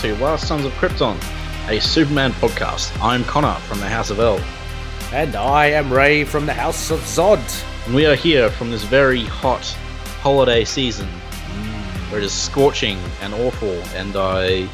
[0.00, 1.16] To Last Sons of Krypton,
[1.68, 2.94] a Superman podcast.
[3.02, 4.38] I'm Connor from the House of El,
[5.10, 7.40] And I am Ray from the House of Zod.
[7.86, 9.64] and we are here from this very hot
[10.20, 11.06] holiday season
[12.10, 14.68] where it is scorching and awful, and I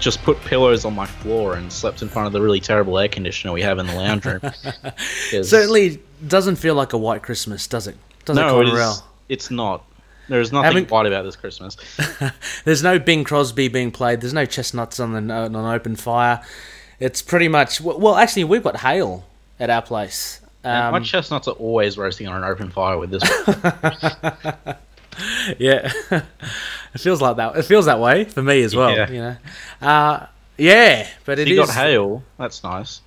[0.00, 3.08] just put pillows on my floor and slept in front of the really terrible air
[3.08, 4.40] conditioner we have in the lounge room.
[5.42, 7.96] Certainly doesn't feel like a white Christmas, does it?
[8.24, 8.92] Does no, it, it Connor
[9.28, 9.84] it's not.
[10.28, 11.76] There's nothing white about this Christmas.
[12.64, 14.20] There's no Bing Crosby being played.
[14.20, 16.42] There's no chestnuts on, the, on an open fire.
[17.00, 17.80] It's pretty much.
[17.80, 19.24] Well, actually, we've got hail
[19.60, 20.40] at our place.
[20.62, 23.22] my Um, chestnuts are always roasting on an open fire with this.
[25.58, 27.56] yeah, it feels like that.
[27.56, 28.94] It feels that way for me as well.
[28.96, 29.10] Yeah.
[29.10, 29.36] You know,
[29.86, 31.66] uh, yeah, but it you is.
[31.68, 32.22] got hail.
[32.38, 33.00] That's nice.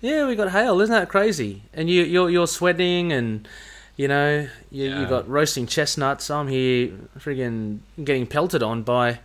[0.00, 0.80] Yeah, we got hail.
[0.80, 1.62] Isn't that crazy?
[1.74, 3.46] And you, you're you're sweating, and
[3.96, 5.00] you know you Yeah.
[5.00, 6.30] you got roasting chestnuts.
[6.30, 9.20] I'm here, friggin' getting pelted on by,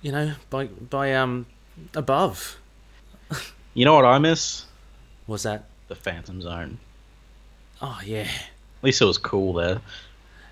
[0.00, 1.46] you know, by by um
[1.94, 2.58] above.
[3.74, 4.66] You know what I miss?
[5.26, 5.64] Was that?
[5.88, 6.76] The Phantom Zone.
[7.80, 9.80] Oh yeah, At least it was cool there.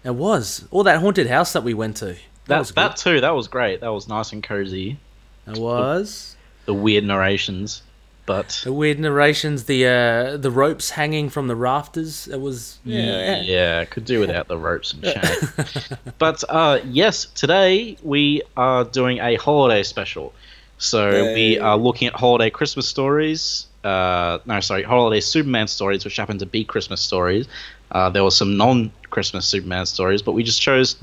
[0.03, 0.67] it was.
[0.70, 2.06] All that haunted house that we went to.
[2.06, 3.20] That, That was that too.
[3.20, 3.81] That was great.
[3.83, 4.98] That was nice and cozy.
[5.44, 5.59] good.
[5.59, 6.34] It was.
[6.65, 7.83] The weird narrations,
[8.26, 12.28] but The weird narrations, the uh, the ropes hanging from the rafters.
[12.28, 13.42] It was yeah.
[13.42, 15.66] yeah, could do without the ropes and chain.
[16.18, 20.32] but uh, yes, today we are doing a holiday special.
[20.78, 23.66] So we are looking at holiday Christmas stories.
[23.84, 27.46] Uh, no, sorry, holiday Superman stories, which happen to be Christmas stories.
[27.91, 30.96] Uh, there were some non-Christmas Superman stories, but we just chose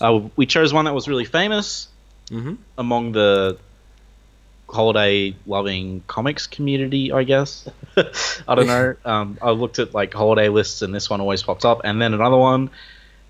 [0.00, 1.88] uh, we chose one that was really famous
[2.30, 2.56] Mhm.
[2.78, 3.58] among the
[4.68, 7.68] holiday-loving comics community, I guess.
[7.96, 8.96] I don't know.
[9.04, 12.14] Um, I looked at like holiday lists, and this one always popped up, and then
[12.14, 12.70] another one,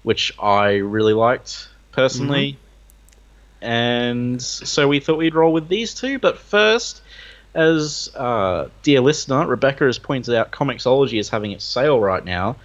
[0.03, 2.59] which I really liked personally.
[3.61, 6.19] And so we thought we'd roll with these two.
[6.19, 7.01] But first,
[7.55, 12.57] as uh, dear listener Rebecca has pointed out, Comixology is having its sale right now.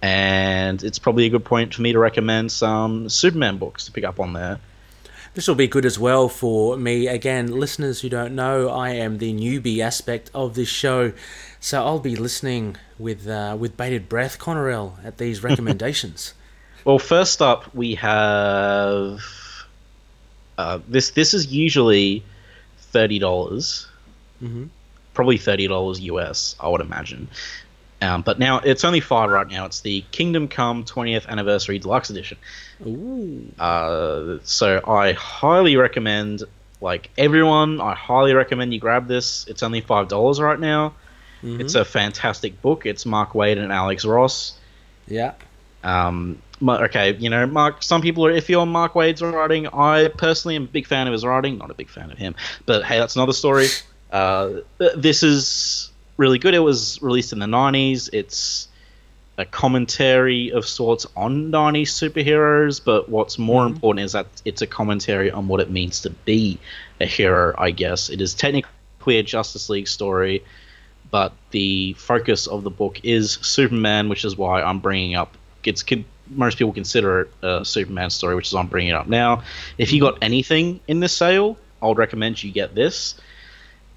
[0.00, 4.04] And it's probably a good point for me to recommend some Superman books to pick
[4.04, 4.60] up on there.
[5.34, 7.06] This will be good as well for me.
[7.06, 11.12] Again, listeners who don't know, I am the newbie aspect of this show,
[11.60, 16.34] so I'll be listening with uh, with bated breath, Connorell, at these recommendations.
[16.84, 19.20] Well, first up, we have
[20.56, 21.10] uh, this.
[21.10, 22.24] This is usually
[22.78, 23.86] thirty dollars,
[24.42, 24.70] Mhm.
[25.14, 27.28] probably thirty dollars US, I would imagine.
[28.00, 29.64] Um, but now it's only five right now.
[29.66, 32.38] It's the Kingdom Come 20th Anniversary Deluxe Edition.
[32.86, 36.44] Ooh, Uh, so I highly recommend,
[36.80, 39.46] like everyone, I highly recommend you grab this.
[39.48, 40.94] It's only five dollars right now.
[41.42, 42.84] It's a fantastic book.
[42.86, 44.58] It's Mark Waid and Alex Ross.
[45.06, 45.34] yeah,
[45.84, 47.82] Um, okay, you know, Mark.
[47.82, 49.66] Some people are iffy on Mark Waid's writing.
[49.68, 51.58] I personally am a big fan of his writing.
[51.58, 52.34] Not a big fan of him,
[52.66, 53.66] but hey, that's another story.
[54.12, 54.50] Uh,
[54.96, 56.52] this is really good.
[56.52, 58.10] It was released in the '90s.
[58.12, 58.68] It's
[59.38, 63.74] a commentary of sorts on '90s superheroes, but what's more mm-hmm.
[63.74, 66.58] important is that it's a commentary on what it means to be
[67.00, 67.54] a hero.
[67.56, 70.44] I guess it is technically a Justice League story,
[71.10, 75.34] but the focus of the book is Superman, which is why I'm bringing up.
[75.64, 75.84] It's
[76.30, 79.42] most people consider it a Superman story, which is why I'm bringing it up now.
[79.78, 80.14] If you mm-hmm.
[80.14, 83.14] got anything in this sale, I would recommend you get this.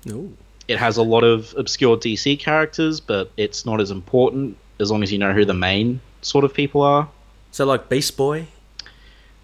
[0.08, 0.36] Ooh.
[0.68, 5.04] It has a lot of obscure DC characters, but it's not as important as long
[5.04, 7.10] as you know who the main sort of people are.
[7.52, 8.48] So like Beast Boy.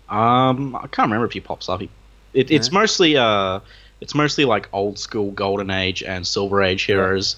[0.09, 1.81] Um, I can't remember if he pops up.
[1.81, 1.89] He,
[2.33, 3.59] it, it's mostly uh,
[3.99, 7.35] it's mostly like old school Golden Age and Silver Age heroes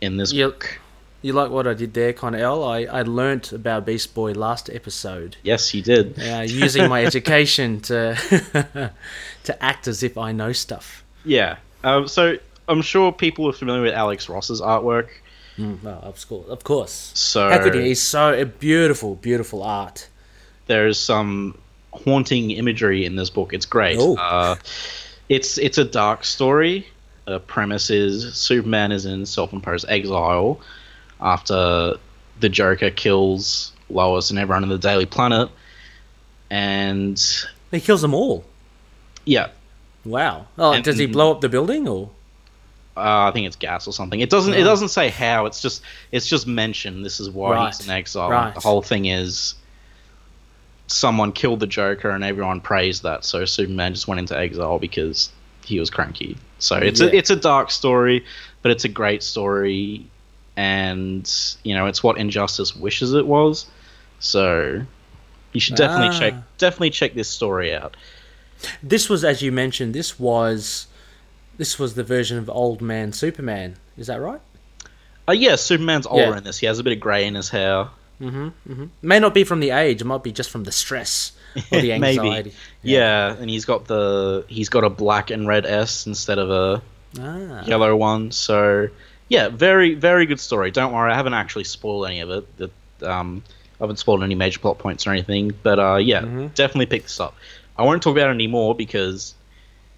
[0.00, 0.46] in this Yeah.
[0.46, 0.78] book.
[1.22, 2.64] You like what I did there, Connell?
[2.64, 5.36] I I learnt about Beast Boy last episode.
[5.42, 6.18] Yes, you did.
[6.18, 8.16] Uh, using my education to
[9.44, 11.04] to act as if I know stuff.
[11.24, 11.56] Yeah.
[11.84, 12.38] Um, so
[12.70, 15.08] I'm sure people are familiar with Alex Ross's artwork.
[15.58, 17.10] Mm, well, of course, of course.
[17.14, 17.82] So How could you?
[17.82, 20.08] He's so a beautiful, beautiful art.
[20.66, 21.58] there's some
[21.92, 23.52] haunting imagery in this book.
[23.52, 23.98] It's great.
[23.98, 24.54] Uh,
[25.28, 26.86] it's it's a dark story.
[27.26, 30.60] The premise is Superman is in self-imposed exile
[31.20, 31.94] after
[32.40, 35.48] the Joker kills Lois and everyone in the Daily Planet,
[36.50, 37.20] and
[37.70, 38.44] He kills them all.
[39.24, 39.48] yeah,
[40.04, 40.46] Wow.
[40.58, 42.10] Oh, And- does he blow up the building or?
[43.00, 44.20] Uh, I think it's gas or something.
[44.20, 44.54] It doesn't.
[44.54, 45.46] It doesn't say how.
[45.46, 45.82] It's just.
[46.12, 47.04] It's just mentioned.
[47.04, 47.84] This is why he's Right.
[47.86, 48.30] in exile.
[48.30, 48.54] Right.
[48.54, 49.54] The whole thing is
[50.86, 53.24] someone killed the Joker, and everyone praised that.
[53.24, 55.30] So Superman just went into exile because
[55.64, 56.36] he was cranky.
[56.58, 57.06] So it's Yeah.
[57.06, 58.24] a it's a dark story,
[58.62, 60.04] but it's a great story,
[60.56, 61.30] and
[61.62, 63.66] you know it's what Injustice wishes it was.
[64.18, 64.82] So
[65.52, 66.42] you should definitely check Ah.
[66.58, 67.96] definitely check this story out.
[68.82, 70.86] This was, as you mentioned, this was
[71.60, 73.76] this was the version of Old Man Superman.
[73.98, 74.40] Is that right?
[75.28, 76.38] Uh, yeah, Superman's older Yeah.
[76.38, 76.56] in this.
[76.58, 77.88] He has a bit of grey in his hair.
[78.20, 80.00] Mm-hmm, May not be from the age.
[80.00, 81.32] It might be just from the stress
[81.70, 82.28] or the anxiety.
[82.30, 82.52] Maybe.
[82.82, 83.34] Yeah.
[83.38, 86.82] and he's got the he's got a black and red S instead of a
[87.20, 87.64] Ah.
[87.64, 88.30] yellow one.
[88.32, 88.88] So
[89.28, 90.70] yeah, very very good story.
[90.70, 92.56] Don't worry, I haven't actually spoiled any of it.
[92.58, 92.72] That
[93.10, 93.42] um,
[93.80, 95.52] I haven't spoiled any major plot points or anything.
[95.62, 96.20] But uh, yeah,
[96.54, 97.34] definitely pick this up.
[97.76, 99.34] I won't talk about it anymore because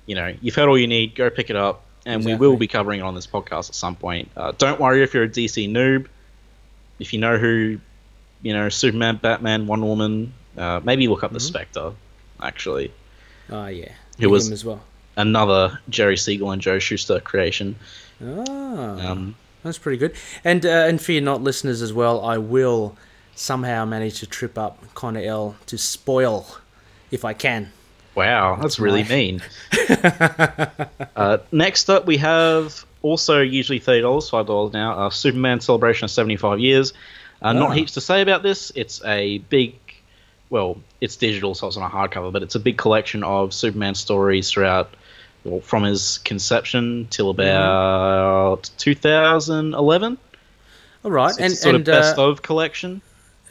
[0.07, 1.15] you know you've heard all you need.
[1.15, 3.97] Go pick it up, and we will be covering it on this podcast at some
[3.97, 4.31] point.
[4.37, 6.07] Uh, don't worry if you're a DC noob.
[6.99, 7.79] If you know who,
[8.43, 11.93] you know Superman, Batman, Wonder Woman, uh, maybe look up the Spectre.
[12.41, 12.93] Actually,
[13.51, 13.93] Oh yeah.
[14.19, 14.83] Who was- as well?
[15.17, 17.77] another Jerry Siegel and Joe Shuster creation.
[18.25, 20.15] Ah, Um, that's pretty good.
[20.45, 22.25] And uh, and fear not, listeners as well.
[22.25, 22.97] I will
[23.35, 26.47] somehow manage to trip up Connor L to spoil
[27.11, 27.73] if I can.
[28.15, 29.43] Wow, that's really mean.
[31.17, 35.07] uh, next up, we have also usually thirty dollars, five dollars now.
[35.07, 36.93] Uh, Superman celebration of seventy-five years.
[36.93, 36.95] Uh,
[37.45, 37.53] Ah.
[37.55, 38.71] Not heaps to say about this.
[38.77, 39.75] It's a big,
[40.49, 43.97] well, it's digital, so it's on a hardcover, but it's a big collection of Superman
[43.97, 44.95] stories throughout,
[45.43, 47.41] well, from his conception till Mm-hmm.
[47.41, 50.19] about 2011.
[51.05, 53.03] All right, It's and a sort and of best uh, of collection.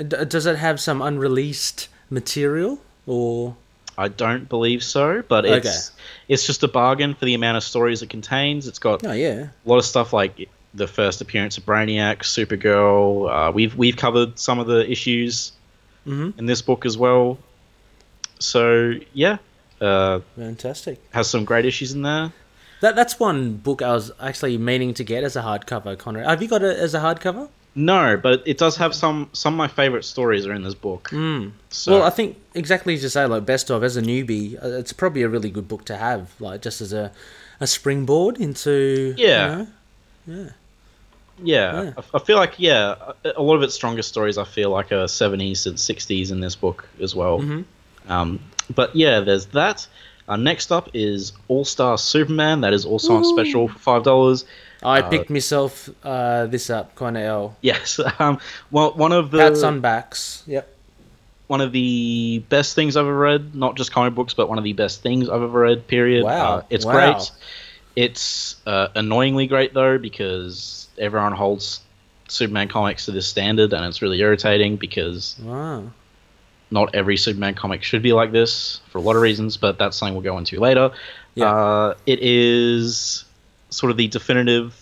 [0.08, 3.58] does it have some unreleased material or?
[4.02, 6.04] I don't believe so, but it's Okay.
[6.28, 8.68] it's just a bargain for the amount of stories it contains.
[8.68, 9.48] It's got Oh yeah.
[9.66, 13.30] a lot of stuff like the first appearance of Brainiac, Supergirl.
[13.30, 15.52] Uh, we've we've covered some of the issues
[16.08, 16.38] Mhm.
[16.40, 17.38] in this book as well.
[18.40, 19.38] So yeah,
[19.80, 21.00] uh, Fantastic.
[21.12, 22.32] has some great issues in there.
[22.82, 26.24] That that's one book I was actually meaning to get as a hardcover, Connor.
[26.24, 27.50] Have you got it as a hardcover?
[27.74, 31.10] No, but it does have some some of my favorite stories are in this book.
[31.12, 31.52] Mm.
[31.70, 34.68] So Well, I think exactly as you say, like best of as a newbie, uh,
[34.80, 37.12] it's probably a really good book to have, like just as a
[37.62, 39.14] a springboard into.
[39.18, 39.48] you Yeah.
[39.48, 39.68] know,
[40.28, 40.50] yeah,
[41.44, 41.92] Yeah.
[41.98, 45.08] I, I feel like yeah, a- lot of its strongest stories I feel like are
[45.08, 47.40] seventies and sixties in this book as well.
[47.40, 47.64] Mhm.
[48.10, 48.40] Um,
[48.76, 49.88] but yeah, there's that.
[50.32, 52.62] Uh, next up is All Star Superman.
[52.62, 54.46] That is also on special for five dollars.
[54.82, 57.58] I Uh, picked myself uh, this up, Connor L.
[57.62, 58.00] Yes.
[58.20, 58.40] Um,
[58.72, 60.44] well, one of the Pats on backs.
[60.48, 60.68] Yep.
[61.48, 63.54] one of the best things I've ever read.
[63.54, 65.86] Not just comic books, but one of the best things I've ever read.
[65.88, 66.24] Period.
[66.24, 66.60] Wow.
[66.60, 66.94] Uh, it's Wow.
[66.94, 67.32] great.
[67.98, 71.82] It's uh, annoyingly great though because everyone holds
[72.30, 75.92] Superman comics to this standard, and it's really irritating because Wow.
[76.72, 79.98] Not every Superman comic should be like this for a lot of reasons, but that's
[79.98, 80.92] something we'll go into later.
[81.36, 81.54] Yeah.
[81.54, 83.26] Uh, it is
[83.70, 84.74] sort of the definitive,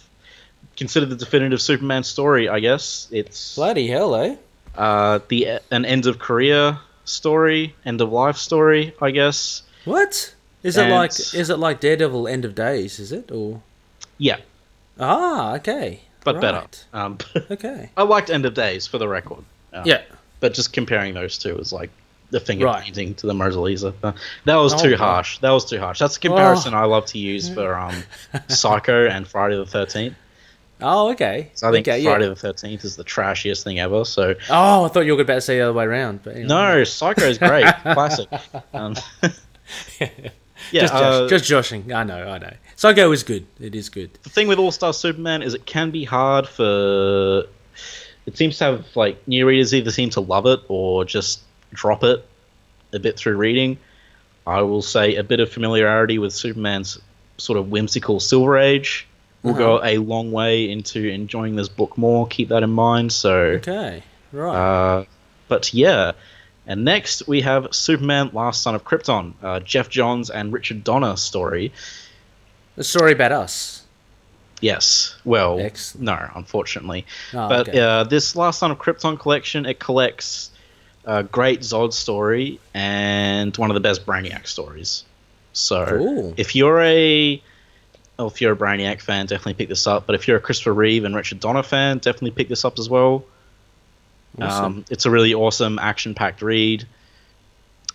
[0.78, 3.08] considered the definitive Superman story, I guess.
[3.12, 4.36] It's Bloody hell, eh?
[4.78, 9.64] uh, the an end of career story, end of life story, I guess.
[9.86, 10.34] What
[10.64, 11.12] is it like?
[11.12, 13.00] Is it like Daredevil End of Days?
[13.00, 13.62] Is it or?
[14.18, 14.38] Yeah,
[15.00, 16.02] Ah, okay.
[16.24, 16.66] but better.
[16.94, 17.18] Um,
[17.52, 17.90] Okay.
[17.98, 19.44] I liked End of Days for the record.
[19.74, 20.02] Uh, Yeah.
[20.40, 21.90] But just comparing those two is like
[22.32, 22.84] the finger Right.
[22.84, 23.94] painting to the Mona Lisa.
[24.46, 24.98] That was Oh, too wow.
[24.98, 25.40] harsh.
[25.40, 25.98] That was too harsh.
[26.00, 28.04] That's a comparison I love to use for um,
[28.50, 30.16] Psycho and Friday the Thirteenth.
[30.82, 31.52] Oh, okay.
[31.56, 32.30] So I think okay, Friday yeah.
[32.30, 34.06] the Thirteenth is the trashiest thing ever.
[34.06, 36.48] So Oh, I thought you were about to say the other way around, but anyway.
[36.48, 38.30] no, Psycho is great, classic.
[38.74, 38.96] Um,
[40.00, 40.10] yeah,
[40.72, 41.92] just, uh, josh, just joshing.
[41.94, 42.54] I know, I know.
[42.76, 43.46] Psycho is good.
[43.60, 44.14] It is good.
[44.24, 47.46] the thing with All Star Superman is it can be hard for.
[48.30, 51.40] It seems to have like new readers either seem to love it or just
[51.74, 52.24] drop it
[52.94, 53.80] a bit through reading.
[54.46, 57.00] I will say a bit of familiarity with Superman's
[57.40, 59.08] sort of whimsical Silver Age
[59.42, 62.28] will go a long way into enjoying this book more.
[62.28, 63.12] Keep that in mind.
[63.12, 64.56] So, Okay, right.
[64.56, 65.06] uh,
[65.48, 66.12] but yeah.
[66.68, 71.16] And next we have Superman: Last Son of Krypton, uh, Geoff Johns and Richard Donner
[71.16, 71.72] story.
[72.78, 73.79] a story about us.
[74.62, 75.16] Yes.
[75.24, 77.06] Well, no, unfortunately.
[77.34, 77.80] Oh, but okay.
[77.80, 80.52] uh, this Last Son of Krypton collection, it collects
[81.06, 85.06] a great Zod story and one of the best Brainiac stories.
[85.54, 86.34] So Cool.
[86.38, 87.42] if you're a
[88.18, 90.06] well, if you're a Brainiac fan, definitely pick this up.
[90.06, 92.90] But if you're a Christopher Reeve and Richard Donner fan, definitely pick this up as
[92.90, 93.24] well.
[94.42, 94.66] Awesome.
[94.66, 96.86] Um, it's a really awesome, action-packed read,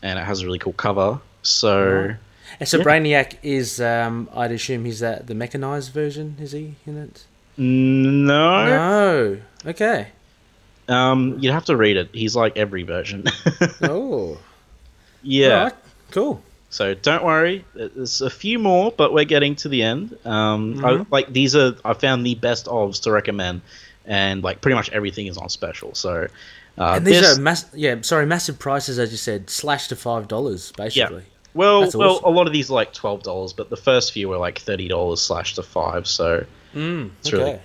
[0.03, 1.21] and it has a really cool cover.
[1.43, 2.17] So.
[2.61, 2.85] And so yeah.
[2.85, 6.37] Brainiac is, um, I'd assume he's that the mechanized version.
[6.41, 7.25] Is he in it?
[7.57, 9.39] no, No.
[9.67, 10.09] Okay.
[10.89, 12.09] um, you'd have to read it.
[12.13, 13.25] He's like every version.
[13.83, 14.39] Oh.
[15.23, 15.65] yeah.
[15.65, 15.73] Right.
[16.11, 16.43] Cool.
[16.71, 17.65] So don't worry.
[17.75, 20.17] There's a few more, but we're getting to the end.
[20.25, 21.07] Um, I, Mhm.
[21.11, 23.63] like these are I found the best ofs to recommend,
[24.07, 25.95] and like pretty much everything is on special.
[25.95, 26.27] So
[26.77, 27.65] uh, and these this, are mass.
[27.75, 28.01] Yeah.
[28.03, 31.23] Sorry, massive prices, as you said, slashed to five dollars basically.
[31.55, 32.25] Well, That's well, awesome.
[32.25, 34.89] a lot of these are like twelve dollars, but the first few were like thirty
[34.89, 36.07] dollars slash to five.
[36.07, 36.45] So
[36.75, 37.61] Mm, it's really good.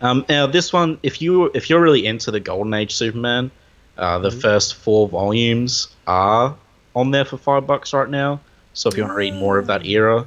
[0.00, 3.50] Um, now this one, if you if you're really into the Golden Age Superman,
[3.96, 4.40] uh, the Mm-hmm.
[4.40, 6.56] first four volumes are
[6.96, 8.40] on there for five bucks right now.
[8.74, 10.26] So if you want to read more of that era,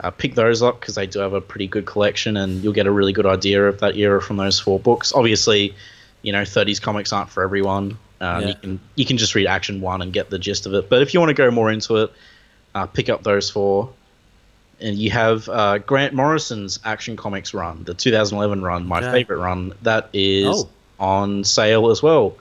[0.00, 2.86] uh, pick those up because they do have a pretty good collection, and you'll get
[2.86, 5.12] a really good idea of that era from those four books.
[5.12, 5.74] Obviously,
[6.22, 7.96] you know, 30s comics aren't for everyone.
[8.20, 8.48] Um, Yeah.
[8.48, 10.88] You can you can just read Action One and get the gist of it.
[10.88, 12.12] But if you want to go more into it,
[12.74, 13.90] uh, pick up those four.
[14.80, 19.72] And you have uh, Grant Morrison's Action Comics run, the 2011 run, my favorite run.
[19.82, 20.68] That is Oh.
[20.98, 22.36] on sale as well.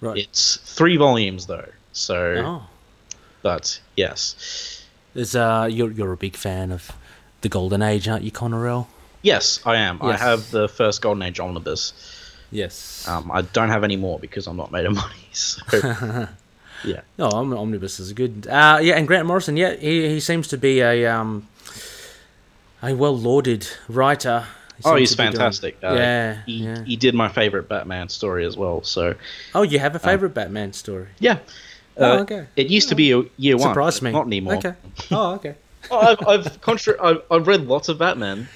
[0.00, 0.18] Right.
[0.18, 2.62] It's three volumes though, so Oh.
[3.42, 4.84] but yes,
[5.14, 6.92] Is uh you're you're a big fan of
[7.40, 8.86] the Golden Age, aren't you, Connorell?
[9.22, 10.00] yes, I am.
[10.02, 11.92] I have the first Golden Age omnibus.
[12.50, 13.06] Yes.
[13.08, 15.14] Um, I don't have any more because I'm not made of money.
[15.32, 15.60] So
[16.84, 18.46] yeah, No, Om- Omnibus is a good.
[18.48, 21.46] Uh, yeah, and Grant Morrison, yeah, he, he seems to be a um,
[22.82, 24.46] a well lauded writer.
[24.76, 25.76] He oh, he's be doing- fantastic.
[25.82, 26.84] Uh, yeah, he, yeah.
[26.84, 28.82] he did my favorite Batman story as well.
[28.82, 29.14] So
[29.54, 31.08] Oh, you have a favorite Batman story?
[31.18, 31.38] yeah.
[31.96, 32.46] Oh, Uh, okay.
[32.56, 33.68] It used to be a year one.
[33.70, 34.12] Surprised me.
[34.12, 34.54] Not anymore.
[34.56, 34.74] Okay.
[35.10, 35.54] Oh, okay.
[35.90, 38.48] Oh, I've I've, contra- I've I've read lots of Batman.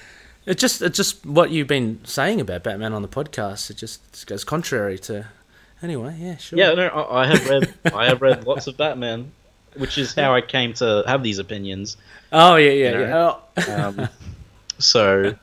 [0.45, 3.69] It's just it's just what you've been saying about Batman on the podcast.
[3.69, 5.27] It just goes contrary to.
[5.81, 6.59] Anyway, yeah, sure.
[6.59, 9.31] Yeah, no, I, I have read I have read lots of Batman,
[9.75, 11.97] which is how I came to have these opinions.
[12.31, 13.37] Oh yeah, yeah, You yeah.
[13.57, 13.73] Oh.
[13.73, 14.09] Um,
[14.79, 15.35] so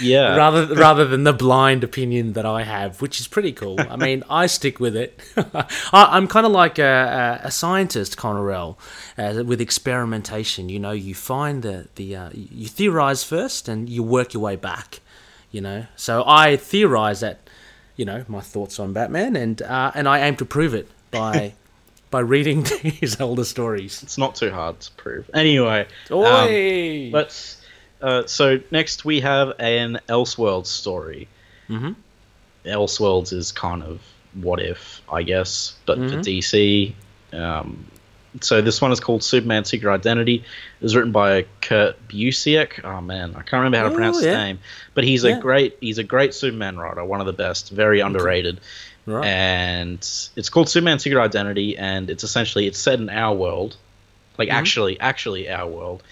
[0.00, 3.80] yeah, rather rather than the blind opinion that I have, which is pretty cool.
[3.80, 5.20] I mean, I stick with it.
[5.36, 8.76] I, I'm kind of like a, a, a scientist, Connorell,
[9.18, 10.68] uh, with experimentation.
[10.68, 14.56] You know, you find the the uh, you theorize first, and you work your way
[14.56, 15.00] back.
[15.50, 17.40] You know, so I theorize that.
[17.96, 21.54] You know, my thoughts on Batman, and uh, and I aim to prove it by
[22.14, 24.00] by reading his older stories.
[24.04, 25.28] it's not too hard to prove.
[25.34, 27.60] Anyway, um, let's.
[28.04, 31.26] Uh, so next we have an Elseworlds story.
[31.70, 31.94] Mhm.
[32.66, 34.00] Elseworlds is kind of
[34.34, 36.22] what if, I guess, but for Mhm.
[36.22, 36.94] DC.
[37.32, 37.86] Um,
[38.40, 40.36] so this one is called Superman Secret Identity.
[40.36, 42.84] It was written by Kurt Busiek.
[42.84, 44.58] Oh man, I can't remember how to Oh, pronounce his name,
[44.92, 45.38] but he's Yeah.
[45.38, 48.60] a great he's a great Superman writer, one of the best, very underrated.
[49.06, 49.24] right.
[49.26, 49.98] And
[50.36, 53.76] it's called Superman Secret Identity, and it's essentially it's set in our world,
[54.38, 54.52] like Mhm.
[54.54, 56.02] actually actually our world.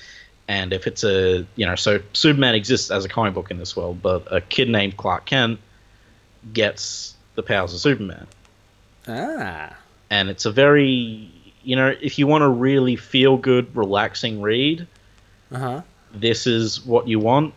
[0.48, 3.76] And if it's a you know so Superman exists as a comic book in this
[3.76, 5.58] world, but a kid named Clark Kent
[6.52, 8.26] gets the powers of Superman
[9.08, 9.74] ah.
[10.10, 11.30] and it's a very
[11.62, 14.86] you know if you want a really feel good relaxing read
[15.52, 15.82] Uh huh.
[16.12, 17.54] this is what you want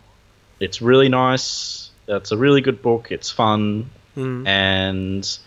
[0.60, 4.48] it's really nice it's a really good book it's fun Mm.
[4.48, 5.40] and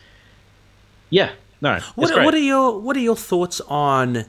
[1.08, 1.30] yeah
[1.62, 4.26] no What, what are your What are your thoughts on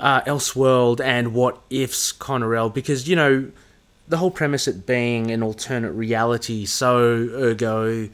[0.00, 2.72] uh, Elseworld and What Ifs, Connorell?
[2.72, 3.50] Because you know
[4.06, 8.08] the whole premise it being an alternate reality, so ergo,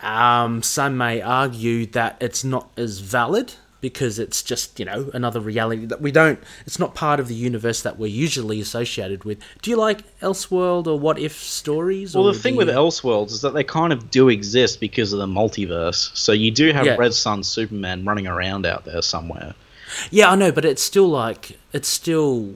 [0.00, 5.38] um, some may argue that it's not as valid because it's just you know another
[5.38, 6.40] reality that we don't.
[6.66, 9.38] It's not part of the universe that we're usually associated with.
[9.62, 12.14] Do you like Elseworld or What If stories?
[12.16, 15.20] well or the thing with elseworlds is that they kind of do exist because of
[15.20, 16.96] the multiverse so you do have Yeah.
[16.96, 19.54] red sun superman running around out there somewhere
[20.10, 22.54] Yeah, I know, but it's still like it's still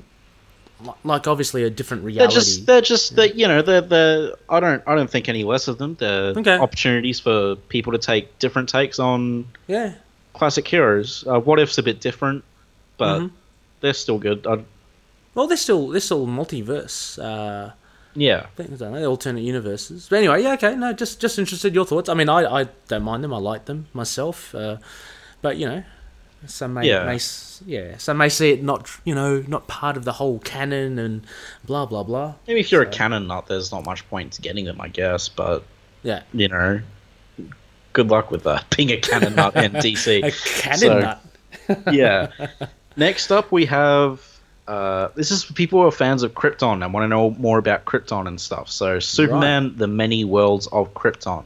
[1.04, 2.18] like obviously a different reality.
[2.34, 5.44] they're just they're just they you know they're they're i don't i don't think any
[5.44, 6.58] less of them they're Okay.
[6.58, 9.94] opportunities for people to take different takes on yeah,
[10.32, 11.24] classic heroes.
[11.26, 12.42] Uh, what if's a bit different,
[12.98, 13.30] but Mhm.
[13.80, 14.44] they're still good.
[14.46, 14.58] i
[15.34, 17.70] well, they're still they're still multiverse uh,
[18.14, 19.06] yeah, things, aren't they?
[19.06, 20.08] Alternate universes.
[20.10, 20.74] But anyway, yeah, okay.
[20.74, 22.08] No, just just interested in your thoughts.
[22.10, 23.32] I mean, I, I don't mind them.
[23.32, 24.54] I like them myself.
[24.54, 24.76] Uh,
[25.40, 25.82] but you know,
[26.46, 27.04] some may, Yeah.
[27.04, 27.18] may
[27.66, 31.24] yeah some may see it not you know not part of the whole canon and
[31.64, 32.34] blah blah blah.
[32.48, 35.28] maybe if you're a canon nut, there's not much point to getting them, I guess.
[35.28, 35.62] But
[36.02, 36.80] Yeah, you know,
[37.92, 40.24] good luck with that being a canon nut in DC.
[40.24, 40.30] a
[40.60, 41.20] canon So- nut.
[41.92, 42.28] yeah.
[42.96, 44.20] Next up, we have.
[44.68, 47.58] Uh, this is for people who are fans of Krypton and want to know more
[47.58, 48.70] about Krypton and stuff.
[48.70, 51.44] So, Superman: The Many Worlds of Krypton.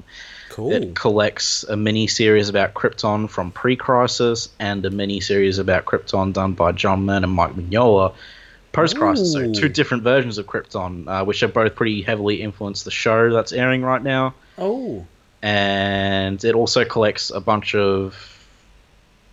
[0.57, 0.73] Cool.
[0.73, 6.33] It collects a mini series about Krypton from pre-crisis and a mini series about Krypton
[6.33, 8.15] done by John Mann and Mike Mignola
[8.73, 9.35] post-crisis.
[9.35, 13.31] So two different versions of Krypton, uh, which have both pretty heavily influenced the show
[13.35, 14.33] that's airing right now.
[14.57, 15.05] oh,
[15.43, 18.49] And it also collects a bunch of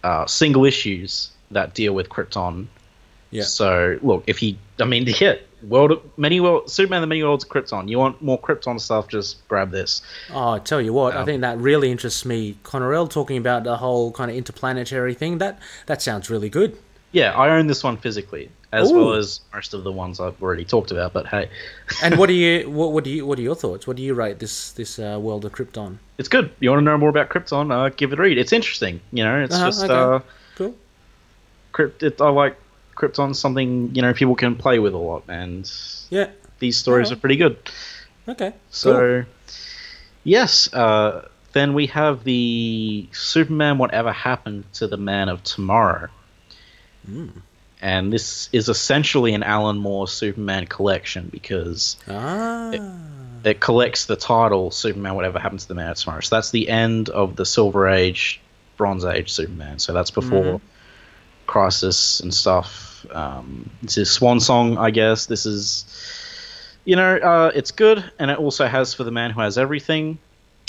[0.04, 2.68] uh, single issues that deal with Krypton.
[3.32, 3.44] Yeah.
[3.44, 5.36] So look, if you, I mean, yeah,
[5.68, 7.90] world, of many world, Superman: The Many Worlds Krypton.
[7.90, 9.08] You want more Krypton stuff?
[9.08, 10.02] Just grab this.
[10.30, 12.58] Oh, I tell you what, I Um, think that really interests me.
[12.64, 15.38] Connorell talking about the whole kind of interplanetary thing.
[15.40, 16.78] That that sounds really good.
[17.12, 20.66] Yeah, I own this one physically, as well as most of the ones I've already
[20.66, 21.14] talked about.
[21.14, 21.48] But hey,
[22.02, 23.86] And what do you what, what do you what are your thoughts?
[23.86, 25.98] What do you rate this this uh, world of Krypton?
[26.18, 26.52] it's good.
[26.60, 27.72] You want to know more about Krypton?
[27.72, 28.38] Uh, give it a read.
[28.38, 29.00] It's interesting.
[29.12, 29.94] You know, it's Uh-huh, just okay.
[29.94, 30.20] uh,
[30.56, 30.76] Cool.
[31.74, 32.04] Krypt.
[32.04, 32.56] It, I like
[32.96, 33.36] Krypton.
[33.36, 35.70] Something you know people can play with a lot, and
[36.10, 36.28] Yeah.
[36.60, 37.18] these stories Alright.
[37.18, 37.58] are pretty good.
[38.28, 38.54] Okay.
[38.70, 38.94] So,
[39.26, 39.26] Cool.
[40.24, 46.08] yes, uh, then we have the Superman Whatever Happened to the Man of Tomorrow.
[47.06, 47.28] Hmm.
[47.82, 52.72] And this is essentially an Alan Moore Superman collection because Ah.
[53.44, 56.22] it collects the title Superman Whatever Happened to the Man of Tomorrow.
[56.22, 58.40] So that's the end of the Silver Age,
[58.78, 59.80] Bronze Age Superman.
[59.80, 60.62] So that's before Mhm.
[61.48, 63.06] Crisis and stuff.
[63.12, 65.26] Um, it's his swan song, I guess.
[65.26, 65.86] This is,
[66.86, 70.18] you know, uh, it's good, and it also has for the man who has everything,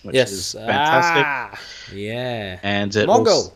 [0.03, 0.33] which yes.
[0.33, 1.25] is fantastic.
[1.27, 1.61] Ah,
[1.95, 2.59] yeah.
[2.63, 3.27] And it Mongul.
[3.29, 3.53] also-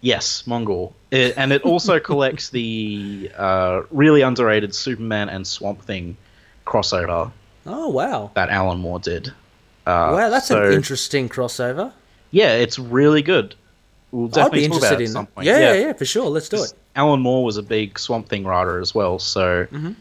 [0.00, 6.16] yes, Mongul, It- and it also collects the uh, really underrated Superman and Swamp Thing
[6.66, 7.32] crossover
[7.66, 8.30] Oh wow.
[8.34, 9.28] that Alan Moore did.
[9.86, 11.92] Uh, Wow, that's so, an interesting crossover.
[12.30, 13.56] Yeah, it's really good.
[14.12, 15.34] We'll I'd be interested in at some that.
[15.34, 15.46] point.
[15.46, 16.26] Yeah, yeah, yeah, for sure.
[16.28, 16.72] Let's do it.
[16.96, 19.94] Alan Moore was a big Swamp Thing writer as well, so Mhm.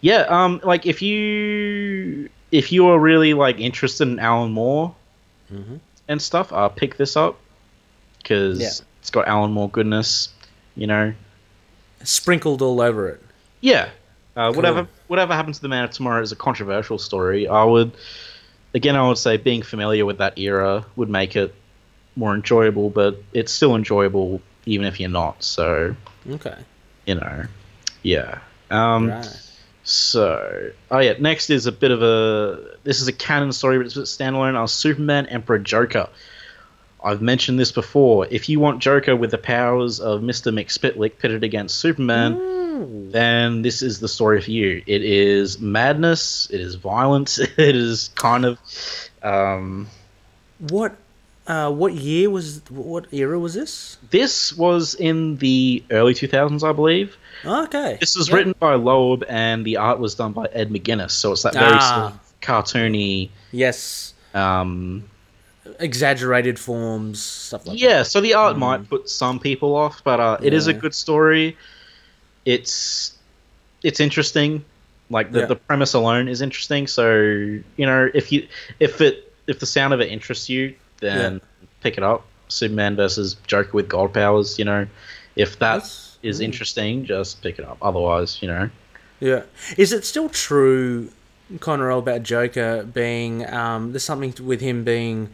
[0.00, 0.22] yeah.
[0.28, 4.94] Um, like if you if you are really like interested in Alan Moore
[5.52, 5.78] Mhm.
[6.08, 7.36] and stuff, uh, pick this up
[8.18, 8.68] because Yeah.
[9.00, 10.28] it's got Alan Moore goodness.
[10.76, 11.12] You know,
[12.04, 13.22] Sprinkled all over it.
[13.60, 13.88] yeah.
[14.34, 14.88] Uh, whatever Cool.
[15.08, 17.46] whatever happens to the Man of Tomorrow is a controversial story.
[17.46, 17.92] I would
[18.74, 21.54] again, I would say being familiar with that era would make it
[22.16, 25.42] more enjoyable, but it's still enjoyable even if you're not.
[25.42, 25.96] So
[26.30, 26.56] Okay.
[27.06, 27.44] you know,
[28.02, 28.38] yeah.
[28.70, 29.38] Um, right.
[29.84, 32.76] So, oh yeah, next is a bit of a.
[32.84, 34.54] This is a canon story, but it's a bit standalone.
[34.56, 36.08] Are Superman, Emperor, Joker.
[37.04, 38.28] I've mentioned this before.
[38.30, 43.08] If you want Joker with the powers of Mister Mxyzptlk pitted against Superman, Ooh.
[43.10, 44.84] then this is the story for you.
[44.86, 46.48] It is madness.
[46.52, 47.38] It is violence.
[47.58, 48.58] It is kind of.
[49.24, 49.88] Um,
[50.60, 50.94] What
[51.46, 53.98] uh what year was what era was this?
[54.10, 57.16] this was in the early 2000s, I believe.
[57.44, 57.96] Okay.
[58.00, 58.36] This was Yeah.
[58.36, 61.10] written by Loeb, and the art was done by Ed McGuinness.
[61.10, 61.94] So it's that very Ah.
[61.94, 63.30] sort of cartoony.
[63.50, 64.14] Yes.
[64.34, 65.04] Um,
[65.78, 68.58] Exaggerated forms, stuff like yeah, so the art Mm.
[68.60, 71.56] might put some people off, but uh, it is a good story.
[72.44, 73.12] It's
[73.82, 74.64] it's interesting.
[75.10, 75.46] Like the, Yeah.
[75.46, 76.86] the premise alone is interesting.
[76.86, 77.12] So
[77.76, 78.46] you know, if you
[78.80, 81.40] if it if the sound of it interests you, then
[81.82, 82.24] pick it up.
[82.48, 84.58] Superman versus Joker with God powers.
[84.58, 84.86] You know,
[85.36, 87.76] if that That's- is interesting, just pick it up.
[87.82, 88.70] Otherwise, you know.
[89.20, 89.42] Yeah.
[89.76, 91.10] Is it still true,
[91.60, 95.28] Conrad, about Joker being um there's something with him being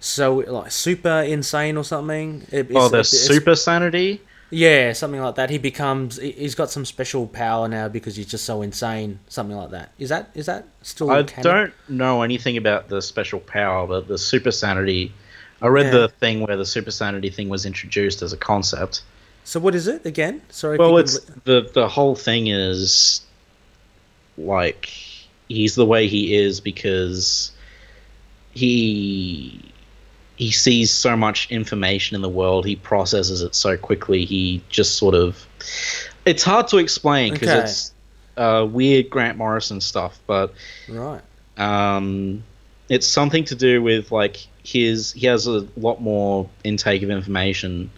[0.00, 2.46] so like super insane or something?
[2.52, 4.20] It- Oh, the super sanity.
[4.50, 5.50] Yeah, something like that.
[5.50, 9.18] He becomes he- he's got some special power now because he's just so insane.
[9.28, 9.92] Something like that.
[9.98, 11.10] Is that is that still?
[11.10, 11.42] I canon?
[11.52, 15.12] don't know anything about the special power, but the super sanity.
[15.60, 16.00] I read Yeah.
[16.00, 19.02] the thing where the super sanity thing was introduced as a concept.
[19.42, 20.42] So what is it again?
[20.50, 20.76] Sorry.
[20.78, 23.22] Well, it's could- the the whole thing is
[24.38, 24.90] like
[25.48, 27.50] he's the way he is because
[28.52, 29.60] he
[30.36, 32.66] he sees so much information in the world.
[32.66, 34.24] He processes it so quickly.
[34.24, 35.46] He just sort of
[36.24, 37.60] it's hard to explain because Okay.
[37.60, 37.94] it's
[38.36, 40.52] uh, weird Grant Morrison stuff, but
[40.88, 41.22] right.
[41.56, 42.42] um,
[42.88, 47.90] it's something to do with like his he has a lot more intake of information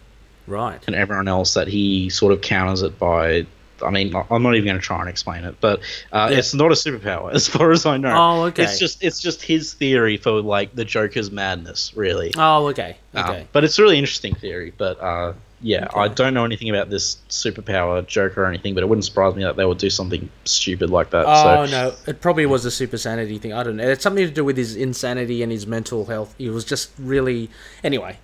[0.47, 0.81] Right.
[0.81, 3.45] than everyone else that he sort of counters it by
[3.83, 5.79] I mean I'm not even going to try and explain it but
[6.11, 6.37] uh, Yeah.
[6.39, 8.63] it's not a superpower as far as I know Oh, okay.
[8.63, 12.97] it's just it's just his theory for like the Joker's madness really Oh, okay.
[13.13, 13.47] Um, Okay.
[13.51, 17.17] but it's a really interesting theory but uh, yeah I don't know anything about this
[17.29, 20.89] superpower Joker or anything but it wouldn't surprise me that they would do something stupid
[20.89, 23.51] like that Oh so no, it probably was a super sanity thing.
[23.53, 23.87] I don't know.
[23.89, 26.33] It's something to do with his insanity and his mental health.
[26.37, 27.49] He was just really.
[27.83, 28.17] Anyway,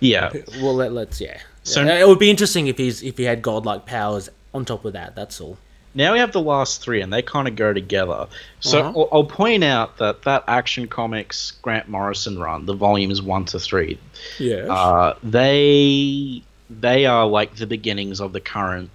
[0.00, 1.38] yeah well let, let's yeah.
[1.62, 4.92] So- it would be interesting if he's if he had godlike powers on top of
[4.94, 5.14] that.
[5.14, 5.58] That's all.
[5.96, 8.26] Now we have the last three, and they kind of go together.
[8.60, 9.00] So Uh-huh.
[9.00, 13.60] I'll, I'll point out that that Action Comics Grant Morrison run, the volumes one to
[13.60, 13.98] three,
[14.38, 14.66] Yeah.
[14.72, 18.90] uh, they they are like the beginnings of the current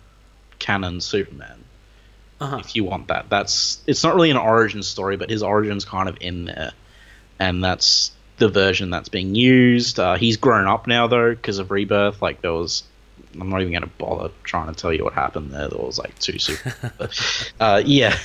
[0.58, 1.64] canon Superman.
[2.42, 2.58] uh-huh.
[2.60, 6.10] If you want that, that's it's not really an origin story, but his origin's kind
[6.10, 6.72] of in there,
[7.40, 10.00] and that's the version that's being used.
[10.00, 12.22] Uh, he's grown up now though because of Rebirth.
[12.22, 12.84] Like there was,
[13.40, 15.68] I'm not even going to bother trying to tell you what happened there.
[15.68, 16.74] There was like two super.
[16.98, 18.18] but, uh, yeah,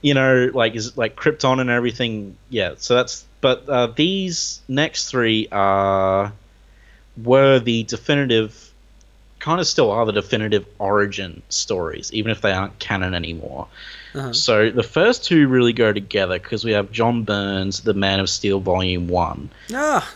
[0.00, 2.36] you know, like is like Krypton and everything.
[2.50, 3.24] Yeah, so that's.
[3.40, 6.32] But uh, these next three are
[7.16, 8.72] were the definitive
[9.42, 13.66] kind of still are the definitive origin stories, even if they aren't canon anymore.
[14.14, 14.32] Uh-huh.
[14.32, 18.30] So the first two really go together because we have John Byrne's The Man of
[18.30, 20.08] Steel Volume One, Ah,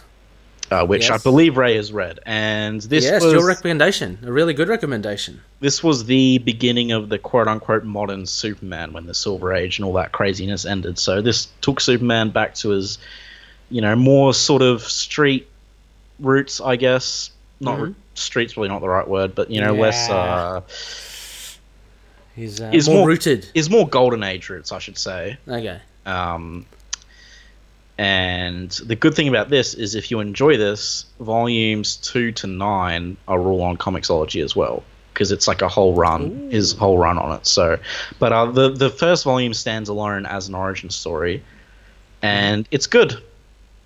[0.71, 4.19] uh, which I believe Ray has read, and this yes, was your recommendation.
[4.25, 5.41] A really good recommendation.
[5.61, 9.85] this was the beginning of the quote unquote modern Superman when the Silver Age and
[9.87, 10.99] all that craziness ended.
[10.99, 12.99] So this took Superman back to his,
[13.71, 15.49] you know, more sort of street
[16.19, 17.31] roots, I guess.
[17.61, 17.95] Not Mhm.
[18.15, 20.61] streets, probably not the right word, but you know, less uh,
[22.35, 23.47] He's uh, Is more, more- rooted.
[23.55, 25.39] is more golden age roots, I should say.
[25.49, 25.81] Okay.
[26.05, 26.67] Um,
[27.99, 33.17] and the good thing about this is if you enjoy this, volumes two to nine
[33.27, 34.83] are all on Comixology as well
[35.15, 37.47] because it's like a whole run, his whole run on it.
[37.47, 37.79] So,
[38.19, 41.43] but uh, the the first volume stands alone as an origin story,
[42.23, 43.23] and it's good.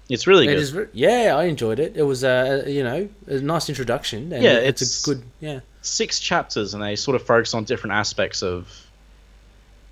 [0.09, 0.59] It's really It good.
[0.59, 0.77] is.
[0.92, 1.96] Yeah, I enjoyed it.
[1.96, 4.33] It was a you know a nice introduction.
[4.33, 5.23] And Yeah, it's, it's- a good.
[5.38, 5.61] Yeah.
[5.83, 8.68] Six chapters, and they sort of focus on different aspects of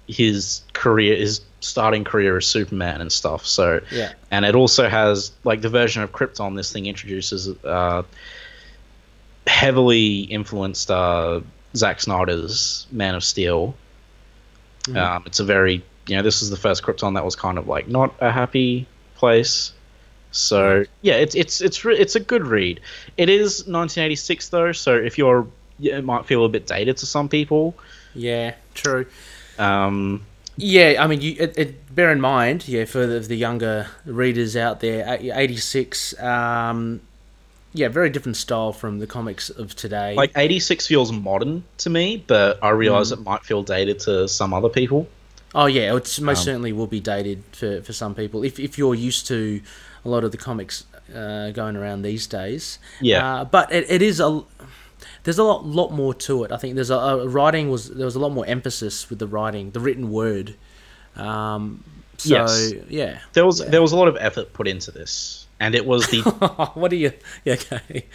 [0.07, 3.45] his career, his starting career as Superman and stuff.
[3.47, 4.13] So, Yeah.
[4.31, 8.03] and it also has like the version of Krypton this thing introduces uh,
[9.47, 11.41] heavily influenced uh,
[11.77, 13.75] Zack Snyder's Man of Steel.
[14.85, 14.97] Mhm.
[14.97, 17.67] Um, it's a very you know this is the first Krypton that was kind of
[17.69, 19.73] like not a happy place.
[20.31, 22.81] So yeah, it's it's it's re- it's a good read.
[23.17, 25.47] It is 1986 though, so if you're
[25.81, 27.75] it might feel a bit dated to some people.
[28.15, 28.55] Yeah.
[28.75, 29.07] True.
[29.59, 30.25] Um,
[30.59, 34.57] Yeah, I mean, you it, it, bear in mind, yeah, for the, the younger readers
[34.57, 37.01] out there, eighty six, um,
[37.73, 40.15] yeah, very different style from the comics of today.
[40.15, 43.19] like 86 feels modern to me, but I realize Mm.
[43.19, 45.07] it might feel dated to some other people.
[45.55, 48.77] oh yeah, it most Um, certainly will be dated for, for some people if if
[48.79, 49.61] you're used to
[50.05, 52.79] a lot of the comics uh, going around these days.
[53.01, 53.25] Yeah.
[53.41, 54.43] uh, but it, it is a
[55.25, 56.53] there's a lot lot more to it.
[56.53, 59.27] I think there's a, a writing was there was a lot more emphasis with the
[59.27, 60.55] writing, the written word.
[61.17, 61.85] Um,
[62.17, 62.73] so Yes.
[62.89, 63.19] yeah.
[63.33, 66.23] There was there was a lot of effort put into this, and it was the
[66.75, 67.13] what are you?
[67.45, 68.07] Yeah, okay.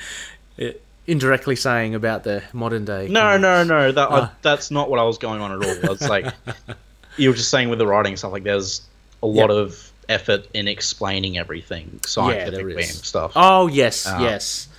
[0.61, 0.65] Uh,
[1.05, 3.09] Indirectly saying about the modern day.
[3.09, 3.41] no comics.
[3.41, 4.33] no no that I, Ah.
[4.41, 5.91] that's not what I was going on at all.
[5.91, 6.33] It's like
[7.17, 8.81] you were just saying with the writing stuff like there's
[9.21, 9.57] a lot Yeah.
[9.57, 13.33] of effort in explaining everything Yeah, scientifically there and stuff.
[13.35, 14.69] Oh yes, Uh, yes.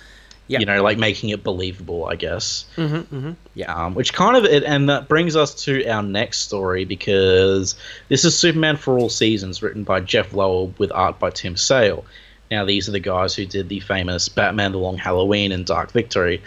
[0.47, 0.59] Yeah.
[0.59, 2.65] You know, like making it believable, I guess.
[2.75, 3.73] hmm hmm Yeah.
[3.73, 7.75] Um, which kind of it, and that brings us to our next story because
[8.09, 12.05] this is Superman for All Seasons, written by Jeph Loeb with art by Tim Sale.
[12.51, 15.91] Now, these are the guys who did the famous Batman: The Long Halloween and Dark
[15.91, 16.43] Victory.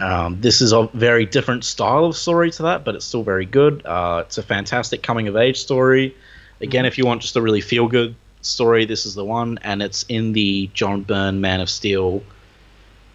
[0.00, 3.46] Um, this is a very different style of story to that, but it's still very
[3.46, 3.86] good.
[3.86, 6.16] Uh, it's a fantastic coming of age story.
[6.60, 9.80] Again, if you want just a really feel good story, this is the one, and
[9.80, 12.22] it's in the John Byrne Man of Steel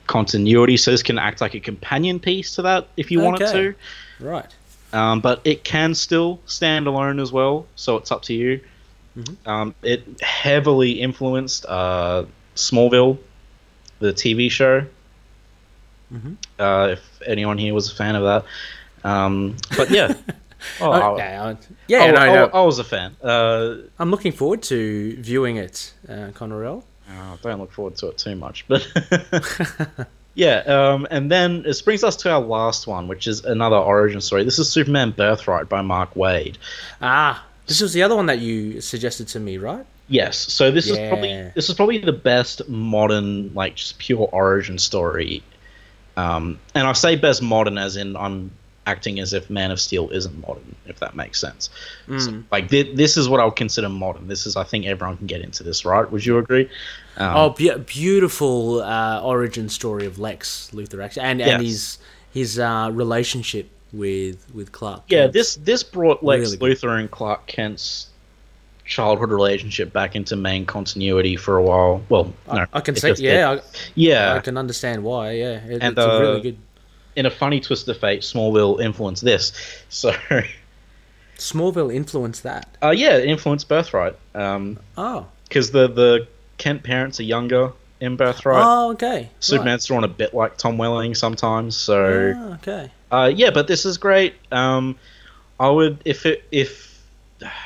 [0.08, 3.52] continuity, so this can act like a companion piece to that if you want it
[3.52, 3.76] to.
[4.20, 4.46] Right.
[4.92, 8.60] Um, but it can still stand alone as well, so it's up to you.
[9.18, 9.36] Mhm.
[9.48, 13.18] Um, it heavily influenced uh, Smallville,
[14.00, 14.86] the TV show.
[16.14, 16.38] Mhm.
[16.60, 20.14] Uh, if anyone here was a fan of that, um, but yeah,
[20.82, 21.36] oh, I- Okay.
[21.38, 22.00] I- yeah.
[22.04, 22.46] I, no, no.
[22.54, 23.16] I was a fan.
[23.24, 26.84] Uh, I'm looking forward to viewing it, uh, Connorell.
[27.10, 28.88] Oh, don't look forward to it too much, but
[30.34, 30.58] yeah.
[30.60, 34.44] Um, and then this brings us to our last one, which is another origin story.
[34.44, 36.56] This is Superman Birthright by Mark Waid.
[37.02, 39.86] Ah, this was the other one that you suggested to me, right?
[40.10, 44.78] Yes, so this is probably this is probably the best modern, like just pure origin
[44.78, 45.44] story.
[46.18, 48.52] Um, and I say best modern as in I'm
[48.86, 51.70] acting as if Man of Steel isn't modern, if that makes sense.
[52.08, 52.44] So, Mm.
[52.52, 54.28] like thi- this is what I would consider modern.
[54.28, 56.10] This is I think everyone can get into this, right?
[56.12, 56.70] Would you agree?
[57.18, 61.50] Um, oh, be- beautiful uh, origin story of Lex Luthor, actually, and Yes.
[61.50, 61.98] and his
[62.34, 65.04] his uh, relationship with with Clark.
[65.08, 65.34] Yeah, Kent.
[65.34, 66.76] this this brought Lex Really.
[66.76, 68.08] Luthor and Clark Kent's
[68.86, 72.02] childhood relationship back into main continuity for a while.
[72.10, 73.14] Well, no, I, I can see.
[73.20, 73.62] Yeah, I,
[73.96, 74.34] yeah.
[74.36, 75.32] I can understand why.
[75.32, 76.58] Yeah, it, And, it's a uh, really good.
[77.16, 79.52] In a funny twist of fate, Smallville influenced this.
[79.90, 80.12] So,
[81.38, 82.78] Smallville influenced that.
[82.82, 84.16] uh, yeah, it influenced Birthright.
[84.36, 88.64] Um, Oh, because the the Kent parents are younger in Birthright.
[88.66, 89.30] oh, okay.
[89.40, 91.76] Superman's drawn a bit like Tom Welling sometimes.
[91.76, 92.34] So.
[92.38, 92.92] Oh, okay.
[93.12, 94.36] Uh, yeah, but this is great.
[94.52, 94.96] Um,
[95.60, 97.02] I would if it if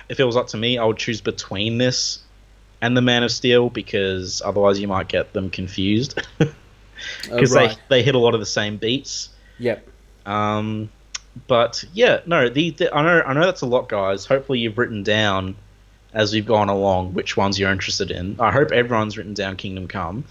[0.10, 2.20] if it was up to me, I would choose between this
[2.82, 6.22] and the Man of Steel because otherwise you might get them confused
[7.24, 7.78] because Uh, right.
[7.90, 9.30] they they hit a lot of the same beats.
[9.60, 9.88] Yep.
[10.26, 10.90] Um,
[11.48, 14.26] but yeah, no, the, the I know I know that's a lot, guys.
[14.26, 15.56] Hopefully you've written down
[16.14, 18.38] as we've gone along which ones you're interested in.
[18.40, 20.26] I hope everyone's written down Kingdom Come.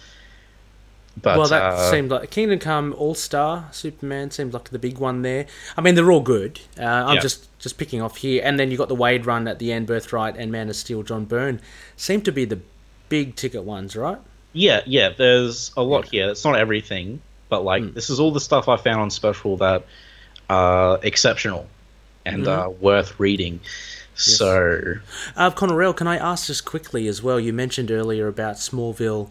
[1.21, 4.99] But well, that uh, seemed like Kingdom Come All Star Superman seems like the big
[4.99, 5.47] one there.
[5.77, 6.61] I mean, they're all good.
[6.79, 7.21] Uh, I'm Yeah.
[7.23, 9.87] just just picking off here, and then you got the Waid run at the end,
[9.87, 11.61] Birthright and Man of Steel, John Byrne,
[11.97, 12.61] seem to be the
[13.09, 14.19] big ticket ones, right?
[14.53, 15.11] yeah, yeah.
[15.17, 16.29] There's a lot here.
[16.31, 17.95] It's not everything, but like Mm.
[17.95, 19.85] this is all the stuff I found on special that
[20.49, 21.67] are exceptional
[22.25, 22.69] and Mm-hmm.
[22.69, 23.61] uh, worth reading.
[24.15, 24.95] So
[25.37, 27.39] Uh, Connorell, can I ask just quickly as well?
[27.39, 29.31] You mentioned earlier about Smallville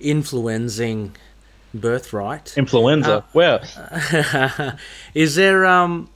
[0.00, 1.14] influencing
[1.74, 2.56] Birthright.
[2.56, 3.18] influenza.
[3.18, 4.76] Uh, Where
[5.14, 6.08] is there um,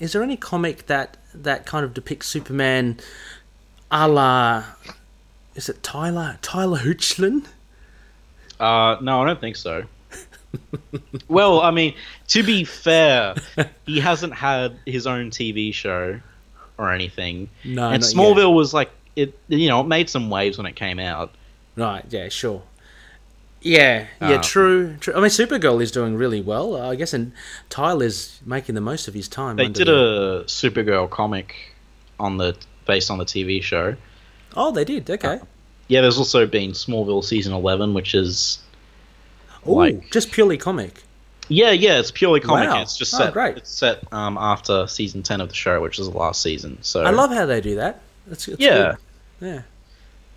[0.00, 2.98] is there any comic that that kind of depicts Superman,
[3.90, 4.64] a la,
[5.54, 7.44] is it Tyler Tyler Hoechlin?
[8.60, 9.84] Uh, no, I don't think so.
[11.28, 11.94] well, I mean,
[12.28, 13.34] to be fair,
[13.86, 16.20] he hasn't had his own TV show
[16.78, 17.48] or anything.
[17.64, 18.16] No, and not yet.
[18.16, 19.38] Smallville was like it.
[19.48, 21.34] You know, it made some waves when it came out.
[21.76, 22.62] Right, yeah, sure.
[23.64, 25.14] Yeah, yeah, Um, true, true.
[25.14, 27.30] I mean, Supergirl is doing really well, uh, I guess, and
[27.70, 29.54] Tyler's making the most of his time.
[29.56, 31.54] They did the- a Supergirl comic
[32.18, 33.94] on the based on the TV show.
[34.56, 35.08] Oh, they did.
[35.08, 35.38] Okay.
[35.86, 38.58] Yeah, there's also been Smallville season eleven, which is
[39.66, 41.02] Oh, like- just purely comic.
[41.48, 42.68] yeah, yeah, it's purely comic.
[42.70, 42.82] Wow.
[42.82, 43.32] It's just Oh, set.
[43.32, 43.56] great.
[43.58, 46.78] It's set um, after season ten of the show, which is the last season.
[46.82, 48.00] So I love how they do that.
[48.26, 48.96] That's, it's Yeah.
[49.40, 49.46] good.
[49.48, 49.62] yeah.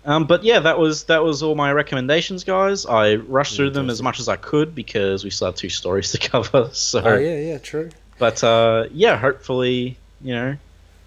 [0.04, 2.86] Um, but yeah, that was that was all my recommendations, guys.
[2.86, 6.12] I rushed through them as much as I could because we still have two stories
[6.12, 6.70] to cover.
[6.72, 7.90] So, Oh yeah, yeah, true.
[8.18, 10.56] but uh, yeah, hopefully, you know,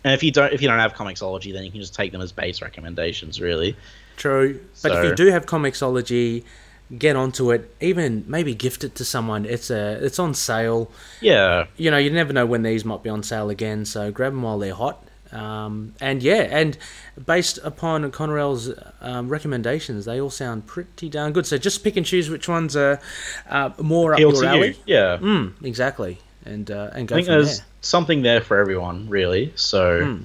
[0.03, 2.19] and if you don't if you don't have Comixology, then you can just take them
[2.19, 3.77] as base recommendations, really.
[4.17, 4.59] True.
[4.83, 6.43] But if you do have Comixology,
[6.97, 7.73] get onto it.
[7.81, 9.45] Even maybe gift it to someone.
[9.45, 10.89] It's a it's on sale.
[11.21, 13.85] Yeah, You know, you never know when these might be on sale again.
[13.85, 15.05] So grab them while they're hot.
[15.31, 16.75] Um, and yeah, and
[17.23, 21.45] based upon Conrail's um, recommendations, they all sound pretty darn good.
[21.45, 22.99] So just pick and choose which ones are
[23.47, 24.67] uh, more up appeal your alley.
[24.69, 24.75] you.
[24.87, 26.17] Yeah, Mm, exactly.
[26.45, 27.65] And uh, and go I think there's there.
[27.81, 29.53] something there for everyone, really.
[29.55, 30.23] So, Mm.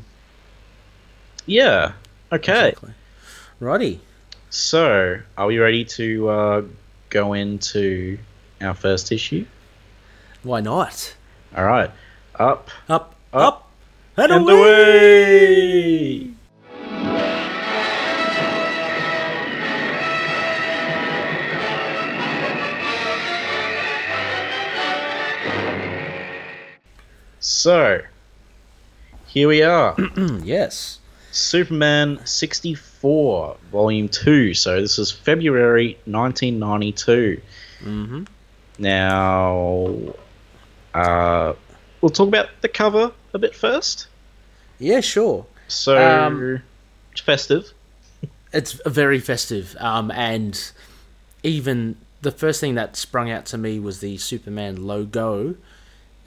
[1.46, 1.92] yeah,
[2.33, 2.68] okay.
[2.70, 2.92] Exactly.
[3.61, 4.00] Righty.
[4.58, 6.62] So, are we ready to uh,
[7.10, 8.18] go into
[8.60, 9.46] our first issue?
[10.44, 11.16] Why not?
[11.56, 11.90] All right,
[12.36, 13.70] up Up, Up, up,
[14.16, 16.20] and, and away!
[16.20, 16.30] away.
[27.40, 28.00] So,
[29.26, 29.96] here we are.
[30.44, 31.00] Yes.
[31.32, 34.54] Superman 64, Volume 2.
[34.54, 37.40] So, this is February 1992.
[37.82, 38.24] Mm-hmm.
[38.78, 39.94] Now,
[40.94, 41.52] uh,
[42.00, 44.06] we'll talk about the cover a bit first.
[44.78, 45.46] Yeah, sure.
[45.68, 46.62] So, Um,
[47.22, 47.72] festive.
[48.52, 49.76] It's very festive.
[49.80, 50.72] Um, and
[51.42, 55.56] even the first thing that sprung out to me was the Superman logo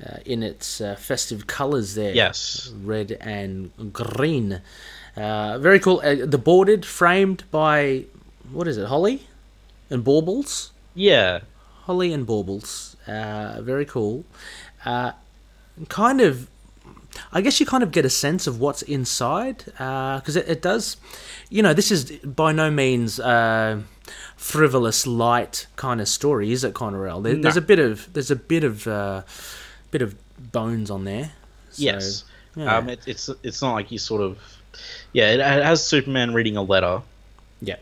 [0.06, 2.14] uh, in its uh, festive colours there.
[2.14, 2.72] Yes.
[2.84, 4.62] Red and green.
[5.18, 6.00] Uh, very cool.
[6.04, 8.06] Uh, the boarded, framed by,
[8.52, 9.24] what is it, Holly
[9.90, 10.72] and Baubles?
[10.94, 11.40] Yeah.
[11.84, 12.96] Holly and Baubles.
[13.08, 14.26] Uh, very cool.
[14.86, 15.14] Uh,
[15.90, 16.50] kind of,
[17.32, 20.98] I guess you kind of get a sense of what's inside because it, it does.
[21.50, 23.82] You know, this is by no means uh,
[24.36, 27.24] frivolous, light kind of story, is it, Connorell?
[27.24, 29.24] There, There's a bit of there's a bit of uh,
[29.90, 30.16] bit of
[30.52, 31.32] bones on there.
[31.72, 32.24] So, yes.
[32.56, 32.78] yeah.
[32.78, 34.38] Um, it, it's it's not like you sort of.
[35.14, 37.02] Yeah, it, it has Superman reading a letter,
[37.62, 37.78] yeah.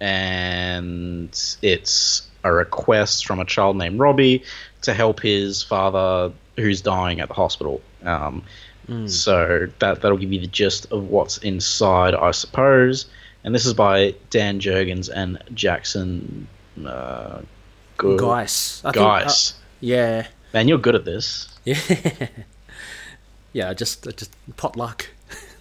[0.00, 1.30] and
[1.62, 4.42] it's a request from a child named Robbie
[4.82, 7.80] to help his father who's dying at the hospital.
[8.04, 8.42] Um,
[8.88, 9.08] Mm.
[9.08, 13.06] So that that'll give you the gist of what's inside, I suppose.
[13.44, 16.48] And this is by Dan Jurgens and Jackson.
[16.84, 17.42] Uh,
[17.96, 18.82] Guys.
[18.84, 19.54] I think, uh, guys.
[19.80, 20.26] yeah.
[20.52, 21.48] Man, you're good at this.
[21.64, 21.78] Yeah.
[23.52, 23.72] yeah.
[23.74, 25.08] Just just potluck.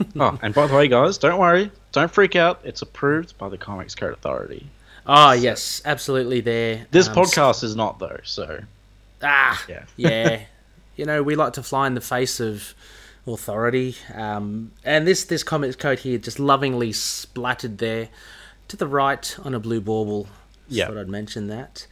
[0.19, 2.61] oh, and by the way, guys, don't worry, don't freak out.
[2.63, 4.67] It's approved by the Comics Code Authority.
[5.05, 6.41] Ah, yes, absolutely.
[6.41, 6.85] There.
[6.91, 8.59] This Um, podcast is not though, so
[9.23, 9.83] Ah, yeah.
[9.97, 10.41] yeah.
[10.95, 12.73] you know, we like to fly in the face of
[13.27, 13.95] authority.
[14.13, 18.09] Um, and this this comics code here just lovingly splattered there
[18.67, 20.27] to the right on a blue bauble.
[20.67, 20.87] Yeah.
[20.87, 21.85] thought I'd mention that.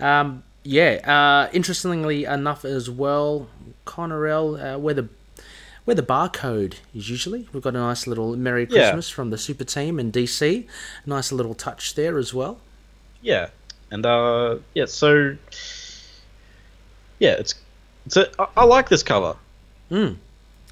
[0.00, 1.00] Um, yeah.
[1.48, 3.48] Uh, interestingly enough, as well,
[3.86, 5.08] Connorell, uh, where the
[5.84, 7.48] where the barcode is usually.
[7.52, 8.82] We've got a nice little Merry Yeah.
[8.90, 10.66] Christmas from the Super Team in DC.
[11.06, 12.58] Nice little touch there as well.
[13.22, 13.48] Yeah,
[13.90, 15.36] and uh, yeah, so
[17.18, 17.54] yeah, it's
[18.06, 19.36] it's a, I, I like this cover.
[19.90, 20.16] Mm.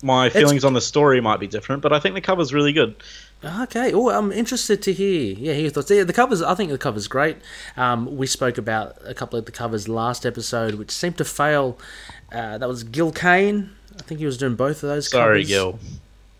[0.02, 2.96] my feelings on the story might be different, but I think the cover's really good.
[3.44, 3.92] Okay.
[3.92, 5.34] Oh, I'm interested to hear.
[5.36, 5.90] Yeah, your thoughts.
[5.90, 6.42] Yeah, the covers.
[6.42, 7.36] I think the cover's great.
[7.76, 11.78] Um, we spoke about a couple of the covers last episode, which seemed to fail.
[12.30, 13.70] Uh, that was Gil Kane.
[13.98, 15.08] I think he was doing both of those.
[15.10, 15.48] Sorry, covers.
[15.48, 15.78] Gil,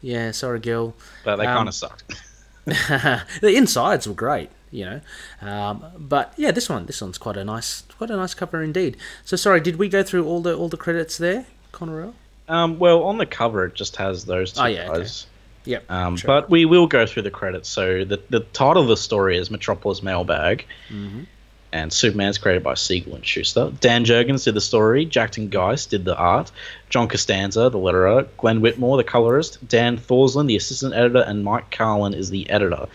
[0.01, 0.95] Yeah, sorry, Gil.
[1.25, 2.05] but they Um, kind of sucked.
[2.67, 5.01] the insides were great, you know.
[5.41, 8.97] Um, but yeah, this one, this one's quite a nice, quite a nice cover indeed.
[9.25, 12.15] So sorry, did we go through all the all the credits there, Connorell?
[12.49, 14.99] Um, well, on the cover it just has those two Oh, yeah, okay.
[15.01, 15.27] guys.
[15.65, 15.91] Yep.
[15.91, 16.27] Um, sure.
[16.27, 17.69] But we will go through the credits.
[17.69, 21.27] So the the title of the story is Metropolis Mailbag, Mhm.
[21.73, 23.73] And Superman's created by Siegel and Shuster.
[23.81, 25.07] Dan Jurgens did the story.
[25.07, 26.53] Jackson Guice did the art.
[26.91, 28.29] John Costanza, the letterer.
[28.37, 29.67] Glenn Whitmore, the colorist.
[29.67, 32.89] Dan Thorsland, the assistant editor, and Mike Carlin is the editor.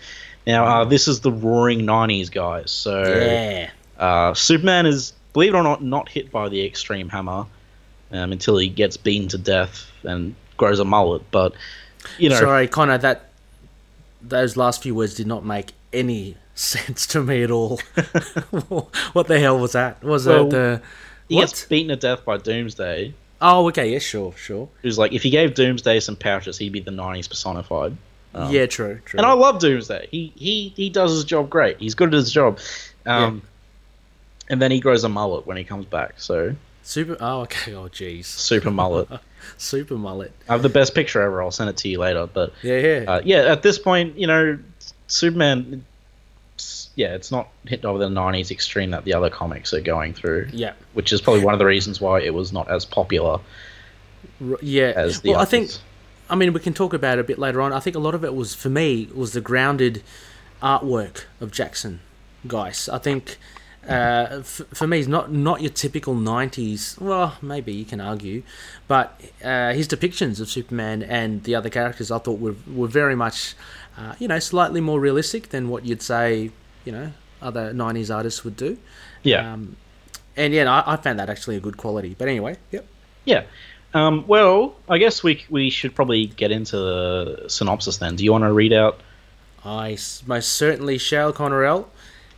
[0.46, 2.70] Now, uh, this is the Roaring '90s guys.
[2.70, 3.70] So yeah.
[3.98, 7.46] uh, Superman is, believe it or not, not hit by the extreme hammer
[8.12, 11.22] um, until he gets beaten to death and grows a mullet.
[11.30, 11.52] But
[12.18, 12.98] you know, Sorry, Connor.
[12.98, 13.30] That
[14.22, 17.78] those last few words did not make any sense to me at all.
[19.12, 20.02] what the hell was that?
[20.02, 20.82] Was Well, it the
[21.28, 21.42] he what?
[21.42, 23.14] gets beaten to death by Doomsday.
[23.40, 23.92] Oh, okay.
[23.92, 24.68] Yeah, sure, sure.
[24.82, 27.96] Who's like, if he gave Doomsday some pouches, he'd be the '90s personified.
[28.34, 29.18] Um, yeah, true, true.
[29.18, 30.08] And I love Doomsday.
[30.10, 31.78] He he he does his job great.
[31.78, 32.58] He's good at his job.
[33.06, 33.42] Um,
[34.50, 36.14] And then he grows a mullet when he comes back.
[36.16, 37.16] So Super.
[37.20, 37.74] Oh, okay.
[37.74, 38.24] Oh, jeez.
[38.24, 39.08] super mullet.
[39.58, 40.32] Super mullet.
[40.48, 41.42] I have the best picture ever.
[41.42, 42.26] I'll send it to you later.
[42.26, 43.04] But Yeah, yeah.
[43.12, 44.58] uh, yeah, at this point, you know,
[45.06, 45.84] Superman.
[46.98, 50.48] Yeah, it's not hit over the '90s extreme that the other comics are going through,
[50.52, 50.72] yeah.
[50.94, 53.38] which is probably one of the reasons why it was not as popular
[54.44, 54.94] R- yeah.
[54.96, 55.70] as well, I think.
[56.28, 57.72] I mean, we can talk about it a bit later on.
[57.72, 60.02] I think a lot of it was for me was the grounded
[60.60, 62.00] artwork of Jackson
[62.48, 62.88] Guice.
[62.88, 63.38] I think
[63.88, 67.00] uh, f- for me, he's not not your typical '90s.
[67.00, 68.42] Well, maybe you can argue,
[68.88, 73.14] but uh, his depictions of Superman and the other characters, I thought were were very
[73.14, 73.54] much,
[73.96, 76.50] uh, you know, slightly more realistic than what you'd say,
[76.88, 78.78] you know, other '90s artists would do.
[79.22, 79.52] yeah.
[79.52, 79.76] Um,
[80.38, 82.16] and yeah, I, I found that actually a good quality.
[82.16, 82.86] But anyway, yep.
[83.26, 83.42] Yeah.
[83.92, 88.16] Um, well, I guess we we should probably get into the synopsis then.
[88.16, 89.00] Do you want to read out?
[89.64, 91.86] I most certainly shall, Connorell.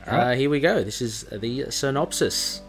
[0.04, 0.82] Uh, here we go.
[0.82, 2.62] This is the synopsis.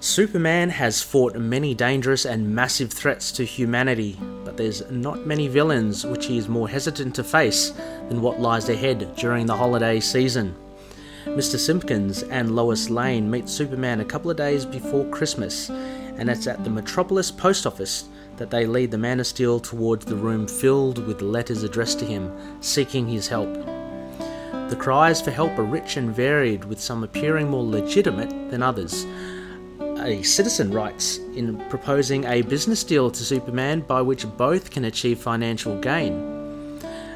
[0.00, 6.06] Superman has fought many dangerous and massive threats to humanity, but there's not many villains
[6.06, 7.72] which he is more hesitant to face
[8.10, 10.54] than what lies ahead during the holiday season.
[11.26, 11.56] Mr.
[11.56, 16.64] Simpkins and Lois Lane meet Superman a couple of days before Christmas, and it's at
[16.64, 21.06] the Metropolis post office that they lead the Man of Steel towards the room filled
[21.06, 23.52] with letters addressed to him, seeking his help.
[24.70, 29.06] The cries for help are rich and varied, with some appearing more legitimate than others.
[30.00, 35.20] A citizen writes in proposing a business deal to Superman by which both can achieve
[35.20, 36.39] financial gain.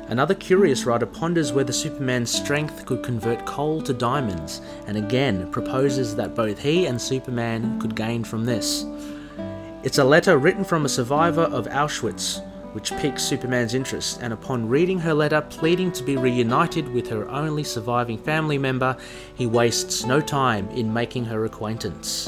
[0.08, 6.14] Another curious writer ponders whether Superman's strength could convert coal to diamonds, and again proposes
[6.16, 8.84] that both he and Superman could gain from this.
[9.82, 12.42] It's a letter written from a survivor of Auschwitz,
[12.74, 17.28] which piques Superman's interest, and upon reading her letter pleading to be reunited with her
[17.30, 18.96] only surviving family member,
[19.34, 22.26] he wastes no time in making her acquaintance.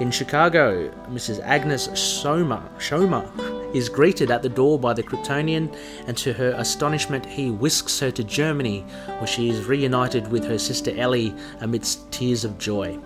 [0.00, 1.40] In Chicago, Mrs.
[1.40, 5.74] Agnes Soma, Shoma is greeted at the door by the Kryptonian,
[6.06, 10.58] and to her astonishment, he whisks her to Germany, where she is reunited with her
[10.58, 12.98] sister Ellie amidst tears of joy.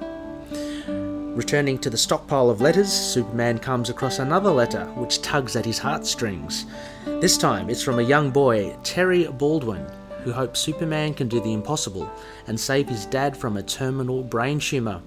[1.37, 5.79] Returning to the stockpile of letters, Superman comes across another letter which tugs at his
[5.79, 6.65] heartstrings.
[7.05, 9.87] This time it's from a young boy, Terry Baldwin,
[10.25, 12.11] who hopes Superman can do the impossible
[12.47, 15.03] and save his dad from a terminal brain tumor.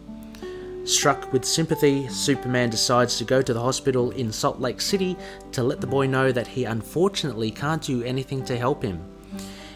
[0.86, 5.16] Struck with sympathy, Superman decides to go to the hospital in Salt Lake City
[5.52, 9.00] to let the boy know that he unfortunately can't do anything to help him.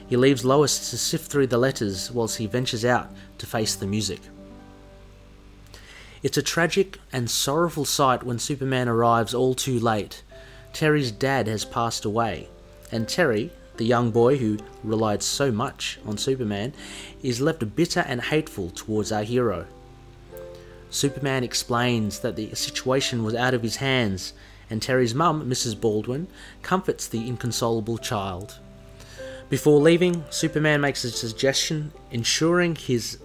[0.08, 3.86] He leaves Lois to sift through the letters whilst he ventures out to face the
[3.86, 4.22] music.
[6.24, 10.24] It's a tragic and sorrowful sight when Superman arrives all too late.
[10.72, 12.48] Terry's dad has passed away,
[12.92, 16.74] and Terry, the young boy who relied so much on Superman,
[17.22, 19.68] is left bitter and hateful towards our hero.
[20.94, 24.32] Superman explains that the situation was out of his hands,
[24.70, 25.80] and Terry's mum, Mrs.
[25.80, 26.28] Baldwin,
[26.62, 28.60] comforts the inconsolable child.
[29.50, 33.18] Before leaving, Superman makes a suggestion, ensuring his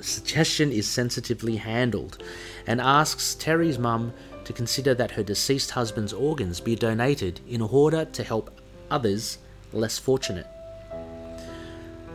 [0.00, 2.22] suggestion is sensitively handled,
[2.66, 8.06] and asks Terry's mum to consider that her deceased husband's organs be donated in order
[8.06, 8.58] to help
[8.90, 9.36] others
[9.74, 10.46] less fortunate.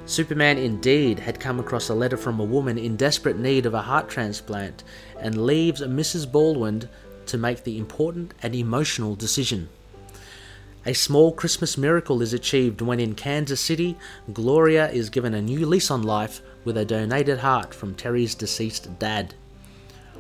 [0.07, 3.81] Superman indeed had come across a letter from a woman in desperate need of a
[3.81, 4.85] heart transplant
[5.19, 6.31] and leaves Mrs.
[6.31, 6.87] Baldwin
[7.25, 9.67] to make the important and emotional decision.
[10.85, 13.97] A small Christmas miracle is achieved when in Kansas City,
[14.31, 18.97] Gloria is given a new lease on life with a donated heart from Terry's deceased
[18.99, 19.33] dad.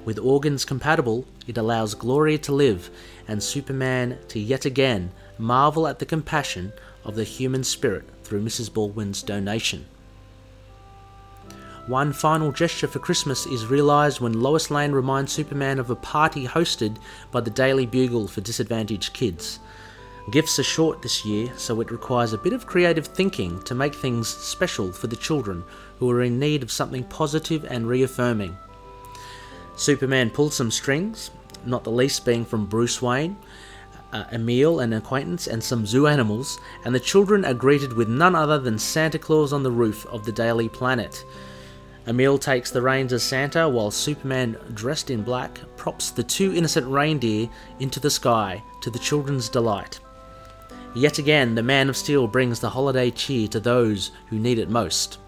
[0.03, 2.89] With organs compatible, it allows Gloria to live
[3.25, 6.73] and Superman to yet again marvel at the compassion
[7.05, 8.73] of the human spirit through Mrs.
[8.73, 9.85] Baldwin's donation.
[11.87, 16.45] One final gesture for Christmas is realised when Lois Lane reminds Superman of a party
[16.45, 16.97] hosted
[17.31, 19.59] by the Daily Bugle for disadvantaged kids.
[20.29, 23.95] Gifts are short this year, so it requires a bit of creative thinking to make
[23.95, 25.63] things special for the children
[25.99, 28.57] who are in need of something positive and reaffirming.
[29.77, 31.31] Superman pulls some strings,
[31.65, 33.37] not the least being from Bruce Wayne,
[34.13, 38.35] uh, Emil, an acquaintance, and some zoo animals, and the children are greeted with none
[38.35, 41.25] other than Santa Claus on the roof of the Daily Planet.
[42.07, 46.87] Emil takes the reins as Santa while Superman, dressed in black, props the two innocent
[46.87, 47.49] reindeer
[47.79, 49.99] into the sky to the children's delight.
[50.95, 54.69] Yet again, the Man of Steel brings the holiday cheer to those who need it
[54.69, 55.19] most.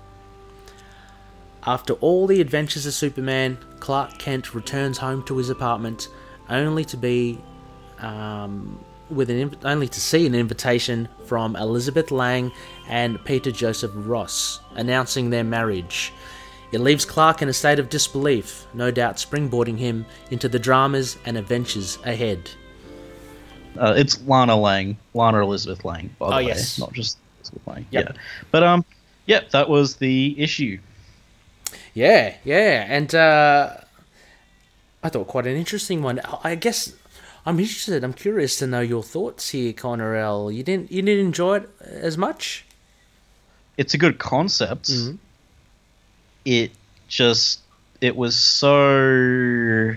[1.66, 6.08] After all the adventures of Superman, Clark Kent returns home to his apartment,
[6.50, 7.42] only to be
[8.02, 8.80] um,
[9.10, 12.52] with an inv- only to see an invitation from Elizabeth Lang
[12.88, 16.12] and Peter Joseph Ross announcing their marriage.
[16.72, 21.18] It leaves Clark in a state of disbelief, no doubt springboarding him into the dramas
[21.26, 22.52] and adventures ahead.
[23.78, 26.78] Uh, it's Lana Lang, Lana Elizabeth Lang, by the Oh, way, yes.
[26.78, 27.86] not just Elizabeth Lang.
[27.90, 28.06] Yep.
[28.10, 28.22] Yeah,
[28.52, 28.86] but um,
[29.26, 30.78] yeah, that was the issue.
[31.96, 33.78] Yeah, yeah, and uh,
[35.04, 36.20] I thought quite an interesting one.
[36.44, 36.94] I guess
[37.50, 38.04] I'm interested.
[38.04, 40.52] I'm curious to know your thoughts here, Connor L.
[40.52, 42.64] You didn't you didn't enjoy it as much?
[43.76, 44.84] It's a good concept.
[44.92, 45.18] Mhm.
[46.46, 46.72] It
[47.08, 47.62] just
[48.02, 49.96] it was so.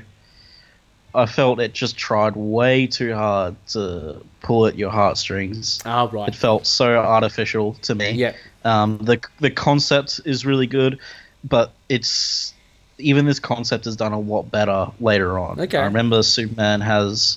[1.15, 5.79] I felt it just tried way too hard to pull at your heartstrings.
[5.85, 8.13] Oh, It felt so artificial to me.
[8.13, 8.33] Yeah,
[8.65, 10.99] Um, the the concept is really good,
[11.45, 12.55] but it's
[12.97, 15.61] even this concept is done a lot better later on.
[15.61, 15.77] Okay.
[15.77, 17.37] I remember Superman has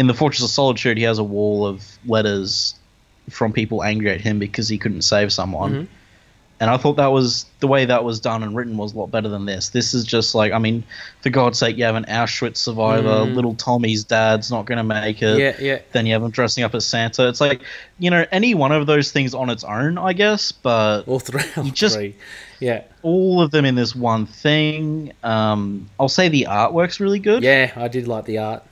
[0.00, 2.74] in the Fortress of Solitude he has a wall of letters
[3.28, 5.72] from people angry at him because he couldn't save someone.
[5.74, 5.86] Mhm.
[6.62, 9.10] And I thought that was the way that was done and written was a lot
[9.10, 9.70] better than this.
[9.70, 10.82] This is just like, I mean,
[11.22, 13.34] for God's sake, you have an Auschwitz survivor, Mm.
[13.34, 15.78] little Tommy's dad's not going to make it yeah, yeah.
[15.92, 17.28] then you have him dressing up as Santa.
[17.28, 17.62] It's like,
[17.98, 21.42] you know, any one of those things on its own, I guess, but All three.
[21.56, 22.14] All just- three.
[22.58, 25.12] Yeah, all of them in this one thing.
[25.22, 27.42] Um, I'll say the artwork's really good.
[27.42, 27.72] yeah.
[27.74, 28.62] I did like the art.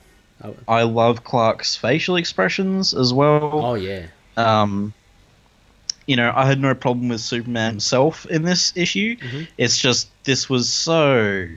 [0.67, 3.65] I love Clark's facial expressions as well.
[3.65, 4.07] Oh yeah.
[4.37, 4.93] Um,
[6.07, 9.15] you know, I had no problem with Superman himself in this issue.
[9.17, 9.47] Mhm.
[9.57, 11.47] It's just this was so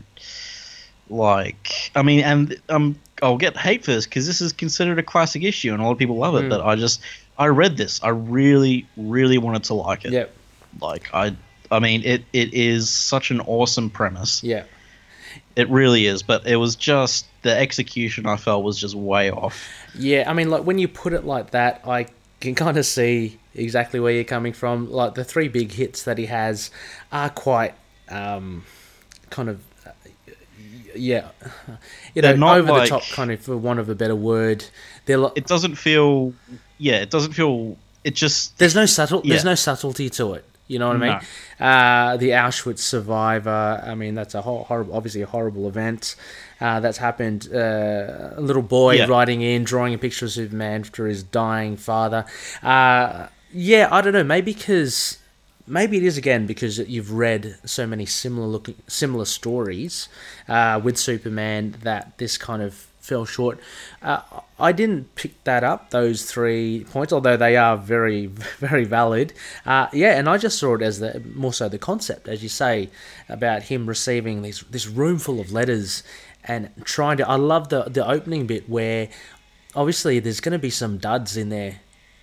[1.11, 5.03] like I mean, and um, I'll get hate for this because this is considered a
[5.03, 6.45] classic issue and a lot of people love it.
[6.45, 6.51] Mm.
[6.51, 7.01] But I just
[7.39, 10.12] I read this, I really, really wanted to like it.
[10.12, 10.26] Yeah,
[10.80, 11.35] Like I,
[11.70, 14.43] I mean, it it is such an awesome premise.
[14.45, 14.64] yeah.
[15.57, 19.68] It really is, but it was just the execution I felt was just way off.
[19.95, 22.07] Yeah, I mean, like when you put it like that, I
[22.41, 24.91] can kind of see exactly where you're coming from.
[24.91, 26.70] Like the three big hits that he has
[27.12, 27.74] are quite
[28.09, 28.64] um,
[29.30, 29.91] kind of, uh,
[30.95, 31.28] yeah,
[32.14, 34.64] you know, over like- the top, kind of, for want of a better word.
[35.07, 36.33] They're like, It doesn't feel,
[36.78, 37.76] yeah, it doesn't feel.
[38.05, 40.45] It just there's no subtle, there's no subtlety to it.
[40.72, 41.20] You know what I mean?
[41.60, 43.82] Uh, the Auschwitz survivor.
[43.84, 46.16] I mean, that's a hor- horrible, obviously a horrible event.
[46.60, 47.48] Uh, that's happened.
[47.52, 49.06] Uh, a little boy Yeah.
[49.06, 52.24] writing in, drawing a picture of Superman after his dying father.
[52.62, 54.24] Uh, yeah, I don't know.
[54.24, 55.18] Maybe because
[55.66, 60.08] maybe it is again because you've read so many similar looking, similar stories
[60.48, 63.58] uh, with Superman that this kind of fell short.
[64.62, 68.26] I didn't pick that up, those three points, although they are very,
[68.58, 69.32] very valid.
[69.66, 72.48] Uh, yeah, and I just saw it as the more so the concept, as you
[72.48, 72.88] say,
[73.28, 76.02] about him receiving these this room full of letters
[76.44, 77.28] and trying to.
[77.28, 79.08] I love the the opening bit where
[79.74, 81.80] obviously there's going to be some duds in there.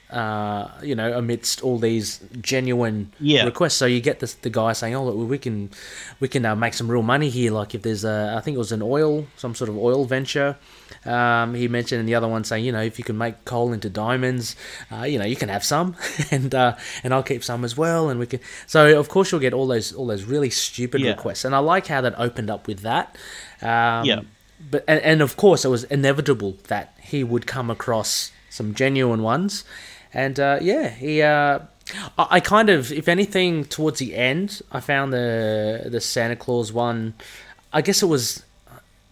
[0.09, 3.43] Uh, you know, amidst all these genuine Yeah.
[3.45, 5.69] requests, so you get this, the guy saying, "Oh, look, we can,
[6.19, 7.51] we can uh, make some real money here.
[7.51, 10.57] Like if there's a, I think it was an oil, some sort of oil venture,
[11.05, 13.71] um, he mentioned, and the other one saying, you know, if you can make coal
[13.73, 14.55] into diamonds,
[14.91, 15.95] uh, you know, you can have some,
[16.31, 18.39] and uh, and I'll keep some as well, and we can.
[18.67, 21.11] So of course you'll get all those all those really stupid Yeah.
[21.11, 23.15] requests, and I like how that opened up with that.
[23.61, 24.21] Um, Yeah.
[24.71, 29.23] But and, and of course it was inevitable that he would come across some genuine
[29.23, 29.63] ones,
[30.13, 31.21] and uh, yeah, he.
[31.21, 31.59] Uh,
[32.17, 36.73] I I kind of, if anything, towards the end, I found the the Santa Claus
[36.73, 37.13] one.
[37.71, 38.43] I guess it was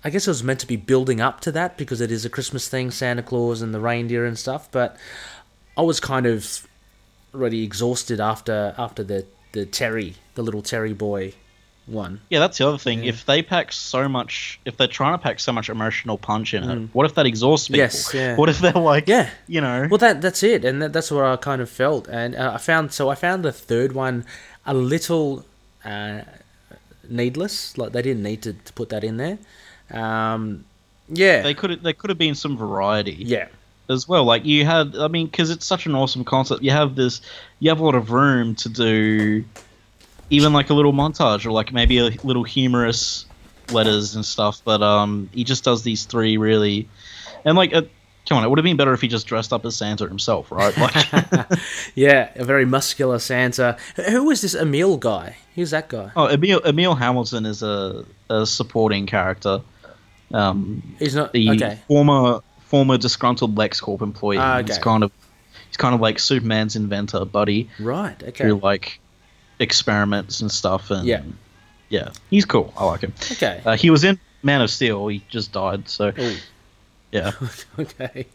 [0.03, 2.29] I guess it was meant to be building up to that because it is a
[2.29, 4.69] Christmas thing, Santa Claus and the reindeer and stuff.
[4.71, 4.95] But
[5.75, 6.67] I was kind of
[7.33, 11.33] already exhausted after after the the Terry, the little Terry boy
[11.87, 12.19] one.
[12.29, 13.03] Yeah, that's the other thing.
[13.03, 13.09] Yeah.
[13.09, 16.69] If they pack so much, if they're trying to pack so much emotional punch in
[16.69, 17.79] it, what if that exhausts people?
[17.79, 17.83] Mm.
[17.83, 18.35] Yes, yeah.
[18.39, 19.29] What if they're like, Yeah.
[19.47, 22.07] you know, Well, that that's it, and that, that's what I kind of felt.
[22.07, 24.25] And uh, I found so I found the third one
[24.65, 25.45] a little
[25.85, 26.21] uh,
[27.09, 27.77] needless.
[27.77, 29.37] Like they didn't need to, to put that in there.
[29.91, 30.65] Um,
[31.09, 33.15] yeah, they could they could have been some variety.
[33.19, 33.47] yeah,
[33.89, 34.25] as well.
[34.25, 36.61] Like you had, I mean, because it's such an awesome concept.
[36.63, 37.21] You have this,
[37.59, 39.45] you have a lot of room to do,
[40.29, 43.25] even like a little montage or like maybe a little humorous
[43.71, 44.61] letters and stuff.
[44.63, 46.87] But um, he just does these three really,
[47.45, 47.83] and like, uh,
[48.27, 50.51] come on, it would have been better if he just dressed up as Santa himself,
[50.51, 50.75] right?
[50.77, 51.49] Like,
[51.95, 52.29] yeah.
[52.35, 53.77] A very muscular Santa.
[54.09, 55.37] Who was this Emil guy?
[55.55, 56.11] Who's that guy?
[56.15, 59.61] oh, Emil Emil Hamilton is a a supporting character.
[60.33, 61.79] Um, He's not the okay.
[61.87, 64.37] former former disgruntled LexCorp employee.
[64.37, 65.11] Ah, He's kind of
[65.67, 67.69] he's kind of like Superman's inventor, buddy.
[67.79, 68.21] Right.
[68.21, 68.31] Okay.
[68.43, 68.99] through like
[69.59, 70.91] experiments and stuff.
[70.91, 71.21] And Yeah.
[71.89, 72.73] yeah, he's cool.
[72.77, 73.13] I like him.
[73.31, 73.61] Okay.
[73.65, 75.07] Uh, he was in Man of Steel.
[75.07, 75.87] He just died.
[75.89, 76.35] So Ooh.
[77.11, 77.31] yeah,
[77.79, 78.27] okay.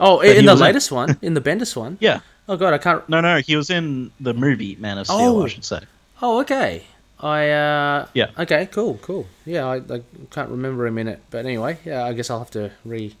[0.00, 1.96] Oh, But in the was in- latest one, in the Bendis one.
[2.00, 2.20] yeah.
[2.48, 3.08] Oh god, I can't.
[3.08, 5.18] No, no, he was in the movie Man of Steel.
[5.18, 5.44] Oh.
[5.44, 5.80] I should say.
[6.22, 6.84] Oh, okay.
[7.20, 8.30] I uh Yeah.
[8.38, 9.26] Okay, cool, cool.
[9.44, 12.50] Yeah, I, I can't remember him in it, but anyway, yeah, I guess I'll have
[12.52, 13.14] to re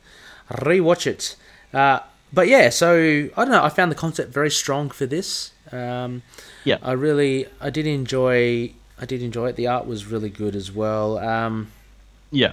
[0.50, 1.36] rewatch it.
[1.72, 2.00] Uh,
[2.32, 2.94] but yeah, so
[3.36, 3.64] I don't know.
[3.64, 5.52] I found the concept very strong for this.
[5.72, 6.22] Um,
[6.64, 6.78] Yeah.
[6.82, 8.72] I really, I did enjoy.
[9.00, 9.56] I did enjoy it.
[9.56, 11.18] The art was really good as well.
[11.18, 11.68] Um,
[12.30, 12.52] Yeah,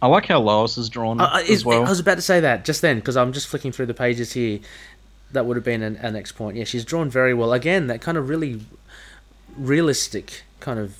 [0.00, 1.84] I like how Lois is drawn I, I- as well.
[1.86, 4.32] I was about to say that just then because I'm just flicking through the pages
[4.32, 4.60] here.
[5.32, 6.56] That would have been an, an next point.
[6.58, 7.54] Yeah, she's drawn very well.
[7.54, 8.60] Again, that kind of really
[9.56, 10.98] realistic kind of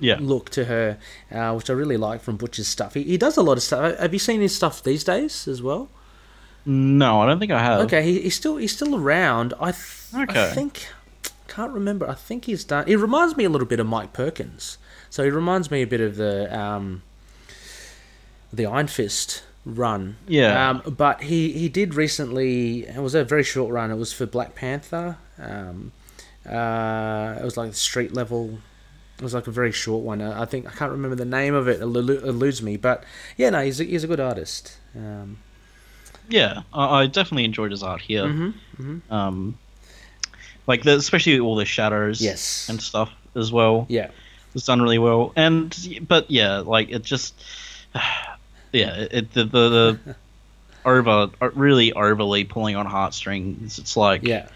[0.00, 0.98] yeah, look to her,
[1.32, 2.94] uh, which I really like from Butcher's stuff.
[2.94, 3.98] He, he does a lot of stuff.
[3.98, 5.88] Have you seen his stuff these days as well?
[6.66, 7.80] no, I don't think I have.
[7.82, 9.54] Okay, he, he's still he's still around.
[9.60, 10.86] I th- I think
[11.48, 12.08] can't remember.
[12.08, 12.86] I think he's done.
[12.86, 14.78] He reminds me a little bit of Mike Perkins.
[15.10, 17.02] So he reminds me a bit of the um,
[18.52, 20.16] the Iron Fist run.
[20.26, 20.70] Yeah.
[20.70, 22.86] Um, but he he did recently.
[22.86, 23.90] It was a very short run.
[23.90, 25.18] It was for Black Panther.
[25.38, 25.92] Um,
[26.48, 28.58] uh, it was like street level.
[29.24, 30.20] It was like a very short one.
[30.20, 31.80] Uh, I think I can't remember the name of it.
[31.80, 32.76] It eludes me.
[32.76, 33.04] But
[33.38, 34.76] yeah, no, he's a, he's a good artist.
[34.94, 35.38] Um,
[36.28, 38.24] Yeah, I, I definitely enjoyed his art here.
[38.24, 39.56] mhm, Um,
[40.66, 42.68] like the, especially all the shadows, Yes.
[42.68, 43.86] and stuff as well.
[43.88, 44.10] yeah.
[44.54, 45.74] It's done really well, and
[46.06, 47.34] but yeah, like it just,
[47.94, 49.68] yeah, it the the,
[50.04, 50.16] the
[50.84, 53.78] over really overly pulling on heartstrings.
[53.78, 54.48] It's like Yeah.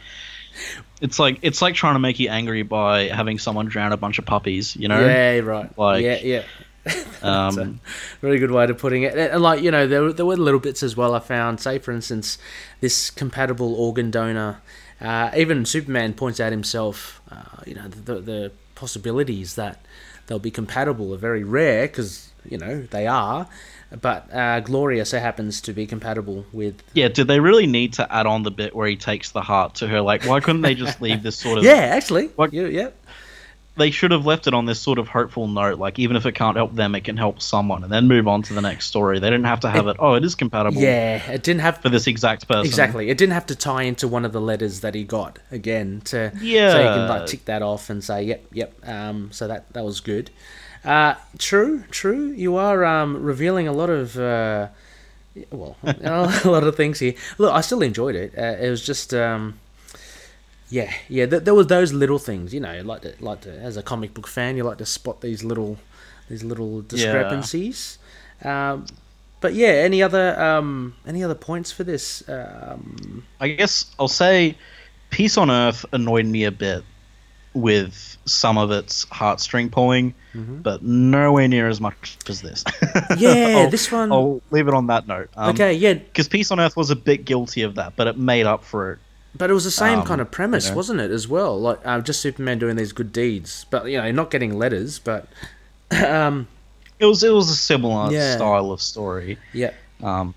[1.01, 4.18] It's like it's like trying to make you angry by having someone drown a bunch
[4.18, 4.76] of puppies.
[4.76, 5.78] You know, Yeah, right.
[5.78, 6.42] Like, yeah, yeah.
[6.84, 7.28] That's a
[7.62, 7.80] um,
[8.20, 9.16] very good way to putting it.
[9.16, 11.14] And like you know, there were, there were little bits as well.
[11.14, 12.38] I found, say for instance,
[12.80, 14.62] this compatible organ donor.
[15.01, 17.20] Uh, even Superman points out himself.
[17.30, 19.84] Uh, you know, the, the possibilities that
[20.26, 23.49] they'll be compatible are very rare because you know they are.
[23.91, 26.82] But uh, Gloria so happens to be compatible with.
[26.93, 27.09] yeah.
[27.09, 29.89] Did they really need to add on the bit where he takes the heart to
[29.89, 30.01] her?
[30.03, 31.64] Like, why couldn't they just leave this sort of?
[31.64, 32.26] Yeah, actually.
[32.36, 32.91] What- You, yeah.
[33.76, 35.78] They should have left it on this sort of hopeful note.
[35.78, 38.43] Like, even if it can't help them, it can help someone, and then move on
[38.43, 39.20] to the next story.
[39.20, 39.97] They didn't have to have it.
[40.01, 40.82] Oh, it is compatible.
[40.82, 42.66] Yeah, it didn't have For this exact person.
[42.66, 43.09] Exactly.
[43.09, 46.32] It didn't have to tie into one of the letters that he got again to
[46.43, 48.74] yeah, so you can like tick that off and say yep, yep.
[48.84, 50.32] Um, so that that was good.
[50.85, 52.31] Uh, true, true.
[52.31, 54.68] You are um, revealing a lot of uh,
[55.51, 57.14] well, a lot of things here.
[57.39, 58.33] Look, I still enjoyed it.
[58.37, 59.59] Uh, it was just um,
[60.70, 61.26] yeah, yeah.
[61.26, 62.81] Th- there was those little things, you know.
[62.83, 65.79] Like to like to as a comic book fan, you like to spot these little
[66.29, 67.99] these little discrepancies.
[68.45, 68.87] Um,
[69.41, 72.29] but yeah, any other um, any other points for this?
[72.29, 74.57] Um, I guess I'll say
[75.11, 76.85] Peace on Earth annoyed me a bit
[77.61, 82.63] with some of its heartstring pulling, but nowhere near as much as this.
[82.65, 83.15] Mm-hmm.
[83.19, 85.31] Yeah, this one- I'll leave it on that note.
[85.37, 88.17] Um, okay, yeah, Because Peace on Earth was a bit guilty of that, but it
[88.19, 88.99] made up for it.
[89.37, 90.77] but it was the same Um, kind of premise, you know.
[90.77, 91.11] wasn't it?
[91.11, 94.59] As well, like uh, just Superman doing these good deeds, but you know, not getting
[94.59, 94.99] letters.
[94.99, 95.27] But
[95.91, 96.47] um,
[96.99, 98.37] It was it was a similar Yeah.
[98.37, 99.39] style of story.
[99.53, 100.35] yeah, Um,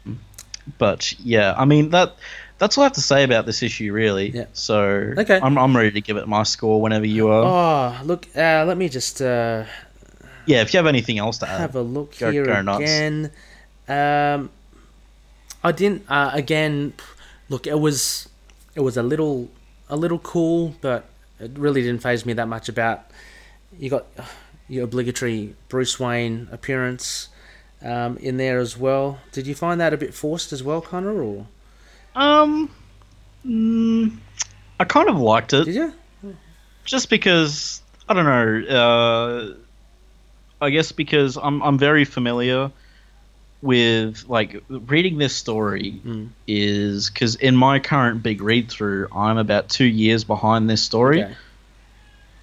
[0.78, 2.16] but yeah, I mean that
[2.62, 4.30] that's all I have to say about this issue, really.
[4.30, 4.46] Yeah.
[4.54, 4.78] So
[5.18, 5.40] Okay.
[5.42, 7.44] I'm I'm ready to give it my score whenever you are.
[7.44, 9.66] Oh, look, uh, let me just uh,
[10.46, 11.60] Yeah, if you have anything else to add.
[11.60, 13.32] have a look Go- here go again.
[13.90, 14.50] Um,
[15.64, 16.04] I didn't.
[16.10, 16.94] Uh, again,
[17.50, 18.30] look, it was
[18.76, 19.50] it was a little
[19.90, 21.06] a little cool, but
[21.40, 22.70] it really didn't phase me that much.
[22.70, 23.02] About
[23.78, 24.06] you got
[24.70, 27.28] your obligatory Bruce Wayne appearance.
[27.84, 29.20] um, in there as well.
[29.32, 31.20] Did you find that a bit forced as well, Connor?
[31.24, 31.48] Or
[32.16, 32.70] Um,
[33.46, 34.18] mm,
[34.80, 35.66] I kind of liked it.
[35.66, 35.94] did you?
[36.84, 38.76] just because I don't know.
[38.76, 39.54] Uh,
[40.66, 42.72] I guess because I'm I'm very familiar
[43.62, 46.30] with like reading this story Mm.
[46.48, 51.24] is because in my current big read through I'm about two years behind this story,
[51.24, 51.36] Okay.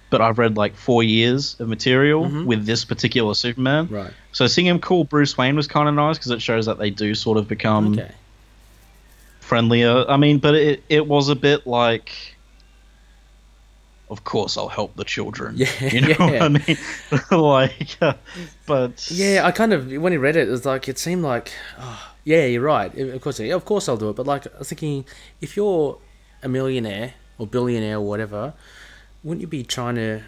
[0.09, 2.45] but I've read like four years of material Mhm.
[2.45, 3.87] with this particular Superman.
[3.91, 4.11] Right.
[4.31, 6.89] So seeing him call Bruce Wayne was kind of nice because it shows that they
[6.89, 8.11] do sort of become Okay.
[9.49, 10.05] Friendlier.
[10.07, 12.11] I mean, but it it was a bit like,
[14.09, 15.55] of course I'll help the children.
[15.57, 16.17] Yeah, you know yeah.
[16.19, 16.77] what I mean.
[17.31, 18.13] like, uh,
[18.65, 21.51] but Yeah, I kind of when he read it, it was like it seemed like,
[21.79, 22.95] oh, yeah, you're right.
[22.97, 24.15] Of course, yeah, of course I'll do it.
[24.15, 25.05] But like, I was thinking,
[25.41, 25.97] if you're
[26.43, 28.53] a millionaire or billionaire or whatever,
[29.23, 30.21] wouldn't you be trying to?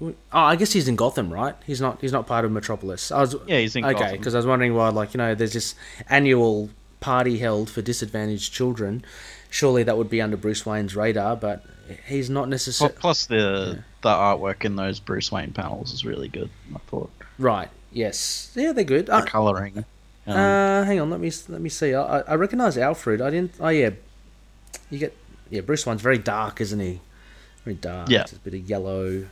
[0.00, 1.56] Oh, I guess he's in Gotham, right?
[1.66, 2.00] He's not.
[2.00, 3.10] He's not part of Metropolis.
[3.10, 4.18] I was yeah, he's in okay Gotham.
[4.18, 5.74] because I was wondering why, like, you know, there's this
[6.08, 6.70] annual
[7.00, 9.04] party held for disadvantaged children.
[9.50, 11.64] Surely that would be under Bruce Wayne's radar, but
[12.06, 16.50] he's not necessarily Plus the the artwork in those Bruce Wayne panels is really good.
[16.74, 17.68] I thought right.
[17.92, 19.06] Yes, yeah, they're good.
[19.06, 19.84] the Uh, coloring.
[20.26, 21.94] Um, Uh, hang on, let me let me see.
[21.94, 23.20] I, I recognize Alfred.
[23.22, 23.54] I didn't.
[23.58, 23.90] Oh yeah,
[24.90, 25.16] you get
[25.48, 25.62] yeah.
[25.62, 27.00] Bruce Wayne's very dark, isn't he?
[27.64, 28.10] Very dark.
[28.10, 28.22] Yeah.
[28.22, 29.24] Just a bit of yellow.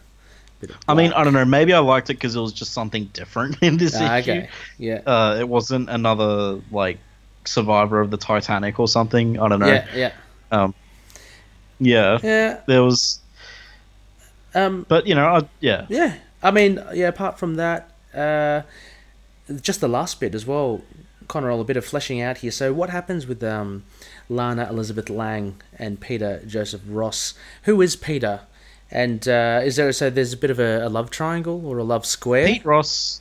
[0.61, 1.13] Bit of I mean.
[1.13, 1.45] I don't know.
[1.45, 4.31] Maybe I liked it because it was just something different in this Ah, issue.
[4.31, 4.49] okay.
[4.79, 5.03] Yeah.
[5.07, 6.99] Uh, it wasn't another like
[7.49, 9.39] survivor of the Titanic or something.
[9.39, 9.67] I don't know.
[9.67, 9.87] Yeah.
[9.95, 10.13] Yeah.
[10.53, 10.75] Um,
[11.79, 12.61] yeah, Yeah.
[12.67, 13.21] there was,
[14.55, 14.87] Um.
[14.89, 16.15] but you know, I, yeah, Yeah.
[16.43, 17.09] I mean, yeah.
[17.09, 18.63] Apart from that, uh,
[19.61, 20.83] just the last bit as well.
[21.29, 22.53] Connor, a bit of fleshing out here.
[22.53, 23.83] So, what happens with um,
[24.29, 27.35] Lana Elizabeth Lang and Peter Joseph Ross?
[27.65, 28.41] Who is Peter?
[28.93, 31.85] And uh, is there so there's a bit of a, a love triangle or a
[31.85, 32.47] love square?
[32.47, 33.21] Pete Ross.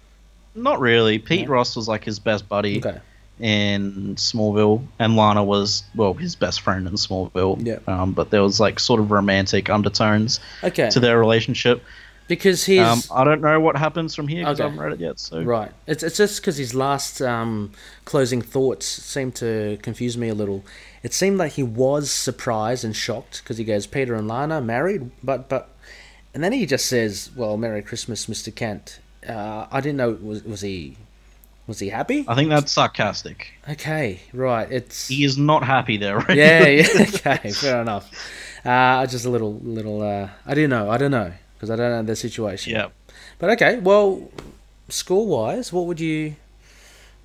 [0.54, 1.18] Not really.
[1.18, 1.54] Pete No?
[1.54, 3.00] Ross was like his best buddy Okay.
[3.40, 7.66] In Smallville, and Lana was well his best friend in Smallville.
[7.66, 7.80] Yeah.
[7.88, 10.90] Um, but there was like sort of romantic undertones Okay.
[10.90, 11.84] to their relationship.
[12.28, 14.64] because he's Um, I don't know what happens from here because Okay.
[14.64, 15.20] I haven't read it yet.
[15.20, 15.72] So right.
[15.86, 17.72] It's it's just because his last um,
[18.06, 20.64] closing thoughts seemed to confuse me a little.
[21.04, 25.12] It seemed like he was surprised and shocked because he goes Peter and Lana married,
[25.24, 25.70] but but,
[26.34, 30.44] and then he just says, "Well, Merry Christmas, Mister Kent." Uh, I didn't know was
[30.44, 30.98] was he
[31.68, 32.26] was he happy?
[32.28, 33.54] I think that's sarcastic.
[33.70, 34.72] Okay, right.
[34.72, 36.20] It's He is not happy there.
[36.20, 36.38] Right?
[36.38, 36.88] yeah, yeah.
[37.00, 38.12] Okay, fair enough.
[38.64, 40.02] Uh, just a little little.
[40.02, 40.90] Uh, I didn't know.
[40.90, 42.74] I don't know because I don't know the situation.
[42.74, 42.88] yeah.
[43.40, 44.30] But okay, well,
[44.90, 46.36] score wise, what would you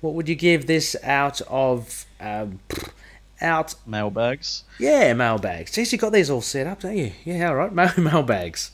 [0.01, 2.59] what would you give this out of um,
[3.39, 3.75] out?
[3.85, 4.63] Mailbags.
[4.79, 5.71] Yeah, mailbags.
[5.71, 7.11] Jeez, you got these all set up, don't you?
[7.23, 7.73] Yeah, all right.
[7.73, 8.71] Mail mailbags.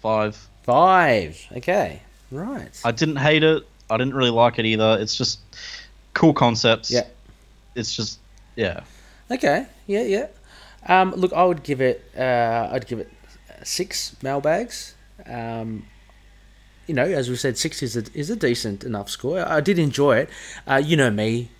[0.00, 0.46] Five.
[0.62, 1.46] Five.
[1.56, 2.80] Okay, right.
[2.84, 3.66] I didn't hate it.
[3.90, 4.98] I didn't really like it either.
[5.00, 5.40] It's just
[6.14, 6.90] cool concepts.
[6.90, 7.06] Yeah.
[7.74, 8.18] It's just
[8.56, 8.80] yeah.
[9.30, 9.66] Okay.
[9.86, 10.26] Yeah, yeah.
[10.86, 12.04] Um, look, I would give it.
[12.16, 13.10] Uh, I'd give it
[13.62, 14.94] six mailbags.
[15.26, 15.86] Um,
[16.86, 19.46] you know, as we said, six is a, is a decent enough score.
[19.46, 20.30] I did enjoy it.
[20.66, 21.50] Uh, you know me,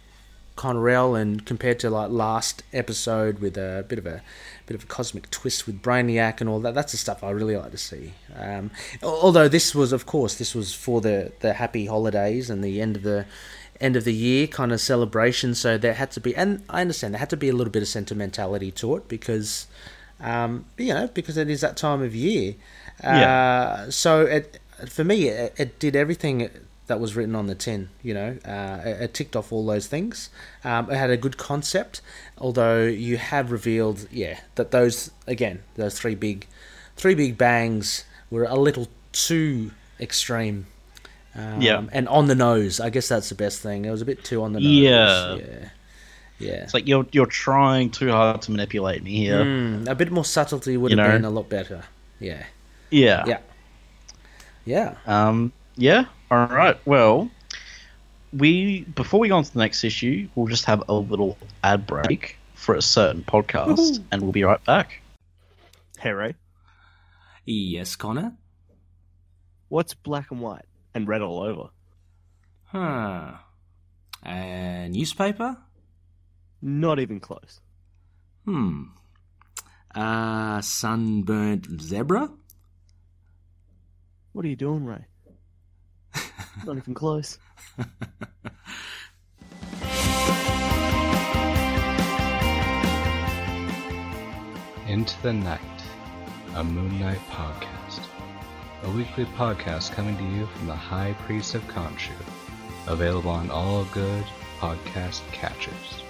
[0.57, 4.23] Conrail, and compared to like last episode with a bit of a
[4.69, 6.75] bit of a cosmic twist with Brainiac and all that.
[6.75, 8.13] That's the stuff I really like to see.
[8.37, 8.71] Um,
[9.03, 12.97] although this was, of course, this was for the the happy holidays and the end
[12.97, 13.25] of the
[13.81, 15.55] end of the year kind of celebration.
[15.55, 17.83] So there had to be, and I understand there had to be a little bit
[17.83, 19.69] of sentimentality to it because,
[20.21, 22.55] um, you know, because it is that time of year.
[23.03, 23.87] Yeah.
[23.87, 26.51] Uh, so it for me, it, it did everything
[26.89, 27.89] that was written on the tin.
[28.03, 30.29] You know, uh, it, it ticked off all those things.
[30.65, 32.01] Um, it had a good concept,
[32.37, 36.47] although you have revealed, yeah, that those again, those three big,
[36.97, 39.71] three big bangs were a little too
[40.01, 40.67] extreme.
[41.35, 41.85] Um, Yeah.
[41.93, 42.81] and on the nose.
[42.81, 43.85] I guess that's the best thing.
[43.85, 44.69] It was a bit too on the nose.
[44.69, 45.35] Yeah.
[45.37, 45.69] yeah,
[46.41, 46.63] yeah.
[46.65, 49.45] It's like you're you're trying too hard to manipulate me here.
[49.45, 51.13] Mm, a bit more subtlety would You have know?
[51.13, 51.83] been a lot better.
[52.19, 52.45] Yeah,
[52.91, 53.25] Yeah.
[53.27, 53.39] yeah,
[54.65, 54.95] yeah.
[55.07, 55.53] Um.
[55.77, 56.07] Yeah.
[56.31, 56.79] All right.
[56.87, 57.31] Well,
[58.33, 61.87] we before we go on to the next issue, we'll just have a little ad
[61.87, 64.05] break for a certain podcast, Woohoo.
[64.13, 65.01] and we'll be right back.
[65.99, 66.35] Hey Ray,
[67.47, 68.33] Yes, Connor.
[69.69, 71.71] what's black and white and red all over?
[72.67, 73.35] Huh.
[74.27, 75.57] A newspaper?
[76.61, 77.61] Not even close.
[78.45, 78.83] Hmm.
[79.95, 82.31] A sunburnt zebra?
[84.33, 85.07] What are you doing, Ray?
[86.65, 87.39] Not even close.
[94.89, 95.61] Into the Night,
[96.55, 98.01] a Moon Knight podcast.
[98.85, 102.13] A weekly podcast coming to you from the High Priest of Khonshu,
[102.87, 104.25] Available on all good
[104.59, 106.03] podcast catchers.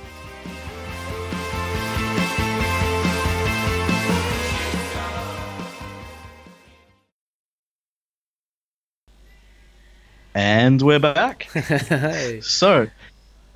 [10.38, 11.42] And we're back.
[11.52, 12.40] hey.
[12.42, 12.86] So,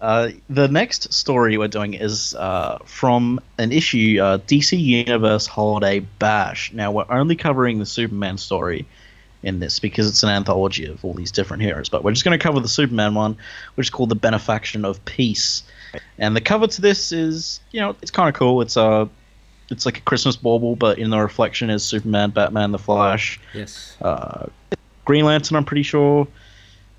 [0.01, 6.01] uh, the next story we're doing is uh, from an issue, uh, DC Universe Holiday
[6.01, 6.73] Bash.
[6.73, 8.85] Now, we're only covering the Superman story
[9.45, 12.37] in this because it's an anthology of all these different heroes, but we're just going
[12.37, 13.37] to cover the Superman one,
[13.77, 15.63] which is called The Benefaction of Peace.
[16.19, 18.61] And the cover to this is, you know, it's kind of cool.
[18.61, 19.09] It's a,
[19.71, 23.97] it's like a Christmas bauble, but in the reflection is Superman, Batman, The Flash, Yes.
[24.03, 24.47] uh,
[25.05, 26.27] Green Lantern, I'm pretty sure,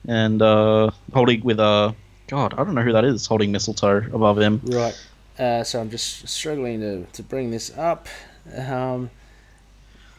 [0.07, 1.95] and uh, holding with a
[2.27, 4.61] God, I don't know who that is holding mistletoe above him.
[4.65, 4.95] Right.
[5.37, 8.07] Uh, so I'm just struggling to, to bring this up.
[8.55, 9.09] Um,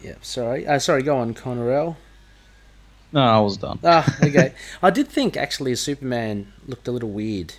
[0.03, 0.67] yeah, sorry.
[0.67, 1.97] Uh, sorry, go on, Connorell.
[3.13, 3.79] No, I was done.
[3.85, 4.53] Ah, okay.
[4.83, 7.55] I did think actually Superman looked a little weird.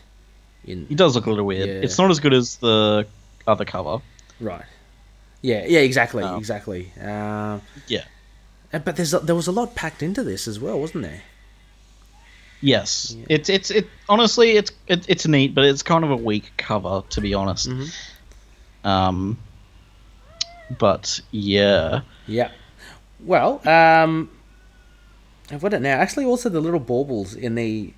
[0.65, 1.67] In He does look a little weird.
[1.69, 1.75] Yeah.
[1.75, 3.07] It's not as good as the
[3.47, 3.99] other cover.
[4.39, 4.65] right.
[5.41, 6.37] Yeah, yeah, exactly, Oh.
[6.37, 6.91] exactly.
[6.99, 8.05] Um, Yeah.
[8.71, 11.21] but there's there was a lot packed into this as well, wasn't there?
[12.65, 13.25] Yes, Yeah.
[13.29, 13.85] it's it's it.
[14.09, 17.69] Honestly, it's it, it's neat, but it's kind of a weak cover to be honest.
[17.69, 17.87] Mhm.
[18.83, 19.37] Um,
[20.79, 22.49] but yeah, Yeah.
[23.19, 24.29] Well, um,
[25.51, 25.95] I've got it now.
[25.97, 27.93] Actually, also the little baubles in the,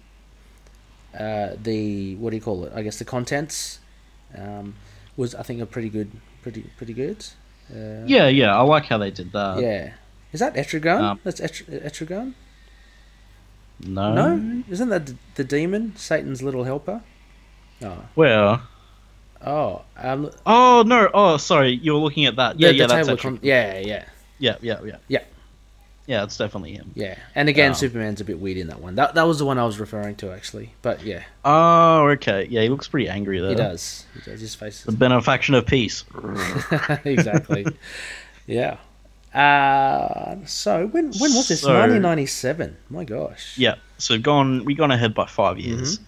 [1.18, 2.74] uh, the what do you call it?
[2.76, 3.80] I guess the contents,
[4.38, 4.76] um,
[5.16, 6.12] was I think a pretty good,
[6.42, 7.26] pretty pretty good.
[7.74, 8.54] Uh, yeah, yeah.
[8.56, 9.62] I like how they did that.
[9.62, 9.94] Yeah.
[10.34, 11.02] Is that Etrigan?
[11.02, 12.34] Um, That's Etr- Etrigan?
[13.86, 14.14] No.
[14.36, 17.02] No, isn't that the, demon, Satan's little helper?
[17.84, 18.60] Oh, Where?
[19.46, 21.10] oh, um, Oh no!
[21.14, 21.70] Oh, sorry.
[21.72, 22.60] You were looking at that.
[22.60, 22.88] Yeah, yeah.
[22.88, 23.40] That's actually.
[23.44, 24.06] yeah, yeah,
[24.40, 24.98] Yeah, yeah, yeah.
[25.08, 25.24] Yeah.
[26.08, 26.92] Yeah, it's definitely him.
[26.96, 27.18] yeah.
[27.36, 27.74] And again, Oh.
[27.74, 28.96] Superman's a bit weird in that one.
[28.96, 30.74] That that was the one I was referring to actually.
[30.82, 32.48] But yeah, Oh, okay.
[32.50, 33.50] Yeah, he looks pretty angry there.
[33.50, 34.06] he does.
[34.14, 34.40] He does.
[34.40, 36.06] His face The benefaction of peace.
[37.06, 37.66] exactly.
[38.48, 38.78] yeah.
[39.38, 41.62] Uh, so when when was this?
[41.62, 42.76] So- 1997.
[42.90, 43.58] My gosh.
[43.58, 43.76] yeah.
[43.98, 46.00] So we've gone we've gone ahead by five years.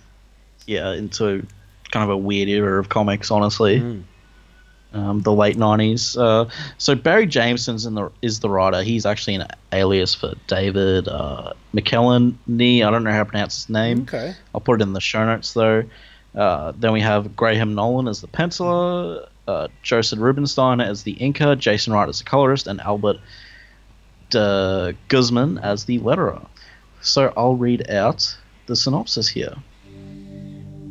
[0.65, 1.45] Yeah, into
[1.91, 3.79] kind of a weird era of comics, honestly.
[3.79, 4.03] Mm.
[4.91, 6.17] Um, the late nineties.
[6.17, 6.49] Uh,
[6.79, 8.81] so Barry Jameson's in the is the writer.
[8.81, 12.33] He's actually an alias for David uh, McKellen.
[12.47, 14.01] I don't know how to pronounce his name.
[14.01, 14.33] Okay.
[14.53, 15.83] I'll put it in the show notes though.
[16.33, 21.57] Uh, then we have Graham Nolan as the penciler, uh, Joseph Rubinstein as the inker,
[21.57, 23.17] Jason Wright as the colorist, and Albert
[24.29, 26.45] de Guzman as the letterer.
[27.01, 28.37] So I'll read out
[28.67, 29.55] the synopsis here.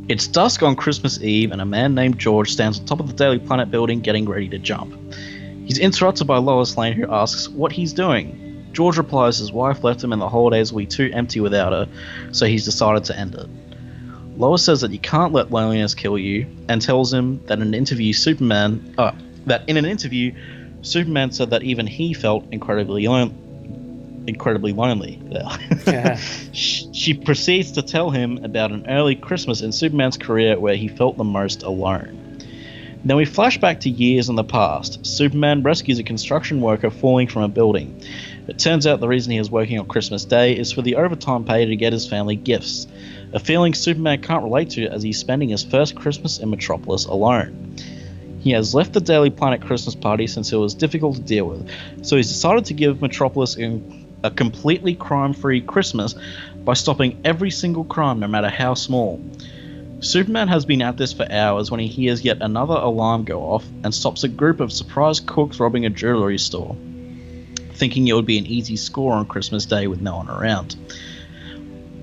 [0.09, 3.12] It's dusk on Christmas Eve, and a man named George stands on top of the
[3.12, 4.94] Daily Planet building getting ready to jump.
[5.66, 8.70] He's interrupted by Lois Lane, who asks what he's doing.
[8.72, 11.88] George replies his wife left him and the holidays will be too empty without her,
[12.32, 13.48] so he's decided to end it.
[14.39, 17.74] Lois says that you can't let loneliness kill you, and tells him that in an
[17.74, 19.12] interview, Superman, uh,
[19.47, 20.32] that in an interview,
[20.82, 25.20] Superman said that even he felt incredibly lon- incredibly lonely.
[26.53, 30.86] she, she proceeds to tell him about an early Christmas in Superman's career where he
[30.86, 32.14] felt the most alone.
[33.05, 35.05] Then we flash back to years in the past.
[35.07, 38.01] Superman rescues a construction worker falling from a building.
[38.49, 41.45] It turns out the reason he is working on Christmas Day is for the overtime
[41.45, 42.86] pay to get his family gifts.
[43.35, 47.76] A feeling Superman can't relate to as he's spending his first Christmas in Metropolis alone.
[48.41, 51.70] He has left the Daily Planet Christmas party since it was difficult to deal with,
[52.03, 56.14] so he's decided to give Metropolis a, completely crime free Christmas
[56.64, 59.20] by stopping every single crime, no matter how small.
[60.01, 63.66] Superman has been at this for hours when he hears yet another alarm go off
[63.85, 66.76] and stops a group of surprised cooks robbing a jewelry store,
[67.72, 70.76] thinking it would be an easy score on Christmas Day with no one around.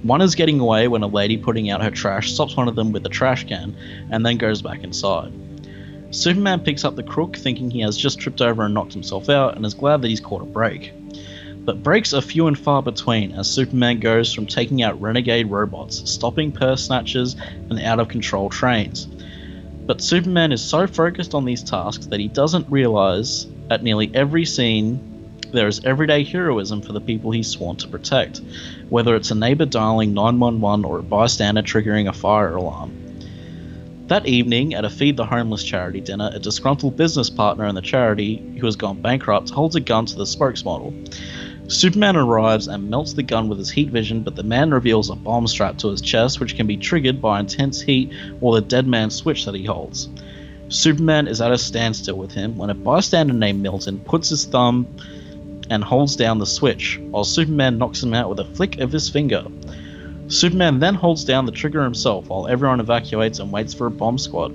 [0.06, 2.91] One is getting away when a lady putting out her trash stops one of them
[2.91, 3.76] with a trash can
[4.12, 5.34] and then goes back inside.
[6.12, 9.56] Superman picks up the crook thinking he has just tripped over and knocked himself out
[9.56, 10.93] and is glad that he's caught a break.
[11.66, 16.08] But breaks are few and far between as Superman goes from taking out renegade robots,
[16.08, 17.36] stopping purse snatchers,
[17.72, 19.08] and out of control trains.
[19.88, 24.45] But Superman is so focused on these tasks that he doesn't realize at nearly every
[24.45, 25.14] scene
[25.56, 28.41] there is everyday heroism for the people he's sworn to protect,
[28.89, 32.91] whether it's a neighbor dialing 911 or a bystander triggering a fire alarm.
[34.08, 37.82] That evening, at a Feed the Homeless charity dinner, a disgruntled business partner in the
[37.82, 41.12] charity, who has gone bankrupt, holds a gun to the spokesmodel.
[41.68, 45.16] Superman arrives and melts the gun with his heat vision, but the man reveals a
[45.16, 48.86] bomb strapped to his chest, which can be triggered by intense heat or the dead
[48.86, 50.08] man's switch that he holds.
[50.70, 54.88] Superman is at a standstill with him when a bystander named Milton puts his thumb
[55.70, 59.09] and holds down the switch, while Superman knocks him out with a flick of his
[59.09, 59.45] finger.
[60.28, 64.18] Superman then holds down the trigger himself while everyone evacuates and waits for a bomb
[64.18, 64.53] squad.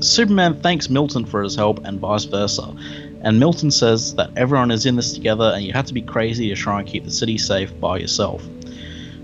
[0.00, 2.74] Superman thanks Milton for his help and vice versa,
[3.22, 6.48] and Milton says that everyone is in this together and you have to be crazy
[6.48, 8.46] to try and keep the city safe by yourself.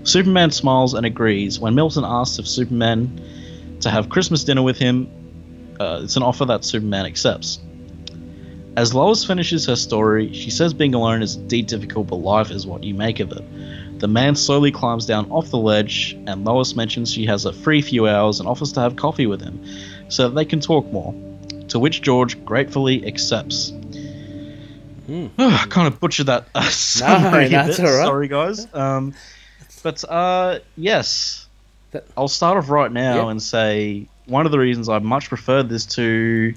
[0.03, 3.21] Superman smiles and agrees when Milton asks if Superman
[3.81, 5.07] to have Christmas dinner with him.
[5.79, 7.59] Uh, it's an offer that Superman accepts.
[8.81, 12.65] As Lois finishes her story, she says being alone is indeed difficult, but life is
[12.65, 13.99] what you make of it.
[13.99, 17.83] The man slowly climbs down off the ledge, and Lois mentions she has a free
[17.83, 19.63] few hours and offers to have coffee with him
[20.09, 21.13] so that they can talk more.
[21.67, 23.71] To which George gratefully accepts.
[25.37, 27.85] I kind of butchered that uh, summary a that's bit.
[27.85, 28.05] all right.
[28.07, 28.67] Sorry, guys.
[28.73, 29.13] Um,
[29.83, 31.47] but uh, yes,
[31.91, 33.29] That- I'll start off right now Yeah.
[33.29, 36.55] and say one of the reasons I much preferred this to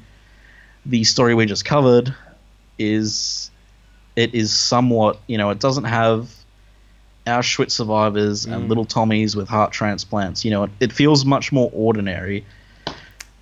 [0.86, 2.14] the story we just covered
[2.78, 3.50] is
[4.16, 6.30] it is somewhat, you know, it doesn't have
[7.26, 8.52] Auschwitz survivors Mm.
[8.54, 10.44] and little Tommies with heart transplants.
[10.44, 12.44] You know, it, it feels much more ordinary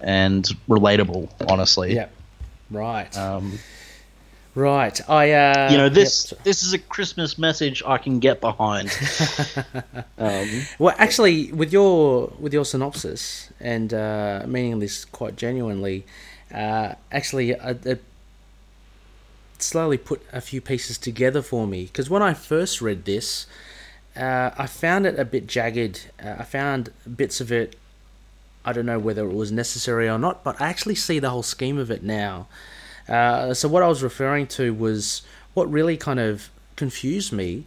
[0.00, 1.94] and relatable, honestly.
[1.94, 2.08] Yeah.
[2.70, 3.14] Right.
[3.18, 3.58] Um,
[4.54, 4.98] right.
[5.10, 5.32] I.
[5.32, 8.90] Uh, you know, this yep, this is a Christmas message I can get behind.
[10.18, 16.06] um, Well, actually, with your with your synopsis and uh, meaning this quite genuinely,
[16.52, 18.02] uh, actually, uh, it
[19.58, 21.84] slowly put a few pieces together for me.
[21.84, 23.46] Because when I first read this,
[24.16, 26.10] uh, I found it a bit jagged.
[26.22, 27.76] Uh, I found bits of it.
[28.64, 31.42] I don't know whether it was necessary or not, but I actually see the whole
[31.42, 32.46] scheme of it now.
[33.08, 35.22] Uh, so what I was referring to was
[35.54, 37.64] what really kind of confused me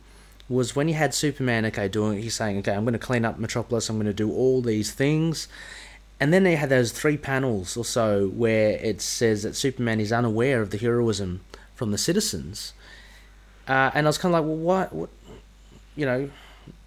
[0.47, 3.39] was when you had Superman, okay, doing he's saying, okay, I'm going to clean up
[3.39, 5.47] Metropolis, I'm going to do all these things,
[6.19, 10.11] and then they had those three panels or so where it says that Superman is
[10.11, 11.41] unaware of the heroism
[11.75, 12.73] from the citizens,
[13.67, 15.09] uh, and I was kind of like, well, what, what,
[15.95, 16.29] you know,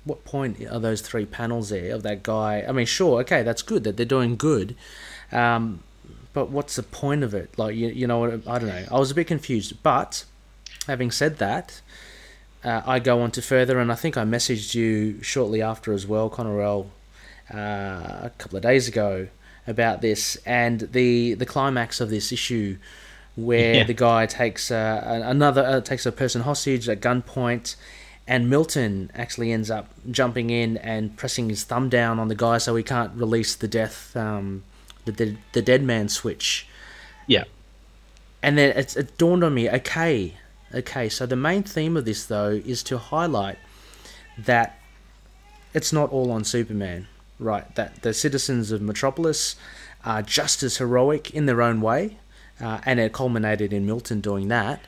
[0.05, 2.65] what point are those three panels there of that guy?
[2.67, 4.75] I mean, sure, okay, that's good that they're doing good,
[5.33, 5.83] um,
[6.33, 7.59] but what's the point of it?
[7.59, 8.87] Like, you, you know, I don't know.
[8.91, 10.25] I was a bit confused, but
[10.87, 11.81] having said that,
[12.65, 16.07] uh, I go on to further, and I think I messaged you shortly after as
[16.07, 16.89] well, Connorell, uh,
[17.51, 19.29] a couple of days ago
[19.67, 22.79] about this, and the the climax of this issue,
[23.37, 23.85] where Yeah.
[23.85, 27.77] the guy takes uh, a- another uh, takes a person hostage at gunpoint,
[28.27, 32.59] and Milton actually ends up jumping in and pressing his thumb down on the guy
[32.59, 34.63] so he can't release the death, um,
[35.05, 36.67] the dead, the dead man switch
[37.27, 37.45] yeah.
[38.43, 40.35] and then it's, it dawned on me okay
[40.75, 43.57] okay so the main theme of this though is to highlight
[44.37, 44.79] that
[45.73, 47.07] it's not all on superman
[47.39, 49.57] right that the citizens of metropolis
[50.05, 52.19] are just as heroic in their own way
[52.61, 54.81] uh, and it culminated in milton doing that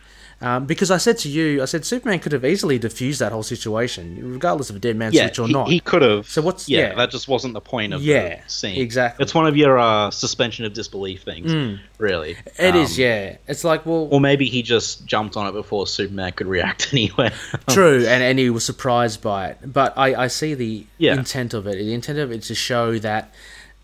[0.42, 3.42] um, because I said to you, I said Superman could have easily diffused that whole
[3.42, 5.68] situation, regardless of a dead man Yeah, switch or he, not.
[5.68, 6.26] he could have.
[6.28, 6.94] So what's- yeah, yeah.
[6.94, 8.80] That just wasn't the point of Yeah, the scene.
[8.80, 9.22] exactly.
[9.22, 12.36] It's one of your uh, suspension of disbelief things, really.
[12.58, 13.36] It is, Um, yeah.
[13.48, 17.30] It's like, well, Or maybe he just jumped on it before Superman could react anyway.
[17.68, 19.58] True, and, and he was surprised by it.
[19.72, 21.14] But I, I see the Yeah.
[21.18, 21.76] intent of it.
[21.76, 23.34] The intent of it is to show that,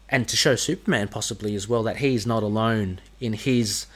[0.09, 3.86] and to show Superman possibly as well, that he's not alone in his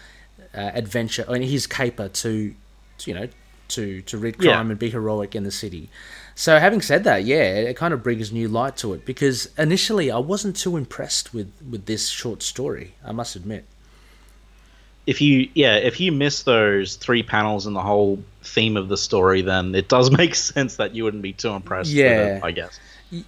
[0.55, 2.55] uh, adventure, and his caper to,
[2.98, 3.28] to, you know,
[3.68, 4.53] to, to rid Yeah.
[4.55, 5.88] crime and be heroic in the city.
[6.34, 10.11] So having said that, yeah, it kind of brings new light to it because initially
[10.11, 13.64] I wasn't too impressed with, with this short story, I must admit.
[15.07, 18.96] if you, yeah, if you miss those three panels in the whole theme of the
[18.96, 21.90] story, then it does make sense that you wouldn't be too impressed.
[21.90, 22.09] Yeah.
[22.09, 22.80] with it, I guess.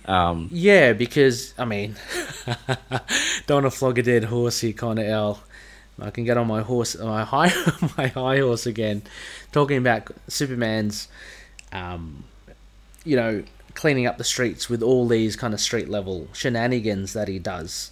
[0.06, 1.96] Um, Yeah, because I mean,
[3.46, 5.42] don't want to flog a dead horse here, Connor L.
[6.00, 7.52] I can get on my horse, my high,
[7.96, 9.02] my high horse again,
[9.52, 11.08] talking about Superman's,
[11.72, 12.24] um,
[13.04, 13.42] you know,
[13.74, 17.90] cleaning up the streets with all these kind of street level shenanigans that he does.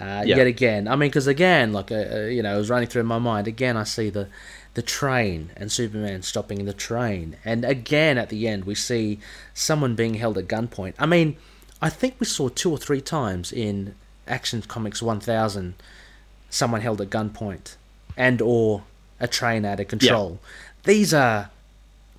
[0.00, 0.36] Uh, Yeah.
[0.36, 3.02] Yet again, I mean, because again, like uh, uh, you know, it was running through
[3.04, 3.46] my mind.
[3.46, 4.28] Again, I see the
[4.74, 9.18] the train and Superman stopping the train, and again at the end we see
[9.52, 10.94] someone being held at gunpoint.
[10.98, 11.36] I mean,
[11.82, 13.94] I think we saw two or three times in
[14.28, 15.74] Action Comics 1000
[16.50, 17.76] someone held at gunpoint
[18.16, 18.82] and or
[19.18, 20.38] a train out of control.
[20.84, 21.50] These are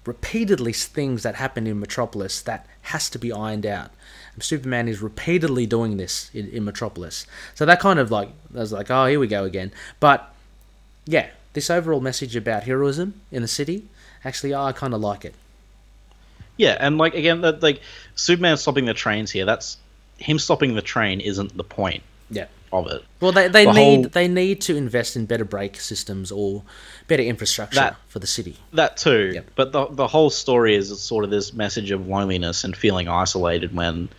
[0.05, 3.91] repeatedly things that happen in Metropolis that has to be ironed out.
[4.39, 7.27] Superman is repeatedly doing this in, in Metropolis.
[7.53, 9.71] So that kind of like I was like, oh, here we go again.
[9.99, 10.33] But
[11.05, 13.87] yeah, this overall message about heroism in the city,
[14.25, 15.35] actually, I kind of like it.
[16.57, 17.81] yeah, and like again, that like
[18.15, 19.45] Superman stopping the trains here.
[19.45, 19.77] That's
[20.17, 22.45] him stopping the train isn't the point Yeah.
[22.73, 23.03] Of it.
[23.19, 26.63] Well, they, they The need whole- they need to invest in better brake systems or
[27.07, 28.57] better infrastructure That- for the city.
[28.73, 29.51] That too, Yep.
[29.55, 33.75] but the the whole story is sort of this message of loneliness and feeling isolated
[33.75, 34.09] when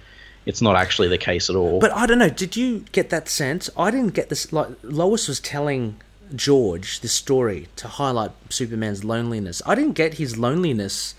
[0.44, 1.78] it's not actually the case at all.
[1.78, 2.28] But I don't know.
[2.28, 3.70] Did you get that sense?
[3.76, 4.52] I didn't get this.
[4.52, 5.96] Like Lois was telling
[6.34, 9.62] George this story to highlight Superman's loneliness.
[9.66, 11.14] I didn't get his loneliness.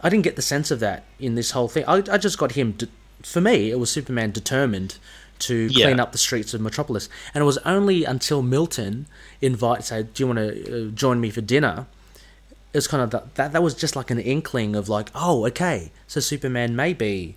[0.00, 1.84] I didn't get the sense of that in this whole thing.
[1.86, 2.72] I, I just got him.
[2.72, 2.88] De-
[3.22, 4.98] for me, it was Superman determined
[5.40, 5.86] to Yeah.
[5.86, 9.06] clean up the streets of Metropolis, and it was only until Milton
[9.40, 11.86] invited, say, "Do you want to uh, join me for dinner?"
[12.72, 13.52] It was kind of that, that.
[13.52, 17.36] That was just like an inkling of like, oh, okay, so Superman may be,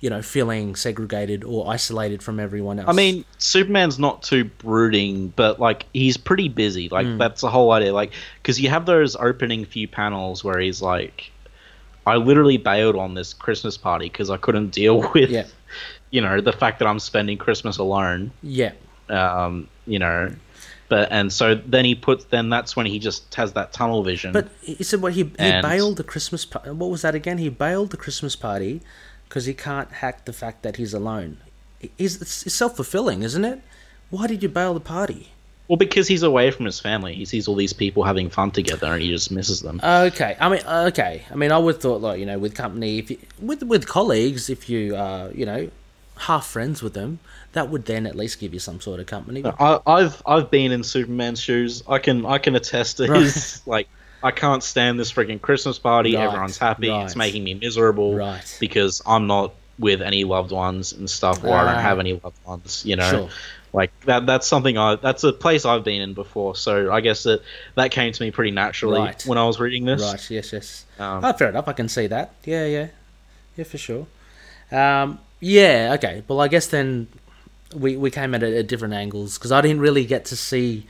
[0.00, 2.88] you know, feeling segregated or isolated from everyone else.
[2.88, 6.88] I mean, Superman's not too brooding, but like he's pretty busy.
[6.90, 7.16] Like Hmm.
[7.18, 7.94] that's the whole idea.
[7.94, 11.30] Like because you have those opening few panels where he's like,
[12.06, 15.44] "I literally bailed on this Christmas party because I couldn't deal with, Yeah.
[16.14, 18.20] You know, the fact that I'm spending Christmas alone."
[18.60, 18.72] yeah,
[19.20, 20.18] Um, you know,
[20.88, 22.22] but and so then he puts.
[22.34, 24.30] Then that's when he just has that tunnel vision.
[24.32, 26.42] but he said what he he And- bailed the Christmas.
[26.52, 27.38] Pa- what was that again?
[27.38, 28.74] He bailed the Christmas party
[29.28, 31.32] because he can't hack the fact that he's alone.
[31.98, 33.58] He's, it's self fulfilling, isn't it?
[34.10, 35.22] Why did you bail the party?
[35.68, 38.86] well, because he's away from his family, he sees all these people having fun together,
[38.92, 39.80] and he just misses them.
[39.82, 40.60] Okay, I mean,
[40.92, 43.86] okay, I mean, I would thought like you know, with company, if you, with with
[43.88, 45.70] colleagues, if you are you know
[46.16, 47.18] half friends with them,
[47.52, 49.42] that would then at least give you some sort of company.
[49.44, 51.82] I, I've I've been in Superman's shoes.
[51.88, 53.22] I can I can attest to Right.
[53.22, 53.88] his like.
[54.22, 56.16] I can't stand this freaking Christmas party.
[56.16, 56.88] Right, Everyone's happy.
[56.90, 58.56] It's making me miserable Right.
[58.58, 61.72] because I'm not with any loved ones and stuff, or I Ah.
[61.74, 62.82] don't have any loved ones.
[62.86, 63.28] You know, Sure.
[63.74, 64.24] like that.
[64.24, 64.94] That's something I.
[64.96, 66.56] That's a place I've been in before.
[66.56, 67.42] So I guess that
[67.74, 69.22] that came to me pretty naturally Right.
[69.26, 70.00] when I was reading this.
[70.00, 70.30] Right.
[70.30, 70.52] Yes.
[70.54, 70.84] Yes.
[70.98, 71.68] Um, oh, fair enough.
[71.68, 72.32] I can see that.
[72.46, 72.64] Yeah.
[72.64, 72.86] Yeah.
[73.58, 74.06] Yeah, for sure.
[74.72, 75.92] Um, yeah.
[75.98, 76.22] Okay.
[76.28, 77.08] Well, I guess then
[77.74, 80.86] we we came at it at different angles because I didn't really get to see.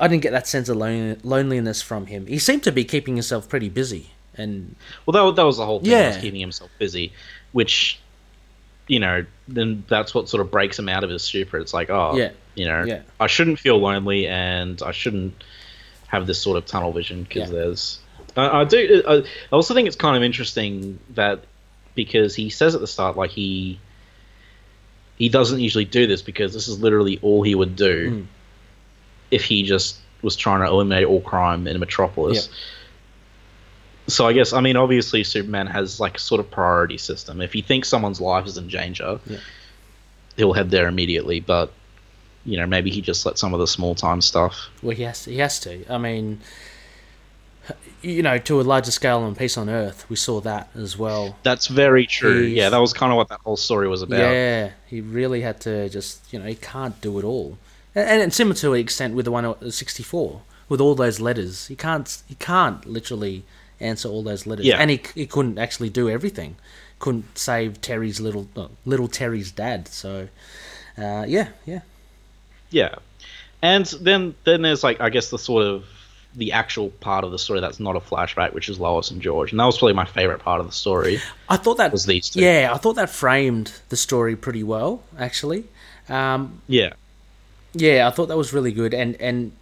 [0.00, 2.26] I didn't get that sense of lone, loneliness from him.
[2.26, 5.80] He seemed to be keeping himself pretty busy, and Well, that, that was the whole
[5.80, 5.90] thing.
[5.90, 6.08] Yeah.
[6.08, 7.12] Was keeping himself busy,
[7.50, 7.98] which,
[8.86, 11.58] you know, then that's what sort of breaks him out of his stupor.
[11.58, 12.30] It's like, oh, Yeah.
[12.54, 13.02] you know, Yeah.
[13.18, 15.34] I shouldn't feel lonely, and I shouldn't
[16.06, 17.56] have this sort of tunnel vision because Yeah.
[17.58, 17.98] there's.
[18.36, 19.02] I, I do.
[19.06, 21.40] I, I also think it's kind of interesting that
[21.98, 23.78] because he says at the start, like he.
[25.16, 28.26] He doesn't usually do this because this is literally all he would do Mm.
[29.32, 32.48] if he just was trying to eliminate all crime in Metropolis.
[34.06, 37.40] So I guess I mean obviously Superman has like a sort of priority system.
[37.40, 39.38] If he thinks someone's life is in danger, Yeah.
[40.36, 41.40] he'll head there immediately.
[41.40, 41.72] But
[42.44, 44.54] you know maybe he just let some of the small time stuff.
[44.82, 45.84] well, he has to, he has to.
[45.92, 46.40] I mean,
[48.02, 51.36] you know, to a larger scale on Peace on Earth, we saw that as well.
[51.42, 52.42] That's very true.
[52.44, 54.18] He's- Yeah, that was kind of what that whole story was about.
[54.20, 57.58] Yeah, he really had to just, you know, he can't do it all.
[57.94, 61.66] And, and similar to an extent with the one at 64, with all those letters.
[61.66, 63.44] He can't, he can't literally
[63.80, 64.66] answer all those letters.
[64.66, 64.76] Yeah.
[64.78, 66.56] And he, he couldn't actually do everything.
[67.00, 69.88] Couldn't save Terry's little, no, little Terry's dad.
[69.88, 70.28] So,
[70.96, 71.80] uh, yeah, yeah.
[72.70, 72.96] Yeah,
[73.62, 75.84] and then then there's like I guess the sort of
[76.36, 79.50] the actual part of the story that's not a flashback, which is Lois and George,
[79.50, 81.20] and that was probably my favorite part of the story.
[81.48, 82.40] I thought that Was these two.
[82.40, 85.64] Yeah, I thought that framed the story pretty well, actually.
[86.08, 86.92] Um, Yeah,
[87.74, 89.52] Yeah, I thought that was really good, and and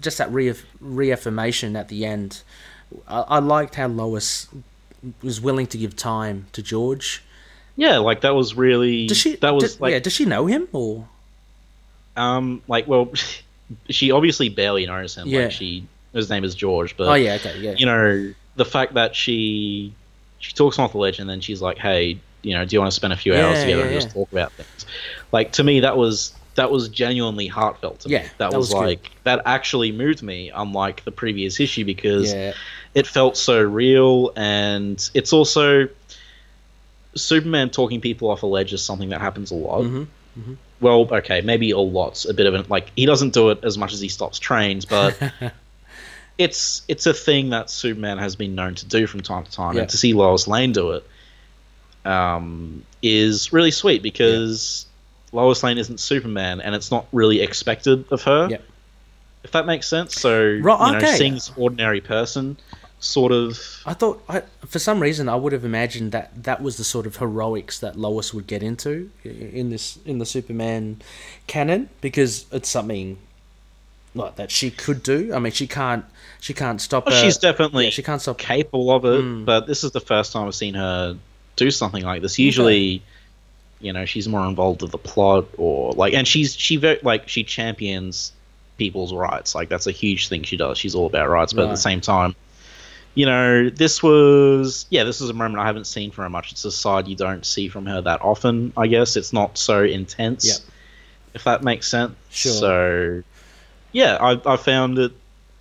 [0.00, 2.42] just that reaff- reaffirmation at the end.
[3.08, 4.48] I, I liked how Lois
[5.22, 7.22] was willing to give time to George.
[7.76, 9.36] yeah, like that was really Does she?
[9.36, 9.98] that was did- like yeah.
[9.98, 11.08] Does she know him or?
[12.16, 13.12] Um, like, well,
[13.90, 15.26] she obviously barely knows him.
[15.28, 15.42] Yeah.
[15.42, 15.86] Like, she
[16.16, 17.34] his name is George, but Oh yeah.
[17.34, 17.58] Okay.
[17.58, 17.74] Yeah.
[17.76, 19.94] you know, the fact that she
[20.38, 22.80] she talks him off the ledge and then she's like, "Hey, you know, do you
[22.80, 24.86] want to spend a few hours together yeah, and just talk about things?"
[25.32, 28.14] Like to me, that was that was genuinely heartfelt to me.
[28.14, 28.80] Yeah, that, that was, was good.
[28.80, 32.54] like that actually moved me, unlike the previous issue, because yeah.
[32.94, 35.88] it felt so real, and it's also
[37.14, 40.06] Superman talking people off a ledge is something that happens a lot Mhm,
[40.80, 43.78] well, okay, maybe a lot's a bit of an like he doesn't do it as
[43.78, 45.18] much as he stops trains, but
[46.38, 49.74] it's it's a thing that Superman has been known to do from time to time,
[49.74, 49.82] Yeah.
[49.82, 51.06] and to see Lois Lane do it
[52.04, 54.86] um, is really sweet because
[55.32, 58.48] Lois Lane isn't Superman, and it's not really expected of her.
[58.50, 58.58] Yeah.
[59.44, 60.20] If that makes sense.
[60.20, 61.16] So Right, you know, okay.
[61.16, 62.56] seeing this ordinary person,
[62.98, 63.58] sort of.
[63.86, 67.06] I thought, I, for some reason, I would have imagined that that was the sort
[67.06, 71.00] of heroics that Lois would get into in this in the Superman
[71.46, 73.18] canon because it's something
[74.16, 75.32] like that she could do.
[75.34, 76.04] I mean, she can't
[76.40, 77.06] she can't stop.
[77.06, 78.38] Well, her- she's definitely yeah, she can't stop.
[78.38, 79.44] capable of it, Mm.
[79.44, 81.16] but this is the first time I've seen her
[81.56, 82.38] do something like this.
[82.38, 83.02] Usually,
[83.80, 87.28] you know, she's more involved with the plot or like, and she's she very like
[87.28, 88.32] she champions
[88.78, 89.54] people's rights.
[89.54, 90.78] Like that's a huge thing she does.
[90.78, 92.34] She's all about rights, but at the same time,
[93.14, 96.52] you know, this was yeah, this is a moment I haven't seen from her much.
[96.52, 98.72] It's a side you don't see from her that often.
[98.76, 100.46] I guess it's not so intense.
[100.46, 100.56] Yep.
[101.34, 102.14] If that makes sense.
[102.30, 102.52] Sure.
[102.52, 103.22] So,
[103.96, 105.12] yeah, I, I found it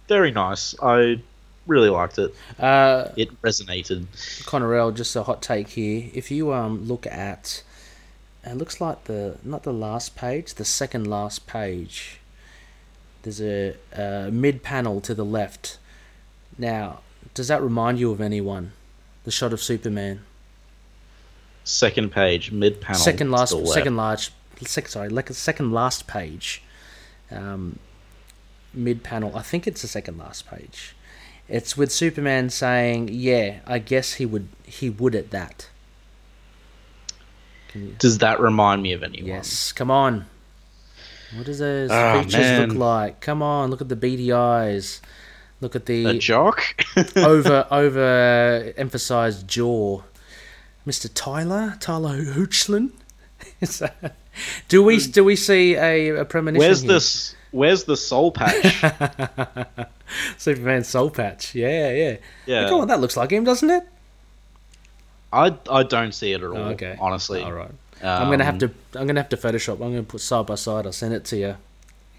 [0.09, 0.75] very nice.
[0.83, 1.21] I
[1.65, 2.35] really liked it.
[2.59, 4.05] Uh, It resonated.
[4.45, 6.09] Connor L, just a hot take here.
[6.13, 7.63] If you um look at,
[8.43, 12.19] it looks like the not the last page, the second last page.
[13.23, 15.79] There's a, a mid panel to the left.
[16.57, 16.99] Now,
[17.33, 18.73] does that remind you of anyone?
[19.23, 20.19] The shot of Superman.
[21.63, 22.99] Second page, mid panel.
[23.01, 23.73] second last, to the left.
[23.73, 24.31] second large,
[24.65, 26.61] second sorry, like second last page.
[27.31, 27.79] Um,
[28.75, 29.35] mid panel.
[29.35, 30.95] I think it's the second last page.
[31.47, 35.69] It's with Superman saying, "Yeah, I guess he would he would at that."
[37.73, 39.27] You, Does that remind me of anyone?
[39.27, 40.27] yes, come on.
[41.35, 42.69] What does those Ah, features man.
[42.69, 43.19] look like?
[43.19, 45.01] Come on, look at the beady eyes.
[45.59, 46.63] Look at A the jock?
[47.17, 50.03] over over emphasized jaw.
[50.87, 51.09] Mr.
[51.13, 52.91] Tyler, Tyler Hoechlin.
[54.69, 56.59] Do we do we see a, a premonition?
[56.65, 56.91] Where's here?
[56.93, 57.35] this?
[57.55, 58.83] Where's the soul patch?
[60.37, 61.55] Superman soul patch?
[61.55, 62.17] Yeah, yeah.
[62.45, 62.67] Yeah.
[62.69, 63.83] Come on, that looks like him, doesn't it?
[65.31, 66.57] I, I don't see it at all.
[66.57, 66.97] Oh, okay.
[66.99, 67.41] Honestly.
[67.41, 67.71] All right.
[68.03, 68.71] I'm gonna have Um, to.
[68.95, 69.73] I'm gonna have to Photoshop.
[69.73, 70.85] I'm gonna put side by side.
[70.85, 71.55] I'll send it to you.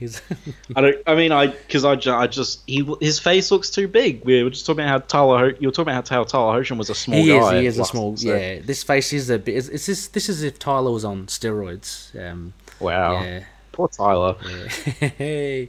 [0.00, 0.20] He's
[0.76, 0.96] I don't.
[1.06, 4.24] I mean, I because I, ju- I just he his face looks too big.
[4.24, 5.38] We were just talking about how Tyler.
[5.38, 7.50] Ho- you were talking about how Tyler Hoechlin was a small he is.
[7.52, 8.12] He is a small.
[8.12, 8.28] episode.
[8.40, 8.58] Yeah.
[8.64, 9.56] This face is a bit.
[9.56, 10.08] It's, it's this.
[10.08, 12.14] This is if Tyler was on steroids.
[12.18, 12.54] Um.
[12.80, 13.22] Wow.
[13.22, 13.44] Yeah.
[13.76, 14.36] Poor Tyler.
[15.18, 15.68] Hey,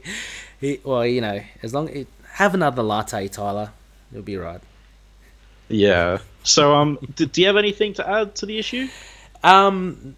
[0.60, 3.70] he, well, you know, as long it, have another latte, Tyler,
[4.10, 4.62] you'll be right.
[5.68, 6.18] Yeah.
[6.42, 8.88] So um, do, do you have anything to add to the issue?
[9.44, 10.16] Um,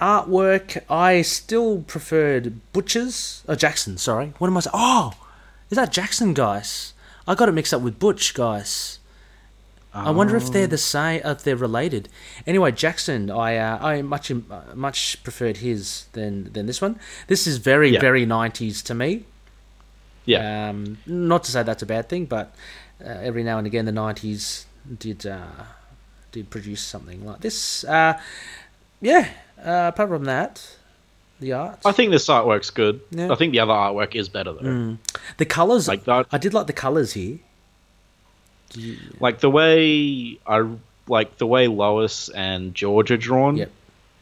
[0.00, 3.44] artwork, I still preferred Butcher's.
[3.48, 3.98] Oh, Jackson.
[3.98, 4.72] Sorry, what am I saying?
[4.74, 5.12] Oh,
[5.70, 6.92] is that Jackson Guice?
[7.28, 8.97] I got it mixed up with Butch Guice.
[9.94, 12.08] I wonder if they're the same, if they're related.
[12.46, 14.36] Anyway, Jackson, I uh, I much uh,
[14.74, 16.98] much preferred his than than this one.
[17.26, 18.00] This is very Yeah.
[18.00, 19.24] very nineties to me.
[20.24, 20.68] Yeah.
[20.70, 22.54] Um, not to say that's a bad thing, but
[23.04, 24.66] uh, every now and again the '90s
[24.98, 25.64] did uh,
[26.32, 27.82] did produce something like this.
[27.84, 28.20] Uh,
[29.00, 29.28] yeah.
[29.58, 30.76] Uh, apart from that,
[31.40, 33.00] the art, I think this artwork's good.
[33.10, 33.32] Yeah.
[33.32, 34.98] I think the other artwork is better though.
[35.38, 35.88] the colors.
[35.88, 36.26] Like that.
[36.30, 37.38] I did like the colors here.
[38.74, 40.68] You- Like the way I
[41.06, 43.56] like the way Lois and George are drawn.
[43.56, 43.70] Yep.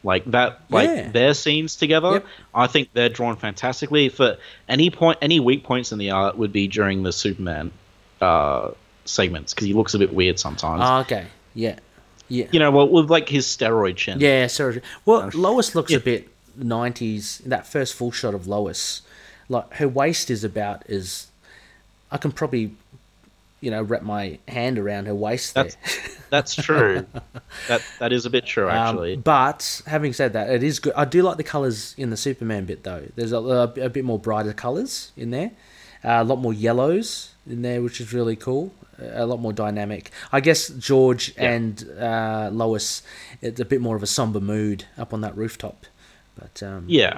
[0.03, 1.11] Like that, like Yeah.
[1.11, 2.11] their scenes together.
[2.13, 2.25] Yep.
[2.53, 4.07] I think they're drawn fantastically.
[4.09, 4.37] For
[4.69, 7.71] any point, any weak points in the art would be during the Superman
[8.21, 8.71] uh,
[9.05, 10.81] segments because he looks a bit weird sometimes.
[10.83, 11.25] Ah, okay.
[11.53, 11.79] Yeah.
[12.29, 12.47] Yeah.
[12.51, 14.19] you know, well, with like his steroid chin.
[14.19, 14.81] Yeah, sorry.
[15.05, 15.97] Well, Lois looks yeah.
[15.97, 17.41] a bit nineties.
[17.45, 19.01] That first full shot of Lois,
[19.49, 21.27] like her waist is about as
[22.11, 22.75] I can probably,
[23.61, 25.63] you know, wrap my hand around her waist there.
[25.65, 27.05] That's that's true.
[27.67, 29.15] that that is a bit true Um, actually.
[29.17, 30.93] but having said that, it is good.
[30.95, 33.03] I do like the colors in the Superman bit though.
[33.15, 35.51] There's a, a, a bit more brighter colors in there,
[36.03, 38.73] uh, a lot more yellows in there, which is really cool.
[38.99, 40.09] A lot more dynamic.
[40.31, 41.51] I guess George Yeah.
[41.51, 43.03] and uh, Lois,
[43.43, 45.85] it's a bit more of a somber mood up on that rooftop.
[46.35, 47.15] But um, yeah.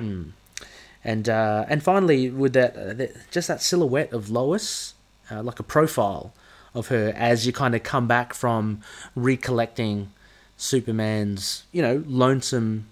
[1.03, 4.93] and uh, and finally with that, uh, that just that silhouette of Lois,
[5.31, 6.33] uh, like a profile
[6.73, 8.81] of her as you kind of come back from
[9.15, 10.11] recollecting
[10.57, 12.87] Superman's you know lonesome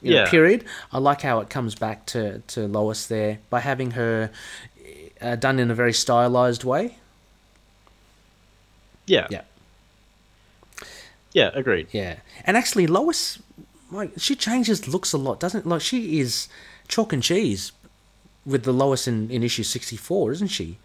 [0.00, 0.64] you know, period.
[0.92, 4.30] I like how it comes back to to Lois there by having her
[5.20, 6.98] uh, done in a very stylized way.
[9.06, 9.26] Yeah.
[9.30, 9.42] Yeah.
[11.32, 11.88] Yeah, agreed.
[11.92, 13.38] Yeah, and actually Lois,
[13.90, 16.48] like she changes looks a lot, doesn't like she is
[16.88, 17.72] chalk and cheese
[18.46, 20.78] with the Lois in, in issue sixty four, isn't she?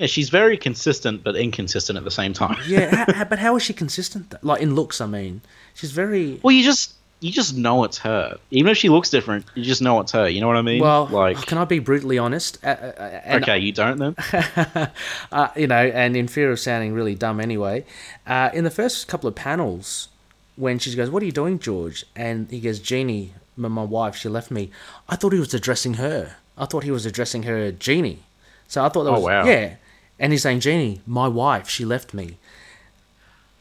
[0.00, 2.56] Yeah, she's very consistent but inconsistent at the same time.
[2.66, 4.32] Yeah, ha- but how is she consistent?
[4.42, 5.42] Like in looks, I mean,
[5.74, 8.38] she's very Well, you just you just know it's her.
[8.50, 10.26] Even if she looks different, you just know it's her.
[10.26, 10.80] You know what I mean?
[10.82, 11.06] well.
[11.12, 12.56] like can I be brutally honest?
[12.64, 14.14] Uh, uh, okay, you don't then.
[15.32, 17.84] uh, you know, and in fear of sounding really dumb anyway,
[18.26, 20.08] uh, in the first couple of panels,
[20.56, 24.16] when she goes, "What are you doing, George?" and he goes, "Jeannie, my, my wife,
[24.16, 24.70] she left me."
[25.10, 26.36] I thought he was addressing her.
[26.56, 28.20] I thought he was addressing her, Jeannie.
[28.68, 29.44] So I thought that Oh, was wow.
[29.44, 29.74] yeah,
[30.20, 32.36] and he's saying, "Jeannie, my wife, she left me."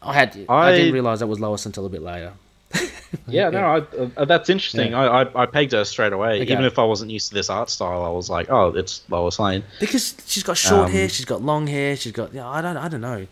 [0.01, 2.33] I had I, I- didn't realize that was Lois until a bit later.
[3.27, 3.77] Yeah, no, I,
[4.21, 4.91] uh, that's interesting.
[4.91, 4.99] Yeah.
[4.99, 6.41] I, I I pegged her straight away.
[6.43, 6.51] Okay.
[6.53, 9.39] Even if I wasn't used to this art style, I was like, oh, it's Lois
[9.39, 9.63] Lane.
[9.79, 12.77] because she's got short Um, hair, she's got long hair, she's got yeah, I don't
[12.77, 13.25] I don't know,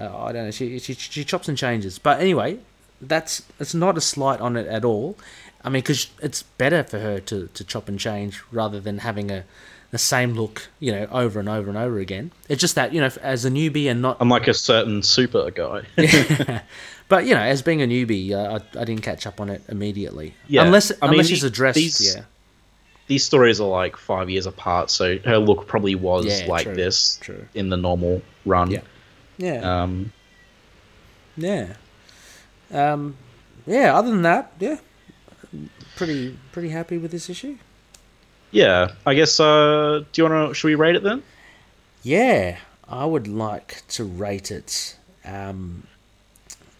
[0.00, 0.50] uh, I don't know.
[0.50, 2.00] She, she she chops and changes.
[2.00, 2.58] But anyway,
[3.00, 5.16] that's it's not a slight on it at all.
[5.64, 9.30] I mean, because it's better for her to, to chop and change rather than having
[9.30, 9.44] a
[9.92, 12.32] the same look, you know, over and over and over again.
[12.48, 15.50] It's just that you know, as a newbie and not, I'm like a certain super
[15.50, 15.82] guy.
[17.08, 19.62] but you know, as being a newbie, uh, I, I didn't catch up on it
[19.68, 20.34] immediately.
[20.48, 20.64] Yeah.
[20.64, 21.76] unless I mean, unless she's addressed.
[21.76, 22.22] these- yeah,
[23.06, 26.74] These stories are like five years apart, so her look probably was Yeah, like true,
[26.74, 27.46] this true.
[27.54, 28.70] in the normal run.
[28.70, 28.80] Yeah.
[29.36, 30.12] yeah, Um,
[31.36, 31.74] yeah,
[32.72, 33.16] um,
[33.66, 33.94] yeah.
[33.96, 34.78] Other than that, yeah,
[35.96, 37.58] pretty pretty happy with this issue.
[38.52, 38.92] Yeah.
[39.04, 39.40] I guess.
[39.40, 40.54] Uh, do you want to?
[40.54, 41.22] Should we rate it then?
[42.02, 42.58] Yeah,
[42.88, 45.86] I would like to rate it um,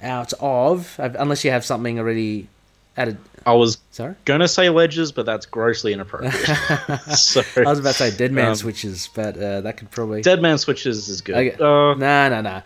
[0.02, 2.48] out of, unless you have something already
[2.96, 3.18] added.
[3.44, 6.34] I was Sorry, gonna say ledges, but that's grossly inappropriate.
[7.16, 10.22] so, I was about to say Dead Man um, Switches, but uh, that could probably.
[10.22, 11.34] Dead Man Switches is good.
[11.34, 11.54] Okay.
[11.54, 12.62] Uh, no, no, no.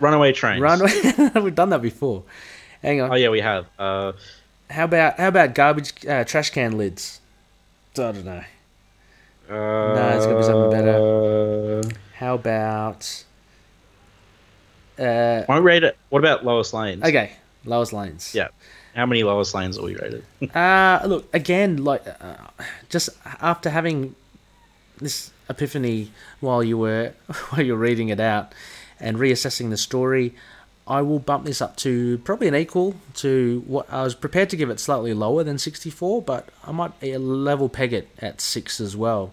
[0.00, 0.60] Runaway Trains.
[0.60, 0.90] Runaway.
[1.40, 2.24] We've done that before.
[2.82, 3.12] Hang on.
[3.12, 3.66] Oh yeah, we have.
[3.78, 4.12] Uh,
[4.70, 7.20] How about how about garbage uh, trash can lids?
[7.98, 8.42] I don't know.
[9.50, 11.82] uh, it's gotta be something better.
[12.14, 13.24] How about?
[14.98, 15.96] Uh, I rate it.
[16.10, 17.02] What about Lois Lanes?
[17.02, 17.32] okay,
[17.64, 18.34] Lois Lanes.
[18.34, 18.48] Yeah.
[18.94, 20.24] How many Lois Lanes are we rated?
[20.54, 22.36] Uh, look again, like uh,
[22.88, 23.08] just
[23.40, 24.14] after having
[24.98, 26.10] this epiphany
[26.40, 27.12] while you were
[27.50, 28.52] while you're reading it out
[29.00, 30.34] and reassessing the story,
[30.86, 34.56] I will bump this up to probably an equal to what I was prepared to
[34.56, 38.96] give it slightly lower than 64, but I might level peg it at six as
[38.96, 39.32] well.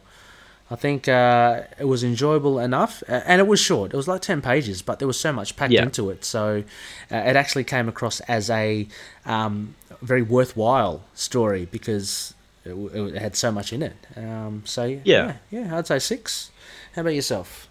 [0.72, 3.92] I think uh, it was enjoyable enough, and it was short.
[3.92, 5.82] It was like ten pages, but there was so much packed Yeah.
[5.82, 6.64] into it, so
[7.12, 8.88] uh, it actually came across as a
[9.26, 9.74] um,
[10.04, 12.36] very worthwhile story because
[12.66, 13.96] it, w- it had so much in it.
[14.16, 15.34] Um, so yeah, Yeah.
[15.50, 16.52] yeah, I'd say six.
[16.94, 17.68] How about yourself?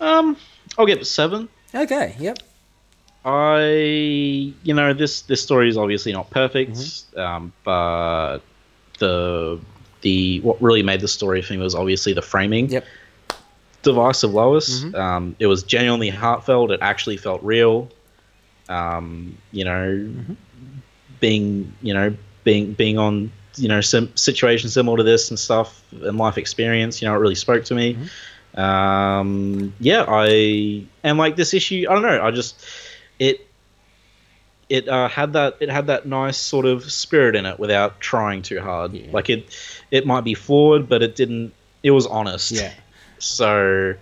[0.00, 0.38] um,
[0.78, 1.50] I'll give it seven.
[1.74, 2.38] Okay, yep,
[3.24, 7.20] I, you know, this this story is obviously not perfect, Mm-hmm.
[7.20, 8.38] um, but
[8.98, 9.58] the
[10.02, 12.84] the what really made the story for me was obviously the framing yep,
[13.82, 14.84] device of Lois.
[14.84, 14.94] Mhm.
[14.94, 16.70] Um, it was genuinely heartfelt.
[16.70, 17.88] It actually felt real.
[18.68, 20.34] Um, you know, Mm-hmm.
[21.20, 22.14] being you know
[22.44, 27.00] being being on you know sim- situations similar to this and stuff and life experience.
[27.00, 27.96] You know, it really spoke to me.
[28.54, 31.86] Um, yeah, I and like this issue.
[31.88, 32.22] I don't know.
[32.22, 32.56] I just
[33.18, 33.46] it
[34.68, 38.42] it uh, had that it had that nice sort of spirit in it without trying
[38.42, 38.92] too hard.
[38.94, 39.08] Yeah.
[39.12, 39.54] Like it
[39.90, 41.52] it might be flawed, but it didn't.
[41.82, 42.50] It was honest.
[42.52, 42.72] yeah.
[43.18, 43.94] So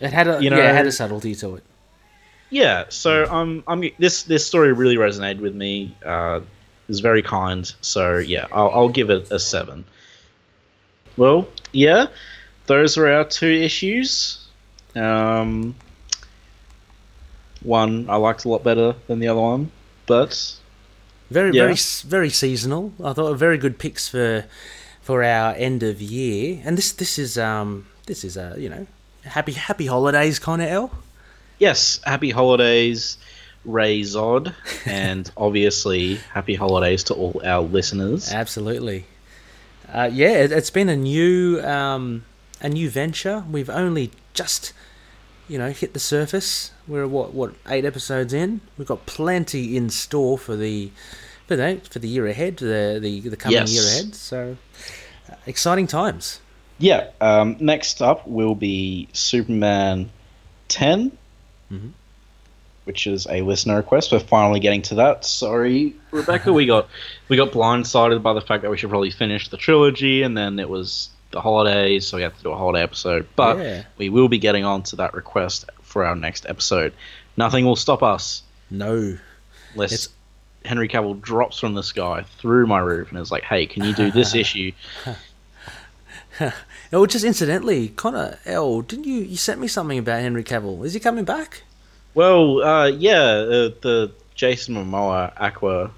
[0.00, 1.62] It had a You yeah, it had a subtlety to it.
[2.50, 5.96] yeah, so um, I'm this this story really resonated with me.
[6.04, 7.70] Uh, it was very kind.
[7.80, 9.84] So yeah, I'll, I'll give it a seven.
[11.16, 12.06] Well, yeah,
[12.66, 14.38] those were our two issues.
[14.94, 15.74] Um,
[17.62, 19.70] one I liked a lot better than the other one,
[20.06, 20.54] but
[21.30, 21.62] Very, Yeah.
[21.66, 21.76] very,
[22.06, 22.92] very seasonal.
[23.04, 24.44] I thought very good picks for
[25.02, 26.60] for our end of year.
[26.64, 28.86] And this, this is um, this is a you know,
[29.24, 30.90] happy, happy holidays kind of L.
[31.58, 33.18] yes, happy holidays,
[33.64, 34.54] Ray Zod,
[34.86, 38.32] and obviously happy holidays to all our listeners.
[38.32, 39.04] Absolutely.
[39.92, 42.24] Uh, yeah, it, it's been a new um,
[42.60, 43.44] a new venture.
[43.50, 44.72] We've only just
[45.48, 46.70] you know hit the surface.
[46.90, 48.60] We're what what eight episodes in.
[48.76, 50.90] We've got plenty in store for the
[51.46, 53.72] for the for the year ahead, the the, the coming Yes.
[53.72, 54.14] year ahead.
[54.16, 54.56] So
[55.30, 56.40] uh, exciting times.
[56.78, 57.10] Yeah.
[57.20, 60.10] Um, next up will be Superman
[60.68, 61.12] 10,
[61.70, 61.90] Mhm.
[62.84, 64.10] which is a listener request.
[64.10, 65.24] We're finally getting to that.
[65.24, 66.52] Sorry, Rebecca.
[66.52, 66.88] we got
[67.28, 70.58] we got blindsided by the fact that we should probably finish the trilogy, and then
[70.58, 73.28] it was the holidays, so we have to do a holiday episode.
[73.36, 73.82] But Yeah.
[73.98, 76.92] we will be getting on to that request for our next episode.
[77.36, 79.18] Nothing will stop us No.
[79.74, 80.08] unless It's-
[80.64, 83.94] Henry Cavill drops from the sky through my roof and is like, "Hey, can you
[83.94, 84.72] do this issue?"
[86.92, 90.84] Oh, just incidentally, Connor L, didn't you you sent me something about Henry Cavill?
[90.84, 91.62] Is he coming back?
[92.14, 95.90] Well, uh, yeah, uh, the Jason Momoa Aqua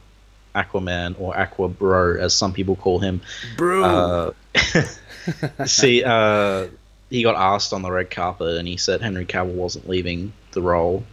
[0.55, 3.21] Aquaman or Aqua Bro, as some people call him.
[3.57, 3.85] Bro.
[3.85, 4.33] Uh,
[5.67, 6.67] see, uh,
[7.13, 10.63] he got asked on the red carpet, and he said Henry Cavill wasn't leaving the
[10.63, 11.05] role.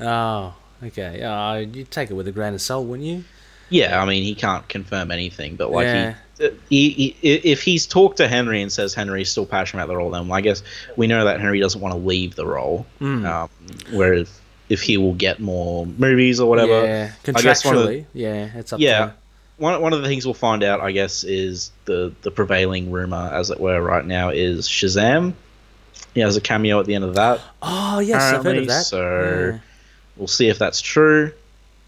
[0.00, 1.22] oh, okay.
[1.22, 3.24] Uh, you'd take it with a grain of salt, wouldn't you?
[3.70, 6.14] Yeah, I mean, he can't confirm anything, but like Yeah.
[6.38, 9.96] he, he, he, if he's talked to Henry and says Henry's still passionate about the
[9.96, 10.62] role, then I guess
[10.96, 12.84] we know that Henry doesn't want to leave the role.
[13.00, 13.24] Mm.
[13.26, 13.48] Um,
[13.92, 17.88] whereas if he will get more movies or whatever, Yeah, I guess one of the-
[18.00, 18.04] contractually.
[18.12, 19.12] yeah, it's up yeah.
[19.58, 23.30] One, one of the things we'll find out, I guess, is the, the prevailing rumor,
[23.32, 25.34] as it were, right now is Shazam.
[26.14, 27.40] He has a cameo at the end of that.
[27.62, 28.86] Oh, yes, I've heard of that.
[28.86, 29.58] so- Yeah.
[30.16, 31.32] We'll see if that's true.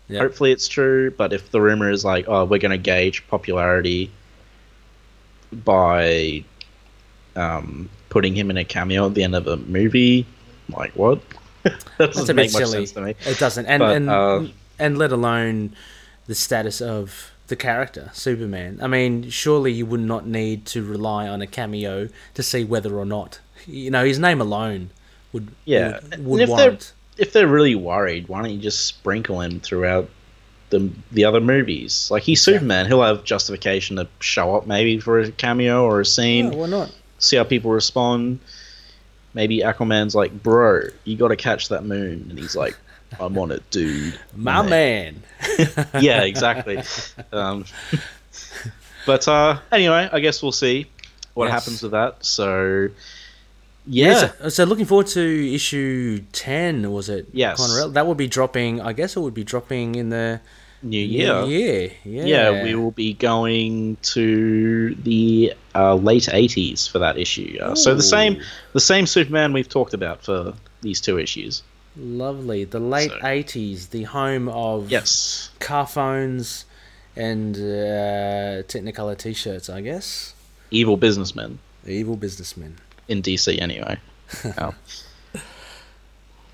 [0.09, 0.21] Yeah.
[0.21, 4.11] Hopefully it's true, but if the rumor is like, oh, we're going to gauge popularity
[5.53, 6.45] by
[7.37, 10.27] um, putting him in a cameo at the end of a movie,
[10.71, 11.21] like what?
[11.63, 12.87] that doesn't a make bit much silly.
[12.87, 13.15] sense to me.
[13.27, 14.43] It doesn't, and But, and uh,
[14.79, 15.75] and let alone
[16.27, 18.79] the status of the character Superman.
[18.83, 22.97] I mean, surely you would not need to rely on a cameo to see whether
[22.99, 24.91] or not you know his name alone
[25.33, 26.79] would Yeah, would, and would if they're-
[27.17, 30.09] If they're really worried, why don't you just sprinkle him throughout
[30.71, 32.09] the the other movies?
[32.11, 32.55] Like he's Exactly.
[32.59, 36.53] Superman, he'll have justification to show up maybe for a cameo or a scene.
[36.53, 36.91] Yeah, why not?
[37.19, 38.39] see how people respond.
[39.33, 42.77] Maybe Aquaman's like, bro, you got to catch that moon, and he's like,
[43.21, 44.19] I'm on it, dude.
[44.37, 45.23] My And man.
[46.01, 46.83] yeah, exactly.
[47.33, 47.65] um,
[49.07, 50.87] but uh, anyway, I guess we'll see
[51.35, 51.53] what Yes.
[51.65, 52.25] happens with that.
[52.25, 52.89] So,
[53.87, 56.91] yeah, So, so looking forward to issue ten.
[56.93, 57.29] Was it?
[57.33, 57.59] Yes.
[57.59, 57.89] Connor L?
[57.91, 58.81] That would be dropping.
[58.81, 60.41] I guess it would be dropping in the
[60.83, 61.43] new year.
[61.43, 61.91] new year.
[62.05, 62.25] Yeah.
[62.25, 67.59] Yeah, we will be going to the uh, late '80s for that issue.
[67.61, 68.41] Uh, so the same,
[68.73, 71.63] the same Superman we've talked about for these two issues.
[71.97, 72.65] Lovely.
[72.65, 76.65] The late So- eighties, the home of Yes, car phones
[77.17, 79.69] and uh, Technicolor T-shirts.
[79.71, 80.35] I guess.
[80.71, 81.59] evil businessmen.
[81.87, 82.79] Evil businessmen.
[83.09, 83.99] in DC anyway.
[84.59, 84.75] Um,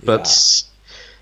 [0.02, 0.62] but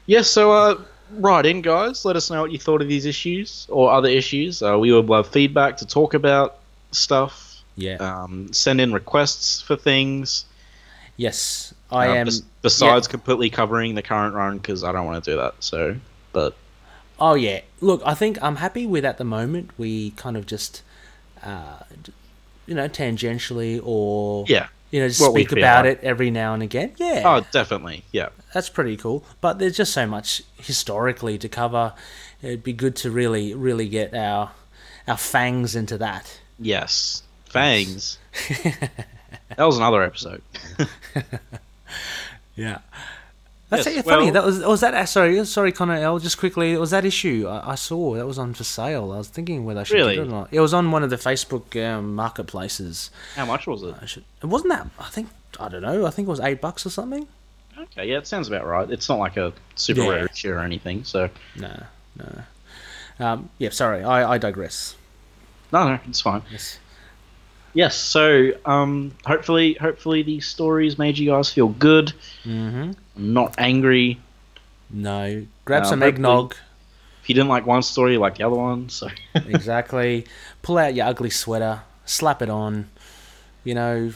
[0.06, 0.22] yeah.
[0.22, 0.80] so uh,
[1.12, 2.04] write in, guys.
[2.04, 4.62] Let us know what you thought of these issues or other issues.
[4.62, 6.58] Uh, we would love feedback to talk about
[6.92, 7.62] stuff.
[7.76, 7.96] Yeah.
[7.96, 10.44] Um, send in requests for things.
[11.16, 12.24] yes, I uh, am.
[12.26, 15.54] bes- besides completely covering the current run because I don't want to do that.
[15.60, 15.96] So,
[16.32, 16.54] but
[17.20, 17.60] Oh yeah.
[17.80, 19.70] Look, I think I'm happy with at the moment.
[19.76, 20.82] We kind of just,
[21.42, 21.80] uh,
[22.66, 24.68] you know, tangentially or yeah.
[24.90, 26.92] you know, speak about it every now and again.
[26.96, 27.22] Yeah.
[27.24, 28.04] Oh, definitely.
[28.12, 28.28] Yeah.
[28.52, 29.24] that's pretty cool.
[29.40, 31.94] But there's just so much historically to cover.
[32.40, 34.52] It'd be good to really, really get our
[35.08, 36.40] our fangs into that.
[36.58, 37.22] Yes.
[37.46, 38.18] Fangs.
[38.62, 38.90] that
[39.58, 40.42] was another episode.
[42.56, 42.78] Yeah.
[43.70, 44.24] That's Yes, it, funny.
[44.24, 44.94] well- That was was that.
[44.94, 46.18] uh, Sorry, sorry, Connor L.
[46.18, 49.12] Just quickly, it was that issue I, I saw that was on for sale.
[49.12, 50.14] I was thinking whether I should Really?
[50.16, 50.48] get it or not.
[50.50, 53.10] It was on one of the Facebook um, marketplaces.
[53.36, 53.94] How much was it?
[54.02, 54.24] I should.
[54.42, 54.88] It wasn't that.
[54.98, 55.28] I think
[55.60, 56.06] I don't know.
[56.06, 57.28] I think it was eight bucks or something.
[57.78, 58.90] Okay, yeah, it sounds about right.
[58.90, 60.08] It's not like a super Yeah.
[60.08, 61.82] rare issue or anything, so No,
[62.16, 62.42] no.
[63.24, 64.02] Um, yeah, sorry.
[64.02, 64.96] I, I digress.
[65.72, 66.42] no, no, it's fine.
[66.50, 66.78] Yes.
[67.78, 72.12] Yes, so um, hopefully, hopefully these stories made you guys feel good,
[72.44, 72.90] Mm-hmm.
[73.16, 74.18] not angry.
[74.90, 75.46] No.
[75.64, 76.56] Grab No, some eggnog.
[77.22, 78.88] If you didn't like one story, you like the other one.
[78.88, 80.26] So exactly.
[80.62, 81.82] Pull out your ugly sweater.
[82.04, 82.90] Slap it on.
[83.62, 84.12] You know.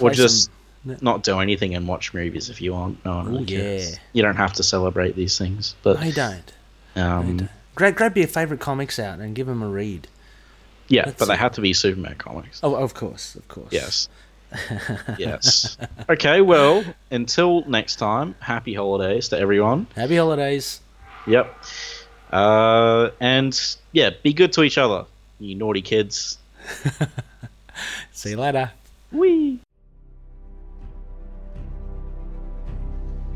[0.00, 0.44] or just
[0.86, 3.04] some- not do anything and watch movies if you want.
[3.04, 3.90] No one really Ooh, yeah.
[4.14, 6.52] You don't have to celebrate these things, but you don't.
[6.96, 10.08] um, Grab, grab your favourite comics out and give them a read.
[10.88, 12.60] Yeah, That's but they have to be Superman comics.
[12.62, 13.68] Oh, of course, of course.
[13.70, 14.08] Yes.
[15.18, 15.76] yes.
[16.08, 19.86] Okay, well, until next time, happy holidays to everyone.
[19.96, 20.80] Happy holidays.
[21.26, 21.54] Yep.
[22.30, 25.06] Uh, and yeah, be good to each other,
[25.38, 26.38] you naughty kids.
[28.12, 28.70] See you later.
[29.12, 29.60] Whee!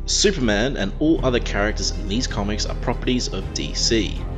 [0.06, 4.37] Superman and all other characters in these comics are properties of DC.